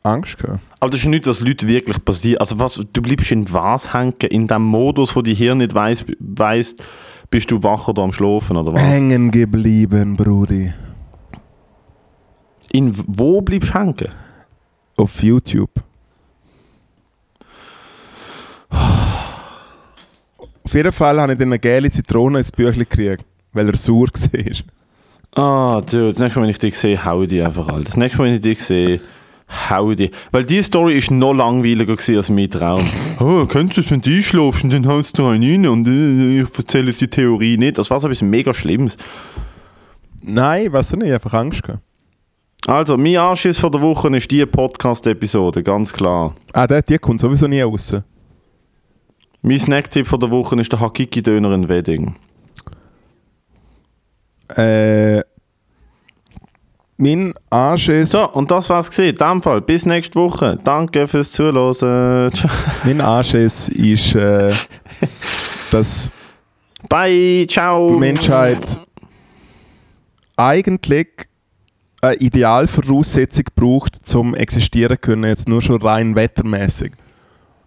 Angst 0.03 0.37
gehabt. 0.37 0.59
Aber 0.79 0.89
das 0.91 0.99
ist 0.99 1.05
ja 1.05 1.09
nichts, 1.09 1.27
was 1.27 1.39
Leuten 1.41 1.67
wirklich 1.67 2.03
passiert. 2.03 2.39
Also 2.39 2.59
was, 2.59 2.75
du 2.75 3.01
bleibst 3.01 3.31
in 3.31 3.51
was 3.51 3.93
hängen? 3.93 4.13
In 4.29 4.47
dem 4.47 4.61
Modus, 4.61 5.15
wo 5.15 5.21
die 5.21 5.33
Hirn 5.33 5.57
nicht 5.57 5.73
weiss, 5.73 6.05
weiss, 6.19 6.75
bist 7.29 7.51
du 7.51 7.61
wach 7.63 7.87
oder 7.87 8.03
am 8.03 8.11
Schlafen 8.11 8.57
oder 8.57 8.73
was? 8.73 8.81
Hängen 8.81 9.31
geblieben, 9.31 10.15
Brudi. 10.15 10.73
In 12.71 12.91
wo 13.07 13.41
bleibst 13.41 13.73
du 13.73 13.79
hängen? 13.79 14.09
Auf 14.97 15.21
YouTube. 15.23 15.71
Auf 20.63 20.73
jeden 20.73 20.91
Fall 20.91 21.21
habe 21.21 21.33
ich 21.33 21.39
dann 21.39 21.49
eine 21.49 21.59
gelbe 21.59 21.89
Zitrone 21.89 22.39
ins 22.39 22.51
Büchlein 22.51 22.87
gekriegt, 22.89 23.25
weil 23.53 23.69
er 23.69 23.77
sauer 23.77 24.07
war. 25.33 25.43
Ah, 25.43 25.81
dude, 25.81 26.09
das 26.09 26.19
nächste 26.19 26.39
Mal, 26.39 26.43
wenn 26.45 26.51
ich 26.51 26.59
dich 26.59 26.77
sehe, 26.77 27.03
hau 27.03 27.21
ich 27.21 27.27
dich 27.29 27.43
einfach, 27.43 27.67
Alter. 27.67 27.83
Das 27.83 27.97
nächste 27.97 28.19
Mal, 28.19 28.27
wenn 28.29 28.35
ich 28.35 28.41
dich 28.41 28.63
sehe, 28.63 28.99
dich. 29.95 30.11
Weil 30.31 30.43
die 30.43 30.61
Story 30.63 30.97
ist 30.97 31.11
noch 31.11 31.33
langweiliger 31.33 31.93
als 31.93 32.29
mein 32.29 32.49
Traum. 32.49 32.85
oh, 33.19 33.45
kennst 33.45 33.77
du 33.77 33.81
es, 33.81 33.91
wenn 33.91 34.01
du 34.01 34.09
einschläfst 34.09 34.63
und 34.63 34.73
dann 34.73 34.87
haust 34.87 35.17
du 35.17 35.27
einen 35.27 35.43
rein 35.43 35.67
und 35.67 35.87
äh, 35.87 36.41
ich 36.41 36.57
erzähle 36.57 36.91
die 36.91 37.07
Theorie 37.07 37.57
nicht. 37.57 37.77
Das 37.77 37.89
war 37.89 37.99
so 37.99 38.07
etwas 38.07 38.21
mega 38.21 38.53
Schlimmes. 38.53 38.97
Nein, 40.21 40.73
was 40.73 40.95
nicht, 40.95 41.11
einfach 41.11 41.33
Angst 41.33 41.63
gehabt. 41.63 41.83
Also, 42.67 42.97
mein 42.97 43.17
Anschiss 43.17 43.59
von 43.59 43.71
der 43.71 43.81
Woche 43.81 44.07
ist 44.15 44.31
die 44.31 44.43
Podcast-Episode, 44.43 45.61
ganz 45.61 45.93
klar. 45.93 46.35
Ah, 46.51 46.65
der, 46.65 46.81
die 46.81 46.97
kommt 46.97 47.21
sowieso 47.21 47.47
nie 47.47 47.61
raus. 47.61 47.95
Mein 49.43 49.59
Snacktipp 49.59 50.07
von 50.07 50.19
der 50.19 50.31
Woche 50.31 50.55
ist 50.59 50.71
der 50.71 50.79
Hakiki-Döner 50.79 51.53
in 51.53 51.69
Wedding. 51.69 52.15
Äh, 54.55 55.21
mein 56.97 57.33
Anschiss, 57.49 58.11
So, 58.11 58.29
und 58.31 58.51
das 58.51 58.69
war's 58.69 58.89
gesehen. 58.89 59.09
In 59.09 59.15
dem 59.15 59.41
Fall, 59.41 59.61
bis 59.61 59.85
nächste 59.85 60.15
Woche. 60.19 60.57
Danke 60.63 61.07
fürs 61.07 61.31
Zuhören. 61.31 62.31
Mein 62.83 63.01
Anschiss 63.01 63.67
ist, 63.69 64.15
äh, 64.15 64.51
dass 65.71 66.09
Bye, 66.87 67.45
ciao. 67.49 67.89
die 67.89 67.99
Menschheit 67.99 68.79
eigentlich 70.37 71.07
eine 72.01 72.15
Idealvoraussetzung 72.15 73.45
braucht, 73.55 74.05
zum 74.05 74.35
existieren 74.35 74.95
zu 74.95 75.01
können, 75.01 75.23
jetzt 75.25 75.49
nur 75.49 75.61
schon 75.61 75.81
rein 75.81 76.15
wettermäßig. 76.15 76.91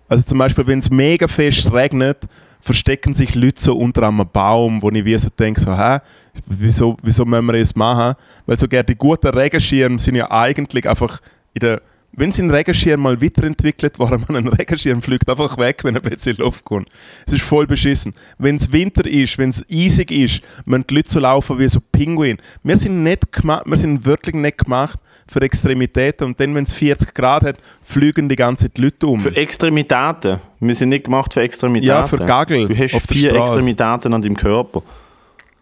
Also 0.09 0.25
zum 0.25 0.39
Beispiel, 0.39 0.67
wenn 0.67 0.79
es 0.79 0.91
mega 0.91 1.29
fest 1.29 1.73
regnet, 1.73 2.25
verstecken 2.61 3.15
sich 3.15 3.35
Leute 3.35 3.61
so 3.61 3.77
unter 3.77 4.09
einem 4.09 4.29
Baum, 4.33 4.83
wo 4.83 4.91
ich 4.91 5.05
wie 5.05 5.17
so 5.19 5.29
denke, 5.31 5.61
so, 5.61 5.77
hä, 5.77 5.99
wieso, 6.47 6.97
wieso 7.03 7.25
müssen 7.25 7.47
wir 7.47 7.59
das 7.59 7.75
machen? 7.75 8.17
Weil 8.47 8.59
sogar 8.59 8.83
die 8.83 8.97
guten 8.97 9.29
Regenschirme 9.29 9.99
sind 9.99 10.17
ja 10.17 10.31
eigentlich 10.31 10.89
einfach 10.89 11.21
in 11.55 11.61
der 11.61 11.83
wenn 12.13 12.33
sie 12.33 12.43
einen 12.43 12.51
Regenschirm 12.51 13.01
mal 13.03 13.21
weiterentwickelt 13.21 13.99
worden, 13.99 14.25
man 14.29 14.37
ein 14.37 14.49
Regenschirm 14.49 15.03
fliegt 15.03 15.29
einfach 15.29 15.57
weg, 15.59 15.85
wenn 15.85 15.97
ein 15.97 16.03
bisschen 16.03 16.37
Luft 16.37 16.65
kommt. 16.65 16.89
Es 17.27 17.35
ist 17.35 17.43
voll 17.43 17.67
beschissen. 17.67 18.15
Wenn 18.39 18.57
es 18.57 18.73
Winter 18.73 19.07
ist, 19.07 19.39
wenn 19.39 19.51
es 19.51 19.65
eisig 19.71 20.11
ist, 20.11 20.41
müssen 20.65 20.87
die 20.89 20.95
Leute 20.95 21.11
so 21.11 21.21
laufen 21.21 21.59
wie 21.59 21.69
so 21.69 21.81
Pinguin. 21.81 22.39
Wir 22.63 22.79
sind, 22.79 23.03
nicht 23.03 23.27
wir 23.45 23.77
sind 23.77 24.05
wirklich 24.05 24.35
nicht 24.35 24.59
gemacht 24.59 24.99
für 25.29 25.43
Extremitäten 25.43 26.27
und 26.27 26.41
dann, 26.41 26.55
wenn 26.55 26.65
es 26.65 26.73
40 26.73 27.15
Grad 27.15 27.45
hat, 27.45 27.59
fliegen 27.83 28.29
die 28.29 28.37
ganze 28.37 28.69
die 28.71 28.81
Leute 28.81 29.07
um. 29.07 29.21
Für 29.21 29.37
Extremitäten. 29.37 30.41
Wir 30.59 30.75
sind 30.75 30.89
nicht 30.89 31.05
gemacht 31.05 31.35
für 31.35 31.43
Extremitäten. 31.43 31.89
Ja, 31.89 32.07
für 32.07 32.17
Gagel 32.17 32.67
Du 32.67 32.77
hast 32.77 32.95
auf 32.95 33.03
vier. 33.03 33.35
Extremitäten 33.35 34.15
an 34.15 34.23
deinem 34.23 34.37
Körper. 34.37 34.83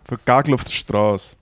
Für 0.08 0.18
Gagel 0.24 0.54
auf 0.54 0.62
der 0.62 0.70
Straße. 0.70 1.36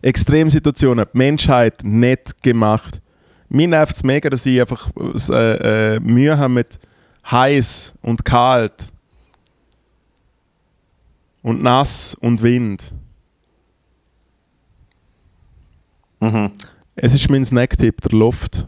Extremsituationen, 0.00 1.04
die 1.12 1.18
Menschheit 1.18 1.84
nicht 1.84 2.42
gemacht. 2.42 3.00
Mir 3.48 3.68
nervt 3.68 3.96
es 3.96 4.02
mega, 4.02 4.30
dass 4.30 4.46
ich 4.46 4.60
einfach 4.60 4.88
äh, 5.30 5.96
äh, 5.96 6.00
Mühe 6.00 6.36
habe 6.36 6.52
mit 6.52 6.78
heiß 7.30 7.92
und 8.02 8.24
kalt. 8.24 8.90
Und 11.42 11.62
nass 11.62 12.16
und 12.20 12.42
Wind. 12.42 12.90
Mhm. 16.20 16.52
Es 16.98 17.12
ist 17.12 17.28
mein 17.28 17.44
Snacktipp, 17.44 18.00
der 18.00 18.18
Luft. 18.18 18.66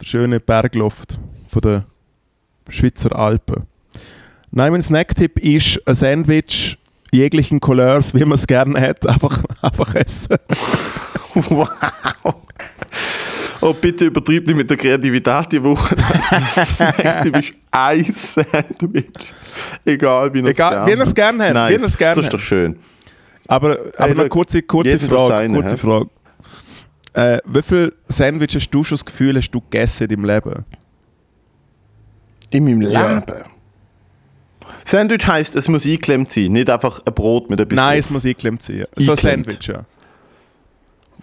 Der 0.00 0.06
schöne 0.06 0.38
Bergluft 0.38 1.18
von 1.50 1.60
der 1.60 1.84
Schweizer 2.68 3.16
Alpen. 3.16 3.66
Nein, 4.52 4.70
mein 4.70 4.82
Snacktipp 4.82 5.40
ist 5.40 5.82
ein 5.88 5.94
Sandwich 5.96 6.78
jeglichen 7.10 7.58
Couleurs, 7.58 8.14
wie 8.14 8.20
man 8.20 8.32
es 8.32 8.46
gerne 8.46 8.80
hat, 8.80 9.04
einfach, 9.08 9.42
einfach 9.60 9.94
essen. 9.96 10.36
Wow. 11.34 11.68
Oh, 13.60 13.72
bitte 13.72 14.04
übertreib 14.04 14.46
nicht 14.46 14.56
mit 14.56 14.70
der 14.70 14.76
Kreativität 14.76 15.50
die 15.50 15.64
Woche. 15.64 15.96
du 17.24 17.32
bist 17.32 17.54
ein 17.72 18.04
Sandwich. 18.04 19.06
Egal, 19.84 20.32
wie 20.32 20.38
ihr 20.40 20.98
es 20.98 21.14
gerne 21.14 21.52
Nice. 21.52 21.70
wie 21.70 21.82
ihr 21.82 21.86
es 21.86 21.98
gerne 21.98 22.14
Das 22.14 22.26
ist 22.26 22.34
doch 22.34 22.38
schön. 22.38 22.76
Aber, 23.48 23.78
aber 23.96 24.14
noch 24.14 24.22
look, 24.24 24.28
kurze, 24.30 24.62
kurze 24.62 25.00
Frage. 25.00 25.26
seine, 25.26 25.60
kurze? 25.60 25.76
Frage. 25.76 26.08
Äh, 27.16 27.38
wie 27.46 27.62
viele 27.62 27.92
Sandwiches 28.08 28.62
hast 28.62 28.70
du 28.70 28.84
schon 28.84 28.96
das 28.96 29.04
Gefühl, 29.04 29.36
hast 29.36 29.50
du 29.50 29.60
gegessen 29.60 30.04
in 30.04 30.08
deinem 30.10 30.24
Leben? 30.26 30.64
In 32.50 32.64
meinem 32.64 32.82
Ja. 32.82 33.14
Leben. 33.14 33.42
Sandwich 34.84 35.26
heisst, 35.26 35.56
es 35.56 35.66
muss 35.68 35.84
eingeklemmt 35.84 36.30
sein, 36.30 36.52
nicht 36.52 36.68
einfach 36.70 37.00
ein 37.04 37.14
Brot 37.14 37.48
mit 37.50 37.58
etwas 37.60 37.76
Nein, 37.76 37.98
es 37.98 38.04
drauf. 38.06 38.12
muss 38.12 38.24
eingeklemmt 38.24 38.62
sein. 38.62 38.84
So 38.96 39.12
ein. 39.12 39.16
Sandwich, 39.16 39.66
ja. 39.66 39.84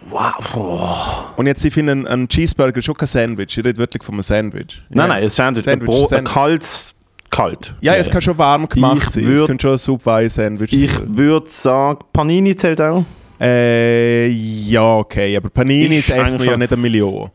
Wow. 0.10 1.34
Und 1.38 1.48
jetzt, 1.48 1.64
ich 1.64 1.74
finde, 1.74 1.94
ein, 1.94 2.08
ein 2.08 2.28
Cheeseburger 2.28 2.78
ist 2.80 2.86
schon 2.86 2.96
kein 2.96 3.08
Sandwich. 3.08 3.58
Ich 3.58 3.64
rede 3.64 3.78
wirklich 3.78 4.04
von 4.04 4.16
einem 4.16 4.24
Sandwich. 4.24 4.82
Nein, 4.90 4.98
ja. 4.98 5.08
nein, 5.08 5.24
ein 5.24 5.30
Sandwich, 5.30 5.66
ein, 5.68 5.80
Sandwich, 5.80 5.88
Brot, 5.90 6.04
ein 6.12 6.18
Sandwich. 6.18 6.34
kaltes, 6.34 6.96
kalt. 7.30 7.76
Ja, 7.80 7.94
es 7.96 8.10
kann 8.10 8.22
schon 8.22 8.38
warm 8.38 8.68
gemacht 8.68 9.08
Ich 9.08 9.14
sein. 9.14 9.24
Es 9.32 9.40
würd- 9.40 9.46
können 9.46 9.60
schon 9.60 9.78
Subway-Sandwich 9.78 10.74
Ich 10.74 10.92
sein. 10.92 11.18
würde 11.18 11.50
sagen, 11.50 12.00
Panini 12.12 12.56
zählt 12.56 12.82
auch. 12.82 13.06
Äh, 13.44 14.28
ja, 14.30 14.98
okay. 14.98 15.36
Aber 15.36 15.50
Paninis 15.50 16.08
Ist 16.08 16.10
essen 16.12 16.22
eigentlich 16.36 16.42
wir 16.44 16.52
ja 16.52 16.58
nicht 16.58 16.72
eine 16.72 16.82
Million. 16.82 17.30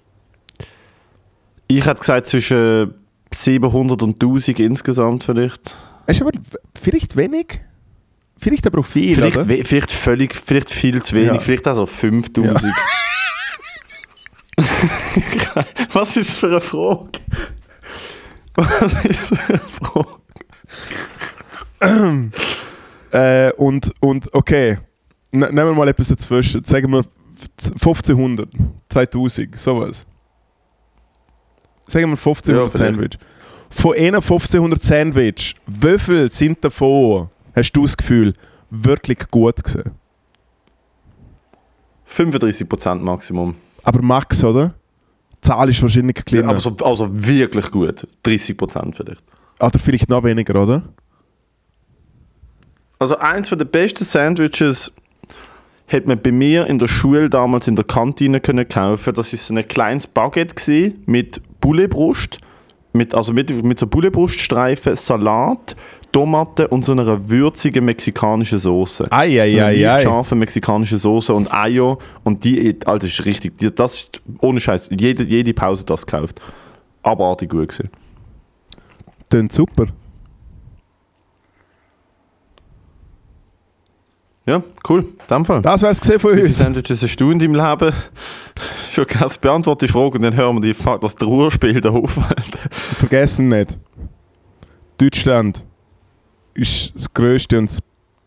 Ich 1.66 1.84
hätte 1.84 2.00
gesagt 2.00 2.26
zwischen 2.26 2.94
700 3.32 4.02
und 4.02 4.14
1000 4.22 4.58
insgesamt 4.60 5.24
vielleicht. 5.24 5.76
Es 6.06 6.16
ist 6.16 6.22
aber 6.22 6.30
vielleicht 6.80 7.14
wenig. 7.16 7.60
Vielleicht 8.40 8.66
aber 8.66 8.78
auch 8.78 8.86
viel, 8.86 9.14
Vielleicht, 9.16 9.36
oder? 9.36 9.48
we- 9.48 9.64
vielleicht 9.64 9.90
völlig, 9.92 10.34
vielleicht 10.34 10.70
viel 10.70 11.02
zu 11.02 11.16
wenig, 11.16 11.32
Ja. 11.32 11.40
vielleicht 11.40 11.66
auch 11.68 11.74
so 11.74 11.86
5000. 11.86 12.72
Was 15.92 16.16
ist 16.16 16.30
das 16.30 16.36
für 16.36 16.46
eine 16.46 16.60
Frage? 16.60 17.18
Was 18.54 19.04
ist 19.04 19.30
das 19.32 19.38
für 19.40 19.54
eine 19.54 19.60
Frage? 21.80 22.30
Äh, 23.10 23.52
und, 23.54 23.92
und 24.00 24.32
okay, 24.34 24.78
nehmen 25.30 25.54
wir 25.56 25.74
mal 25.74 25.88
etwas 25.88 26.08
dazwischen. 26.08 26.64
Sagen 26.64 26.92
wir 26.92 27.04
1500, 27.62 28.48
2000, 28.88 29.56
sowas. 29.56 30.06
Sagen 31.86 32.06
wir 32.10 32.16
1500 32.16 32.72
Ja. 32.72 32.78
Sandwich. 32.78 33.18
Von 33.70 33.94
einer 33.96 34.18
1500 34.18 34.82
Sandwich, 34.82 35.54
wie 35.66 35.98
viel 35.98 36.30
sind 36.30 36.64
davon, 36.64 37.28
hast 37.54 37.72
du 37.72 37.82
das 37.82 37.96
Gefühl, 37.96 38.34
wirklich 38.70 39.18
gut 39.30 39.62
gesehen? 39.62 39.92
35% 42.08 42.94
Maximum. 42.96 43.54
Aber 43.82 44.02
Max, 44.02 44.42
oder? 44.42 44.74
Die 45.36 45.48
Zahl 45.48 45.68
ist 45.68 45.82
wahrscheinlich 45.82 46.24
kleiner. 46.24 46.50
Aber 46.50 46.60
so, 46.60 46.74
also 46.82 47.08
wirklich 47.10 47.70
gut. 47.70 48.06
30% 48.24 48.94
vielleicht. 48.94 49.22
Oder 49.60 49.78
vielleicht 49.78 50.08
noch 50.08 50.24
weniger, 50.24 50.62
oder? 50.62 50.82
Also 52.98 53.16
eins 53.18 53.50
der 53.50 53.56
besten 53.64 54.04
Sandwiches 54.04 54.92
hat 55.88 56.06
man 56.06 56.20
bei 56.20 56.32
mir 56.32 56.66
in 56.66 56.78
der 56.78 56.88
Schule 56.88 57.30
damals 57.30 57.66
in 57.66 57.76
der 57.76 57.84
Kantine 57.84 58.40
können 58.40 58.68
kaufen. 58.68 59.14
Das 59.14 59.32
ist 59.32 59.46
so 59.46 59.54
ein 59.54 59.66
kleines 59.66 60.06
Baguette 60.06 60.94
mit 61.06 61.40
Bullebrust, 61.60 62.38
mit, 62.92 63.14
also 63.14 63.32
mit, 63.32 63.64
mit 63.64 63.78
so 63.78 63.86
Bullebruststreifen, 63.86 64.96
Salat, 64.96 65.74
Tomaten 66.12 66.66
und 66.66 66.84
so 66.84 66.92
einer 66.92 67.28
würzigen 67.28 67.84
mexikanischen 67.84 68.58
Soße. 68.58 69.10
Ei, 69.10 69.40
ei, 69.40 69.50
so 69.50 69.58
eine 69.58 69.92
ei, 69.92 69.98
scharfe 69.98 70.34
mexikanische 70.34 70.98
Soße 70.98 71.32
und 71.34 71.52
Ayo 71.52 71.98
und 72.24 72.44
die, 72.44 72.76
Alter, 72.84 73.06
das 73.06 73.10
ist 73.10 73.24
richtig, 73.24 73.54
das 73.76 73.94
ist, 73.94 74.22
ohne 74.40 74.60
Scheiß, 74.60 74.90
jede, 74.90 75.24
jede 75.24 75.52
Pause 75.54 75.84
das 75.84 76.06
gekauft. 76.06 76.40
Abartig 77.02 77.50
gut 77.50 77.68
gewesen. 77.68 77.90
Tönt 79.30 79.52
super. 79.52 79.86
Ja, 84.48 84.62
cool, 84.88 85.00
in 85.00 85.26
dem 85.30 85.44
Fall. 85.44 85.60
Das 85.62 85.82
wär's 85.82 86.00
gesehen 86.00 86.18
von 86.20 86.32
uns. 86.38 86.58
Sandwiches 86.58 87.02
hast 87.02 87.20
du 87.20 87.30
in 87.30 87.38
deinem 87.38 87.54
Leben? 87.54 87.92
Schon 88.92 89.04
ganz 89.06 89.36
beantworte 89.38 89.86
die 89.86 89.92
Frage 89.92 90.16
und 90.16 90.22
dann 90.22 90.34
hören 90.34 90.56
wir 90.56 90.60
die, 90.62 90.74
Fa- 90.74 90.96
das 90.98 91.14
Trauerspiel 91.14 91.80
da 91.80 91.90
auf. 91.90 92.18
Vergessen 92.98 93.48
nicht. 93.50 93.76
Deutschland 94.96 95.64
ist 96.54 96.94
das 96.96 97.12
grösste 97.12 97.58
und 97.58 97.70
das 97.70 97.78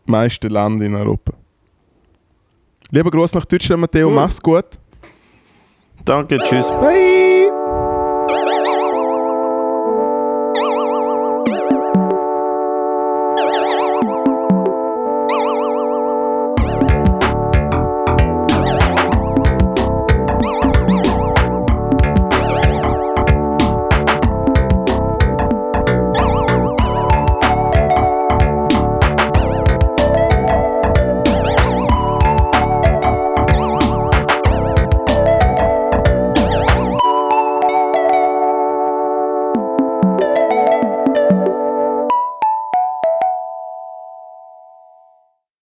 meiste 0.06 0.48
Land 0.48 0.82
in 0.82 0.94
Europa. 0.94 1.32
Lieber 2.90 3.10
Gruß 3.10 3.34
nach 3.34 3.44
Deutschland, 3.44 3.80
Matteo. 3.80 4.08
Cool. 4.08 4.14
Mach's 4.14 4.40
gut. 4.40 4.64
Danke, 6.04 6.36
tschüss. 6.36 6.68
Bye. 6.68 7.11